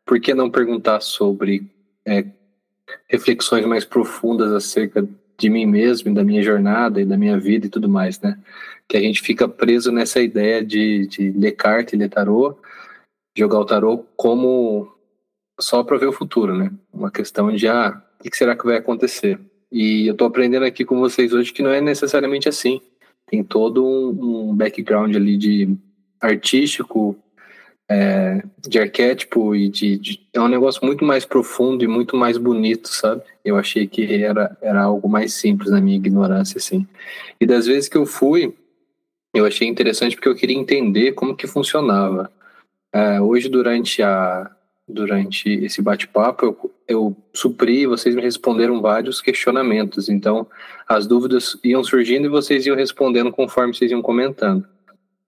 por 0.07 0.19
que 0.19 0.33
não 0.33 0.51
perguntar 0.51 1.01
sobre 1.01 1.71
é, 2.07 2.25
reflexões 3.07 3.67
mais 3.67 3.85
profundas 3.85 4.53
acerca 4.53 5.07
de 5.37 5.51
mim 5.51 5.67
mesmo, 5.67 6.13
da 6.15 6.25
minha 6.25 6.43
jornada 6.43 7.01
e 7.01 7.05
da 7.05 7.17
minha 7.17 7.39
vida 7.39 7.67
e 7.67 7.71
tudo 7.71 7.89
mais, 7.89 8.21
né? 8.21 8.39
Que 8.89 8.97
a 8.97 9.01
gente 9.01 9.21
fica 9.21 9.47
preso 9.47 9.93
nessa 9.93 10.21
ideia 10.21 10.65
de, 10.65 11.07
de 11.07 11.31
ler 11.31 11.53
carta 11.53 11.95
e 11.95 11.99
ler 11.99 12.09
tarô, 12.09 12.59
jogar 13.39 13.61
o 13.61 13.65
tarô 13.65 14.05
como 14.17 14.93
só 15.61 15.83
para 15.83 15.99
ver 15.99 16.07
o 16.07 16.13
futuro, 16.13 16.57
né? 16.57 16.73
Uma 16.93 17.11
questão 17.11 17.55
de, 17.55 17.69
ah, 17.69 18.03
o 18.19 18.29
que 18.29 18.37
será 18.37 18.57
que 18.57 18.67
vai 18.67 18.77
acontecer? 18.77 19.39
E 19.71 20.07
eu 20.07 20.13
estou 20.13 20.27
aprendendo 20.27 20.65
aqui 20.65 20.85
com 20.85 20.99
vocês 20.99 21.33
hoje 21.33 21.53
que 21.53 21.63
não 21.63 21.71
é 21.71 21.81
necessariamente 21.81 22.49
assim. 22.49 22.81
Tem 23.27 23.45
todo 23.45 23.85
um, 23.85 24.51
um 24.51 24.57
background 24.57 25.15
ali 25.15 25.37
de 25.37 25.77
artístico, 26.21 27.17
é, 27.89 28.43
de 28.67 28.79
arquétipo 28.79 29.55
e 29.55 29.69
de, 29.69 29.99
de, 29.99 30.29
É 30.33 30.41
um 30.41 30.49
negócio 30.49 30.85
muito 30.85 31.05
mais 31.05 31.25
profundo 31.25 31.85
e 31.85 31.89
muito 31.89 32.17
mais 32.17 32.37
bonito, 32.37 32.89
sabe? 32.89 33.23
Eu 33.45 33.57
achei 33.57 33.87
que 33.87 34.23
era, 34.23 34.57
era 34.61 34.83
algo 34.83 35.09
mais 35.09 35.35
simples 35.35 35.71
na 35.71 35.81
minha 35.81 35.97
ignorância, 35.97 36.59
assim. 36.59 36.87
E 37.41 37.47
das 37.47 37.67
vezes 37.67 37.89
que 37.89 37.97
eu 37.97 38.07
fui, 38.07 38.55
eu 39.35 39.45
achei 39.45 39.69
interessante 39.69 40.17
porque 40.17 40.29
eu 40.29 40.35
queria 40.35 40.57
entender 40.57 41.13
como 41.13 41.37
que 41.37 41.47
funcionava. 41.47 42.31
É, 42.93 43.21
hoje, 43.21 43.49
durante 43.49 44.03
a, 44.03 44.51
durante 44.89 45.49
esse 45.51 45.83
bate-papo, 45.83 46.47
eu, 46.47 46.75
eu 46.89 47.17
supri, 47.35 47.87
vocês 47.87 48.15
me 48.15 48.23
responderam 48.23 48.81
vários 48.81 49.21
questionamentos. 49.21 50.09
Então, 50.09 50.47
as 50.89 51.07
dúvidas 51.07 51.59
iam 51.63 51.85
surgindo 51.85 52.27
e 52.27 52.31
vocês 52.31 52.67
iam 52.67 52.77
respondendo 52.77 53.31
conforme 53.31 53.75
vocês 53.75 53.91
iam 53.91 54.01
comentando. 54.01 54.67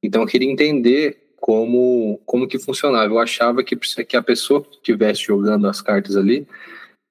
Então, 0.02 0.22
eu 0.22 0.26
queria 0.26 0.50
entender 0.50 1.34
como, 1.38 2.20
como 2.24 2.48
que 2.48 2.58
funcionava. 2.58 3.12
Eu 3.12 3.18
achava 3.18 3.62
que, 3.62 3.76
que 3.76 4.16
a 4.16 4.22
pessoa 4.22 4.62
que 4.62 4.76
estivesse 4.76 5.22
jogando 5.24 5.66
as 5.68 5.82
cartas 5.82 6.16
ali 6.16 6.46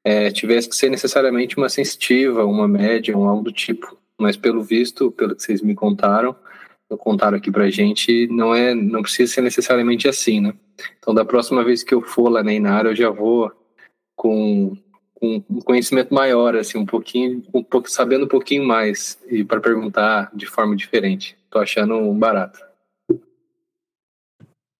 é, 0.03 0.31
tivesse 0.31 0.67
que 0.67 0.75
ser 0.75 0.89
necessariamente 0.89 1.57
uma 1.57 1.69
sensitiva, 1.69 2.45
uma 2.45 2.67
média, 2.67 3.15
um 3.15 3.27
algo 3.27 3.43
do 3.43 3.51
tipo. 3.51 3.97
Mas, 4.17 4.35
pelo 4.35 4.63
visto, 4.63 5.11
pelo 5.11 5.35
que 5.35 5.43
vocês 5.43 5.61
me 5.61 5.75
contaram, 5.75 6.35
contaram 6.97 7.37
aqui 7.37 7.51
pra 7.51 7.69
gente, 7.69 8.27
não 8.27 8.53
é, 8.53 8.73
não 8.73 9.01
precisa 9.01 9.33
ser 9.33 9.41
necessariamente 9.41 10.07
assim, 10.07 10.39
né? 10.39 10.53
Então, 10.97 11.13
da 11.13 11.23
próxima 11.23 11.63
vez 11.63 11.83
que 11.83 11.93
eu 11.93 12.01
for 12.01 12.29
lá 12.29 12.43
na 12.43 12.53
Inara, 12.53 12.89
eu 12.89 12.95
já 12.95 13.09
vou 13.09 13.51
com, 14.15 14.75
com 15.13 15.43
um 15.49 15.59
conhecimento 15.61 16.13
maior, 16.13 16.55
assim, 16.55 16.77
um 16.77 16.85
pouquinho, 16.85 17.43
um 17.53 17.63
pouco, 17.63 17.89
sabendo 17.89 18.25
um 18.25 18.29
pouquinho 18.29 18.65
mais 18.65 19.19
e 19.29 19.43
para 19.43 19.59
perguntar 19.59 20.31
de 20.33 20.45
forma 20.45 20.75
diferente. 20.75 21.37
Tô 21.49 21.59
achando 21.59 21.95
um 21.95 22.17
barato. 22.17 22.59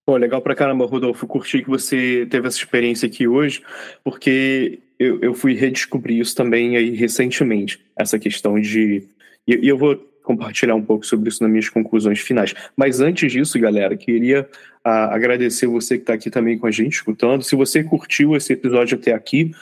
Pô, 0.06 0.16
legal 0.16 0.42
pra 0.42 0.56
caramba, 0.56 0.86
Rodolfo. 0.86 1.26
Curti 1.26 1.62
que 1.62 1.70
você 1.70 2.26
teve 2.28 2.48
essa 2.48 2.58
experiência 2.58 3.06
aqui 3.06 3.28
hoje, 3.28 3.62
porque 4.02 4.80
eu, 4.98 5.20
eu 5.20 5.34
fui 5.34 5.54
redescobrir 5.54 6.18
isso 6.18 6.34
também 6.34 6.76
aí 6.76 6.90
recentemente, 6.90 7.80
essa 7.96 8.18
questão 8.18 8.58
de. 8.60 9.06
E 9.46 9.68
eu 9.68 9.78
vou 9.78 10.09
compartilhar 10.22 10.74
um 10.74 10.82
pouco 10.82 11.04
sobre 11.04 11.28
isso 11.28 11.42
nas 11.42 11.50
minhas 11.50 11.68
conclusões 11.68 12.20
finais. 12.20 12.54
Mas 12.76 13.00
antes 13.00 13.32
disso, 13.32 13.58
galera, 13.58 13.96
queria 13.96 14.48
ah, 14.84 15.14
agradecer 15.14 15.66
você 15.66 15.96
que 15.96 16.02
está 16.02 16.14
aqui 16.14 16.30
também 16.30 16.58
com 16.58 16.66
a 16.66 16.70
gente, 16.70 16.94
escutando. 16.94 17.42
Se 17.42 17.56
você 17.56 17.82
curtiu 17.82 18.36
esse 18.36 18.52
episódio 18.52 18.98
até 18.98 19.12
aqui, 19.12 19.52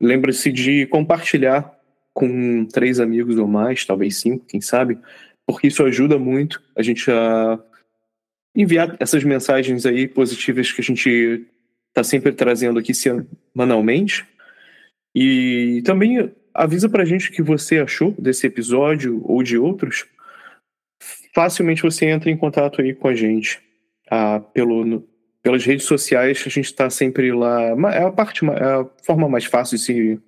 lembre-se 0.00 0.50
de 0.50 0.86
compartilhar 0.86 1.72
com 2.12 2.64
três 2.66 3.00
amigos 3.00 3.36
ou 3.38 3.46
mais, 3.46 3.84
talvez 3.84 4.18
cinco, 4.20 4.46
quem 4.46 4.60
sabe, 4.60 4.98
porque 5.46 5.66
isso 5.66 5.84
ajuda 5.84 6.18
muito 6.18 6.62
a 6.76 6.82
gente 6.82 7.10
a 7.10 7.58
enviar 8.54 8.96
essas 9.00 9.24
mensagens 9.24 9.84
aí 9.84 10.06
positivas 10.06 10.70
que 10.70 10.80
a 10.80 10.84
gente 10.84 11.44
está 11.88 12.04
sempre 12.04 12.32
trazendo 12.32 12.78
aqui 12.78 12.94
semanalmente. 12.94 14.24
E 15.14 15.82
também 15.84 16.30
avisa 16.54 16.88
pra 16.88 17.04
gente 17.04 17.28
o 17.28 17.32
que 17.32 17.42
você 17.42 17.78
achou 17.78 18.14
desse 18.18 18.46
episódio 18.46 19.20
ou 19.24 19.42
de 19.42 19.58
outros. 19.58 20.06
Facilmente 21.34 21.82
você 21.82 22.06
entra 22.06 22.30
em 22.30 22.36
contato 22.36 22.80
aí 22.80 22.94
com 22.94 23.08
a 23.08 23.14
gente 23.14 23.60
ah, 24.08 24.40
pelo, 24.40 24.84
no, 24.84 25.04
pelas 25.42 25.64
redes 25.64 25.84
sociais. 25.84 26.44
A 26.46 26.48
gente 26.48 26.66
está 26.66 26.88
sempre 26.88 27.32
lá. 27.32 27.60
É 27.92 28.04
a 28.04 28.12
parte, 28.12 28.44
é 28.44 28.64
a 28.64 28.86
forma 29.02 29.28
mais 29.28 29.44
fácil 29.44 29.76
de 29.76 29.82
se 29.82 30.20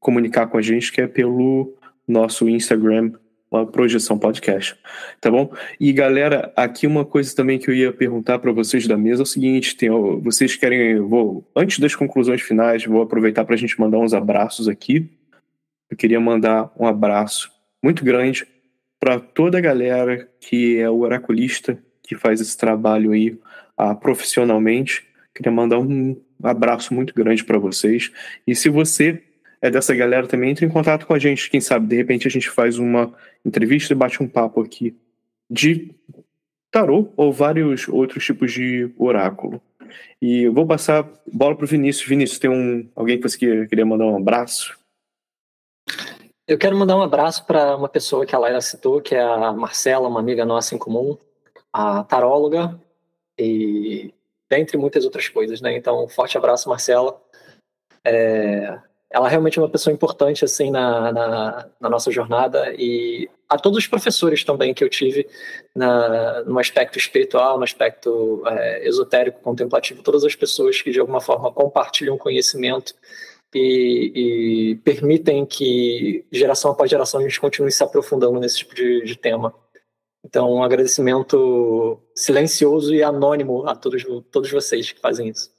comunicar 0.00 0.46
com 0.46 0.56
a 0.56 0.62
gente, 0.62 0.90
que 0.90 1.02
é 1.02 1.06
pelo 1.06 1.76
nosso 2.08 2.48
Instagram, 2.48 3.12
a 3.52 3.64
Projeção 3.64 4.18
Podcast, 4.18 4.76
tá 5.20 5.30
bom? 5.30 5.52
E 5.78 5.92
galera, 5.92 6.52
aqui 6.56 6.86
uma 6.86 7.04
coisa 7.04 7.34
também 7.36 7.58
que 7.58 7.70
eu 7.70 7.74
ia 7.74 7.92
perguntar 7.92 8.38
para 8.40 8.50
vocês 8.50 8.86
da 8.86 8.98
mesa 8.98 9.22
é 9.22 9.24
o 9.24 9.26
seguinte: 9.26 9.76
tem, 9.76 9.88
vocês 10.20 10.56
querem, 10.56 10.98
vou 10.98 11.48
antes 11.54 11.78
das 11.78 11.94
conclusões 11.94 12.42
finais, 12.42 12.84
vou 12.84 13.00
aproveitar 13.00 13.44
para 13.44 13.54
a 13.54 13.58
gente 13.58 13.78
mandar 13.78 13.98
uns 13.98 14.12
abraços 14.12 14.66
aqui 14.68 15.08
eu 15.94 15.96
queria 15.96 16.18
mandar 16.18 16.72
um 16.76 16.88
abraço 16.88 17.52
muito 17.80 18.04
grande 18.04 18.44
para 18.98 19.20
toda 19.20 19.58
a 19.58 19.60
galera 19.60 20.28
que 20.40 20.76
é 20.76 20.90
o 20.90 20.98
oraculista, 20.98 21.78
que 22.02 22.16
faz 22.16 22.40
esse 22.40 22.58
trabalho 22.58 23.12
aí 23.12 23.38
ah, 23.78 23.94
profissionalmente. 23.94 25.06
Queria 25.32 25.52
mandar 25.52 25.78
um 25.78 26.20
abraço 26.42 26.92
muito 26.92 27.14
grande 27.14 27.44
para 27.44 27.58
vocês. 27.58 28.10
E 28.44 28.56
se 28.56 28.68
você 28.68 29.22
é 29.62 29.70
dessa 29.70 29.94
galera 29.94 30.26
também, 30.26 30.50
entre 30.50 30.66
em 30.66 30.68
contato 30.68 31.06
com 31.06 31.14
a 31.14 31.18
gente. 31.18 31.48
Quem 31.48 31.60
sabe, 31.60 31.86
de 31.86 31.96
repente, 31.96 32.26
a 32.26 32.30
gente 32.30 32.50
faz 32.50 32.76
uma 32.76 33.14
entrevista 33.44 33.92
e 33.92 33.96
bate 33.96 34.20
um 34.20 34.28
papo 34.28 34.60
aqui 34.60 34.96
de 35.48 35.94
tarô 36.72 37.08
ou 37.16 37.32
vários 37.32 37.88
outros 37.88 38.24
tipos 38.24 38.52
de 38.52 38.90
oráculo. 38.98 39.62
E 40.20 40.42
eu 40.42 40.52
vou 40.52 40.66
passar 40.66 41.08
bola 41.32 41.54
para 41.54 41.64
o 41.64 41.68
Vinícius. 41.68 42.06
Vinícius, 42.06 42.40
tem 42.40 42.50
um, 42.50 42.86
alguém 42.96 43.16
que 43.16 43.22
você 43.22 43.38
queria 43.38 43.86
mandar 43.86 44.06
um 44.06 44.16
abraço? 44.16 44.76
Eu 46.46 46.58
quero 46.58 46.76
mandar 46.76 46.96
um 46.96 47.02
abraço 47.02 47.46
para 47.46 47.74
uma 47.74 47.88
pessoa 47.88 48.26
que 48.26 48.34
a 48.34 48.38
Laila 48.38 48.60
citou, 48.60 49.00
que 49.00 49.14
é 49.14 49.22
a 49.22 49.50
Marcela, 49.50 50.08
uma 50.08 50.20
amiga 50.20 50.44
nossa 50.44 50.74
em 50.74 50.78
comum, 50.78 51.16
a 51.72 52.04
taróloga, 52.04 52.78
e 53.38 54.12
dentre 54.48 54.76
muitas 54.76 55.06
outras 55.06 55.26
coisas, 55.26 55.62
né? 55.62 55.74
Então, 55.74 56.04
um 56.04 56.08
forte 56.08 56.36
abraço, 56.36 56.68
Marcela. 56.68 57.18
É, 58.04 58.78
ela 59.10 59.26
realmente 59.26 59.58
é 59.58 59.62
uma 59.62 59.70
pessoa 59.70 59.94
importante, 59.94 60.44
assim, 60.44 60.70
na, 60.70 61.10
na, 61.10 61.66
na, 61.80 61.88
nossa 61.88 62.10
jornada, 62.10 62.74
e 62.76 63.26
a 63.48 63.56
todos 63.56 63.78
os 63.78 63.86
professores 63.86 64.44
também 64.44 64.74
que 64.74 64.84
eu 64.84 64.90
tive 64.90 65.26
na, 65.74 66.42
no 66.42 66.58
aspecto 66.58 66.98
espiritual, 66.98 67.56
no 67.56 67.64
aspecto 67.64 68.42
é, 68.46 68.86
esotérico, 68.86 69.40
contemplativo, 69.40 70.02
todas 70.02 70.24
as 70.24 70.34
pessoas 70.34 70.82
que, 70.82 70.90
de 70.90 71.00
alguma 71.00 71.22
forma, 71.22 71.50
compartilham 71.50 72.18
conhecimento 72.18 72.94
e, 73.58 74.12
e, 74.72 74.74
permitem 74.76 75.46
que 75.46 76.24
geração 76.30 76.70
após 76.70 76.90
geração 76.90 77.20
a 77.20 77.22
gente 77.22 77.40
continue 77.40 77.70
se 77.70 77.82
aprofundando 77.82 78.40
nesse 78.40 78.58
tipo 78.58 78.74
de, 78.74 79.04
de 79.04 79.16
tema. 79.16 79.54
Então, 80.24 80.52
um 80.52 80.62
agradecimento 80.62 82.00
silencioso 82.14 82.94
e 82.94 83.02
anônimo 83.02 83.66
a 83.66 83.76
todos, 83.76 84.04
todos 84.30 84.50
vocês 84.50 84.90
que 84.90 85.00
fazem 85.00 85.28
isso. 85.28 85.52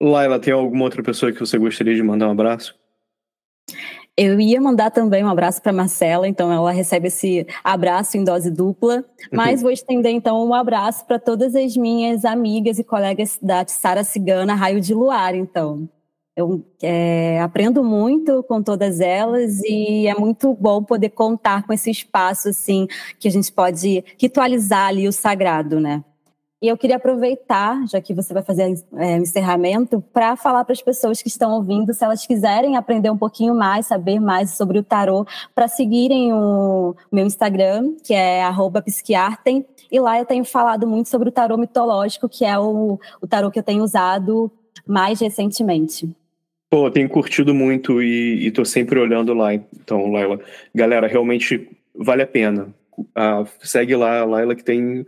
Laila, 0.00 0.38
tem 0.38 0.52
alguma 0.52 0.84
outra 0.84 1.02
pessoa 1.02 1.32
que 1.32 1.40
você 1.40 1.56
gostaria 1.56 1.94
de 1.94 2.02
mandar 2.02 2.28
um 2.28 2.32
abraço? 2.32 2.74
Eu 4.16 4.38
ia 4.38 4.60
mandar 4.60 4.90
também 4.90 5.24
um 5.24 5.28
abraço 5.28 5.60
para 5.60 5.72
Marcela, 5.72 6.28
então 6.28 6.52
ela 6.52 6.70
recebe 6.70 7.08
esse 7.08 7.44
abraço 7.64 8.16
em 8.16 8.22
dose 8.22 8.48
dupla, 8.48 9.04
mas 9.32 9.60
vou 9.60 9.72
estender 9.72 10.12
então 10.12 10.46
um 10.46 10.54
abraço 10.54 11.04
para 11.04 11.18
todas 11.18 11.56
as 11.56 11.76
minhas 11.76 12.24
amigas 12.24 12.78
e 12.78 12.84
colegas 12.84 13.38
da 13.42 13.66
Sara 13.66 14.04
Cigana 14.04 14.54
Raio 14.54 14.80
de 14.80 14.94
Luar, 14.94 15.34
então. 15.34 15.88
Eu 16.36 16.64
é, 16.82 17.40
aprendo 17.40 17.84
muito 17.84 18.42
com 18.44 18.60
todas 18.60 18.98
elas 18.98 19.62
e 19.62 20.08
é 20.08 20.14
muito 20.14 20.52
bom 20.54 20.82
poder 20.82 21.10
contar 21.10 21.64
com 21.64 21.72
esse 21.72 21.90
espaço 21.90 22.48
assim 22.48 22.88
que 23.20 23.28
a 23.28 23.30
gente 23.30 23.52
pode 23.52 24.04
ritualizar 24.18 24.88
ali 24.88 25.06
o 25.06 25.12
sagrado, 25.12 25.78
né? 25.78 26.02
E 26.64 26.68
eu 26.68 26.78
queria 26.78 26.96
aproveitar, 26.96 27.86
já 27.86 28.00
que 28.00 28.14
você 28.14 28.32
vai 28.32 28.42
fazer 28.42 28.74
é, 28.96 29.18
encerramento, 29.18 30.00
para 30.00 30.34
falar 30.34 30.64
para 30.64 30.72
as 30.72 30.80
pessoas 30.80 31.20
que 31.20 31.28
estão 31.28 31.52
ouvindo, 31.52 31.92
se 31.92 32.02
elas 32.02 32.26
quiserem 32.26 32.74
aprender 32.74 33.10
um 33.10 33.18
pouquinho 33.18 33.54
mais, 33.54 33.86
saber 33.86 34.18
mais 34.18 34.56
sobre 34.56 34.78
o 34.78 34.82
tarô, 34.82 35.26
para 35.54 35.68
seguirem 35.68 36.32
o 36.32 36.96
meu 37.12 37.26
Instagram, 37.26 37.94
que 38.02 38.14
é 38.14 38.42
psiquiartem, 38.82 39.66
e 39.92 40.00
lá 40.00 40.18
eu 40.18 40.24
tenho 40.24 40.42
falado 40.42 40.86
muito 40.86 41.10
sobre 41.10 41.28
o 41.28 41.32
tarô 41.32 41.58
mitológico, 41.58 42.30
que 42.30 42.46
é 42.46 42.58
o, 42.58 42.98
o 43.20 43.26
tarô 43.26 43.50
que 43.50 43.58
eu 43.58 43.62
tenho 43.62 43.84
usado 43.84 44.50
mais 44.86 45.20
recentemente. 45.20 46.16
Pô, 46.74 46.90
tenho 46.90 47.08
curtido 47.08 47.54
muito 47.54 48.02
e, 48.02 48.48
estou 48.48 48.64
sempre 48.64 48.98
olhando 48.98 49.32
lá. 49.32 49.54
Então, 49.54 50.10
Laila, 50.10 50.40
galera, 50.74 51.06
realmente 51.06 51.70
vale 51.94 52.22
a 52.22 52.26
pena. 52.26 52.74
Uh, 52.98 53.46
segue 53.60 53.94
lá, 53.94 54.24
Laila, 54.24 54.56
que 54.56 54.64
tem 54.64 55.06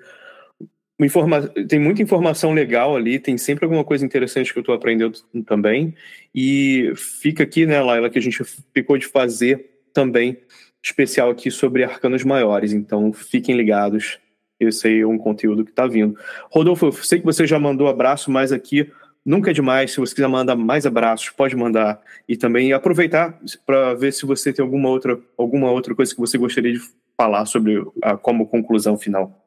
Informa... 1.00 1.42
tem 1.68 1.80
muita 1.80 2.00
informação 2.00 2.52
legal 2.52 2.94
ali, 2.94 3.18
tem 3.18 3.36
sempre 3.36 3.64
alguma 3.64 3.82
coisa 3.82 4.06
interessante 4.06 4.52
que 4.52 4.58
eu 4.60 4.60
estou 4.60 4.76
aprendendo 4.76 5.18
também. 5.44 5.92
E 6.32 6.92
fica 6.94 7.42
aqui, 7.42 7.66
né, 7.66 7.80
Laila, 7.80 8.10
que 8.10 8.18
a 8.20 8.22
gente 8.22 8.44
ficou 8.72 8.96
de 8.96 9.08
fazer 9.08 9.68
também 9.92 10.38
especial 10.80 11.30
aqui 11.30 11.50
sobre 11.50 11.82
arcanos 11.82 12.22
maiores. 12.22 12.72
Então 12.72 13.12
fiquem 13.12 13.56
ligados. 13.56 14.20
Esse 14.60 14.86
aí 14.86 15.00
é 15.00 15.06
um 15.06 15.18
conteúdo 15.18 15.64
que 15.64 15.70
está 15.70 15.88
vindo. 15.88 16.16
Rodolfo, 16.48 16.86
eu 16.86 16.92
sei 16.92 17.18
que 17.18 17.26
você 17.26 17.44
já 17.44 17.58
mandou 17.58 17.88
abraço, 17.88 18.30
mas 18.30 18.52
aqui 18.52 18.88
nunca 19.26 19.50
é 19.50 19.52
demais. 19.52 19.90
Se 19.90 19.98
você 19.98 20.14
quiser 20.14 20.28
mandar 20.28 20.54
mais 20.54 20.86
abraços, 20.86 21.30
pode 21.30 21.56
mandar. 21.56 22.00
E 22.28 22.36
também 22.36 22.72
aproveitar 22.72 23.38
para 23.66 23.92
ver 23.94 24.12
se 24.12 24.24
você 24.24 24.52
tem 24.52 24.62
alguma 24.62 24.88
outra, 24.88 25.18
alguma 25.36 25.70
outra 25.70 25.94
coisa 25.94 26.14
que 26.14 26.20
você 26.20 26.38
gostaria 26.38 26.72
de 26.72 26.80
falar 27.16 27.44
sobre 27.44 27.84
a, 28.02 28.16
como 28.16 28.46
conclusão 28.46 28.96
final. 28.96 29.42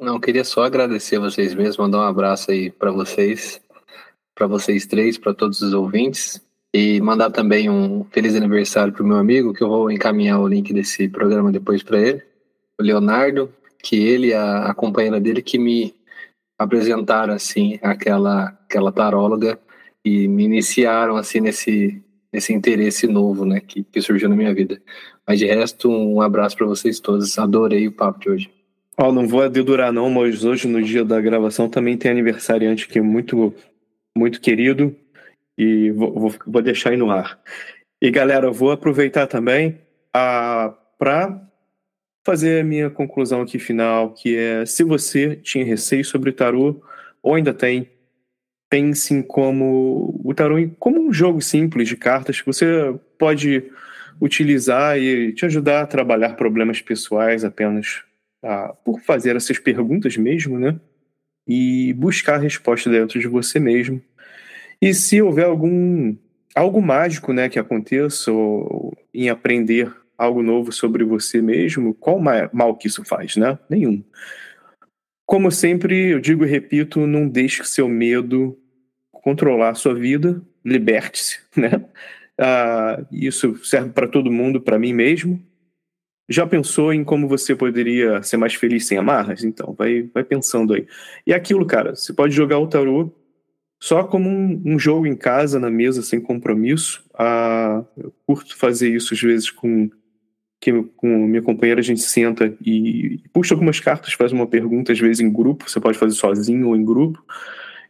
Não, 0.00 0.20
queria 0.20 0.44
só 0.44 0.62
agradecer 0.62 1.16
a 1.16 1.20
vocês 1.20 1.52
mesmos, 1.52 1.76
mandar 1.76 1.98
um 1.98 2.02
abraço 2.02 2.50
aí 2.50 2.70
para 2.70 2.90
vocês, 2.90 3.60
para 4.34 4.46
vocês 4.46 4.86
três, 4.86 5.18
para 5.18 5.34
todos 5.34 5.60
os 5.60 5.74
ouvintes 5.74 6.40
e 6.72 7.00
mandar 7.00 7.30
também 7.30 7.68
um 7.68 8.04
feliz 8.04 8.34
aniversário 8.34 8.92
pro 8.92 9.04
meu 9.04 9.16
amigo, 9.16 9.52
que 9.52 9.62
eu 9.62 9.68
vou 9.68 9.90
encaminhar 9.90 10.40
o 10.40 10.46
link 10.46 10.72
desse 10.72 11.08
programa 11.08 11.50
depois 11.50 11.82
para 11.82 12.00
ele, 12.00 12.22
o 12.78 12.82
Leonardo, 12.82 13.52
que 13.82 13.96
ele 13.96 14.32
a, 14.32 14.66
a 14.66 14.74
companheira 14.74 15.20
dele 15.20 15.42
que 15.42 15.58
me 15.58 15.94
apresentaram 16.60 17.32
assim 17.32 17.78
aquela 17.80 18.48
aquela 18.68 18.92
taróloga 18.92 19.58
e 20.04 20.28
me 20.28 20.44
iniciaram 20.44 21.16
assim 21.16 21.40
nesse 21.40 22.02
nesse 22.30 22.52
interesse 22.52 23.08
novo, 23.08 23.44
né, 23.44 23.60
que, 23.60 23.82
que 23.82 24.00
surgiu 24.00 24.28
na 24.28 24.36
minha 24.36 24.54
vida. 24.54 24.80
Mas 25.26 25.40
de 25.40 25.46
resto, 25.46 25.90
um 25.90 26.20
abraço 26.20 26.56
para 26.56 26.66
vocês 26.66 27.00
todos. 27.00 27.36
Adorei 27.36 27.88
o 27.88 27.92
papo 27.92 28.20
de 28.20 28.30
hoje. 28.30 28.50
Ó, 28.96 29.10
não 29.10 29.26
vou 29.26 29.48
dedurar 29.48 29.92
não, 29.92 30.08
mas 30.08 30.44
hoje 30.44 30.68
no 30.68 30.80
dia 30.80 31.04
da 31.04 31.20
gravação 31.20 31.68
também 31.68 31.96
tem 31.96 32.10
aniversariante 32.10 32.86
que 32.86 33.00
é 33.00 33.02
muito, 33.02 33.52
muito 34.16 34.40
querido 34.40 34.94
e 35.58 35.90
vou, 35.90 36.12
vou, 36.12 36.34
vou 36.46 36.62
deixar 36.62 36.90
aí 36.90 36.96
no 36.96 37.10
ar. 37.10 37.40
E 38.00 38.12
galera, 38.12 38.48
vou 38.52 38.70
aproveitar 38.70 39.26
também 39.26 39.80
a 40.14 40.72
para 40.98 41.49
fazer 42.24 42.60
a 42.60 42.64
minha 42.64 42.90
conclusão 42.90 43.42
aqui 43.42 43.58
final, 43.58 44.12
que 44.12 44.36
é 44.36 44.66
se 44.66 44.84
você 44.84 45.36
tinha 45.36 45.64
receio 45.64 46.04
sobre 46.04 46.32
tarô 46.32 46.82
ou 47.22 47.34
ainda 47.34 47.52
tem, 47.52 47.88
pense 48.68 49.12
em 49.12 49.22
como 49.22 50.20
o 50.24 50.34
tarô 50.34 50.56
como 50.78 51.00
um 51.00 51.12
jogo 51.12 51.40
simples 51.40 51.88
de 51.88 51.96
cartas 51.96 52.40
que 52.40 52.46
você 52.46 52.94
pode 53.18 53.64
utilizar 54.20 54.98
e 54.98 55.32
te 55.32 55.46
ajudar 55.46 55.82
a 55.82 55.86
trabalhar 55.86 56.36
problemas 56.36 56.80
pessoais 56.80 57.44
apenas 57.44 58.02
ah, 58.42 58.74
por 58.84 59.00
fazer 59.00 59.34
essas 59.34 59.58
perguntas 59.58 60.16
mesmo, 60.16 60.58
né? 60.58 60.78
E 61.48 61.92
buscar 61.94 62.34
a 62.34 62.42
resposta 62.42 62.90
dentro 62.90 63.18
de 63.18 63.26
você 63.26 63.58
mesmo. 63.58 64.00
E 64.80 64.94
se 64.94 65.20
houver 65.20 65.46
algum 65.46 66.16
algo 66.54 66.82
mágico, 66.82 67.32
né, 67.32 67.48
que 67.48 67.58
aconteça 67.58 68.30
ou 68.32 68.96
em 69.14 69.28
aprender 69.28 69.90
algo 70.20 70.42
novo 70.42 70.70
sobre 70.70 71.02
você 71.02 71.40
mesmo, 71.40 71.94
qual 71.94 72.20
mal 72.52 72.76
que 72.76 72.86
isso 72.86 73.02
faz, 73.06 73.36
né? 73.36 73.58
Nenhum. 73.70 74.04
Como 75.24 75.50
sempre, 75.50 76.10
eu 76.10 76.20
digo 76.20 76.44
e 76.44 76.48
repito, 76.48 77.06
não 77.06 77.26
deixe 77.26 77.64
seu 77.64 77.88
medo 77.88 78.58
controlar 79.10 79.70
a 79.70 79.74
sua 79.74 79.94
vida, 79.94 80.42
liberte-se, 80.62 81.38
né? 81.56 81.86
Ah, 82.38 83.02
isso 83.10 83.56
serve 83.64 83.90
para 83.90 84.06
todo 84.06 84.30
mundo, 84.30 84.60
para 84.60 84.78
mim 84.78 84.92
mesmo. 84.92 85.42
Já 86.28 86.46
pensou 86.46 86.92
em 86.92 87.02
como 87.02 87.26
você 87.26 87.56
poderia 87.56 88.22
ser 88.22 88.36
mais 88.36 88.54
feliz 88.54 88.86
sem 88.86 88.98
amarras? 88.98 89.42
Então, 89.42 89.74
vai, 89.76 90.02
vai 90.02 90.22
pensando 90.22 90.74
aí. 90.74 90.86
E 91.26 91.32
aquilo, 91.32 91.64
cara, 91.64 91.96
você 91.96 92.12
pode 92.12 92.34
jogar 92.34 92.58
o 92.58 92.68
tarô 92.68 93.10
só 93.82 94.04
como 94.04 94.28
um, 94.28 94.62
um 94.66 94.78
jogo 94.78 95.06
em 95.06 95.16
casa, 95.16 95.58
na 95.58 95.70
mesa, 95.70 96.02
sem 96.02 96.20
compromisso. 96.20 97.02
Ah, 97.18 97.82
eu 97.96 98.12
curto 98.26 98.54
fazer 98.56 98.94
isso 98.94 99.14
às 99.14 99.20
vezes 99.20 99.50
com, 99.50 99.90
que, 100.60 100.72
com 100.96 101.26
minha 101.26 101.42
companheira, 101.42 101.80
a 101.80 101.84
gente 101.84 102.02
senta 102.02 102.54
e, 102.64 103.20
puxa 103.32 103.54
algumas 103.54 103.80
cartas, 103.80 104.12
faz 104.12 104.30
uma 104.30 104.46
pergunta, 104.46 104.92
às 104.92 104.98
vezes 104.98 105.20
em 105.20 105.32
grupo, 105.32 105.68
você 105.68 105.80
pode 105.80 105.98
fazer 105.98 106.14
sozinho 106.14 106.68
ou 106.68 106.76
em 106.76 106.84
grupo. 106.84 107.24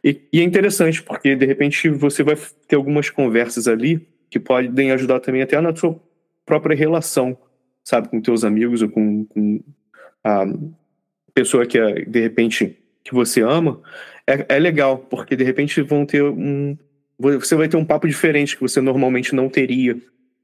E, 0.03 0.21
e 0.31 0.39
é 0.39 0.43
interessante, 0.43 1.03
porque 1.03 1.35
de 1.35 1.45
repente 1.45 1.89
você 1.89 2.23
vai 2.23 2.37
ter 2.67 2.75
algumas 2.75 3.09
conversas 3.09 3.67
ali 3.67 4.07
que 4.29 4.39
podem 4.39 4.91
ajudar 4.91 5.19
também 5.19 5.41
até 5.41 5.59
na 5.59 5.75
sua 5.75 5.99
própria 6.45 6.75
relação 6.75 7.37
sabe, 7.83 8.09
com 8.09 8.21
teus 8.21 8.43
amigos 8.43 8.81
ou 8.81 8.89
com, 8.89 9.25
com 9.25 9.59
a 10.23 10.45
pessoa 11.33 11.65
que 11.65 11.77
é, 11.77 12.05
de 12.05 12.21
repente 12.21 12.77
que 13.03 13.13
você 13.13 13.41
ama, 13.41 13.81
é, 14.27 14.55
é 14.55 14.59
legal, 14.59 14.97
porque 14.97 15.35
de 15.35 15.43
repente 15.43 15.81
vão 15.81 16.05
ter 16.05 16.23
um. 16.23 16.77
Você 17.17 17.55
vai 17.55 17.67
ter 17.67 17.77
um 17.77 17.85
papo 17.85 18.07
diferente 18.07 18.55
que 18.55 18.61
você 18.61 18.81
normalmente 18.81 19.35
não 19.35 19.49
teria, 19.49 19.97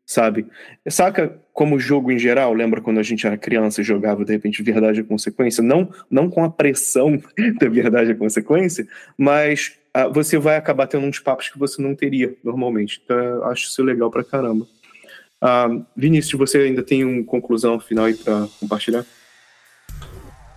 sabe? 0.08 0.48
Saca 0.88 1.38
como 1.54 1.78
jogo 1.78 2.10
em 2.10 2.18
geral? 2.18 2.54
Lembra 2.54 2.80
quando 2.80 3.00
a 3.00 3.04
gente 3.04 3.28
era 3.28 3.38
criança 3.38 3.82
e 3.82 3.84
jogava 3.84 4.24
de 4.24 4.32
repente 4.32 4.64
verdade 4.64 5.02
e 5.02 5.04
consequência? 5.04 5.62
Não, 5.62 5.92
não 6.10 6.30
com 6.30 6.46
a 6.46 6.50
pressão 6.50 7.22
da 7.60 7.68
verdade 7.68 8.12
e 8.12 8.16
consequência, 8.16 8.88
mas 9.18 9.74
ah, 9.94 10.08
você 10.08 10.38
vai 10.38 10.56
acabar 10.56 10.88
tendo 10.88 11.06
uns 11.06 11.20
papos 11.20 11.50
que 11.50 11.60
você 11.60 11.82
não 11.82 11.94
teria 11.94 12.34
normalmente. 12.42 13.02
Então, 13.04 13.44
acho 13.44 13.66
isso 13.66 13.84
legal 13.84 14.10
pra 14.10 14.24
caramba. 14.24 14.66
Uh, 15.44 15.86
Vinícius, 15.96 16.40
você 16.40 16.60
ainda 16.60 16.82
tem 16.82 17.04
uma 17.04 17.24
conclusão 17.24 17.80
final 17.80 18.06
aí 18.06 18.16
para 18.16 18.48
compartilhar? 18.60 19.06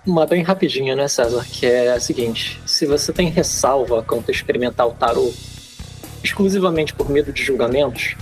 Uma 0.06 0.26
bem 0.26 0.42
rapidinha, 0.42 0.96
né, 0.96 1.08
César? 1.08 1.44
Que 1.44 1.66
é 1.66 1.92
a 1.92 2.00
seguinte: 2.00 2.58
se 2.64 2.86
você 2.86 3.12
tem 3.12 3.28
ressalva 3.28 4.02
quanto 4.02 4.30
a 4.30 4.32
experimentar 4.32 4.86
o 4.86 4.92
tarô 4.92 5.30
exclusivamente 6.22 6.94
por 6.94 7.10
medo 7.10 7.32
de 7.32 7.42
julgamentos, 7.42 8.16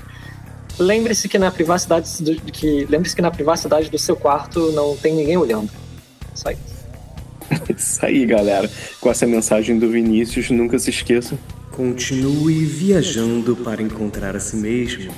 lembre-se 0.78 1.28
que 1.28 1.38
na 1.38 1.50
privacidade 1.50 2.22
do, 2.22 2.34
que 2.36 2.86
lembre-se 2.88 3.14
que 3.14 3.22
na 3.22 3.30
privacidade 3.30 3.90
do 3.90 3.98
seu 3.98 4.16
quarto 4.16 4.72
não 4.72 4.96
tem 4.96 5.14
ninguém 5.14 5.36
olhando. 5.36 5.70
Isso 6.34 6.48
aí. 6.48 6.56
Isso 7.76 8.04
aí, 8.04 8.26
galera. 8.26 8.70
Com 9.00 9.10
essa 9.10 9.26
mensagem 9.26 9.78
do 9.78 9.88
Vinícius, 9.90 10.50
nunca 10.50 10.78
se 10.78 10.90
esqueça. 10.90 11.38
Continue 11.72 12.64
viajando 12.64 13.54
para 13.56 13.82
encontrar 13.82 14.34
a 14.34 14.40
si 14.40 14.56
mesmo 14.56 15.12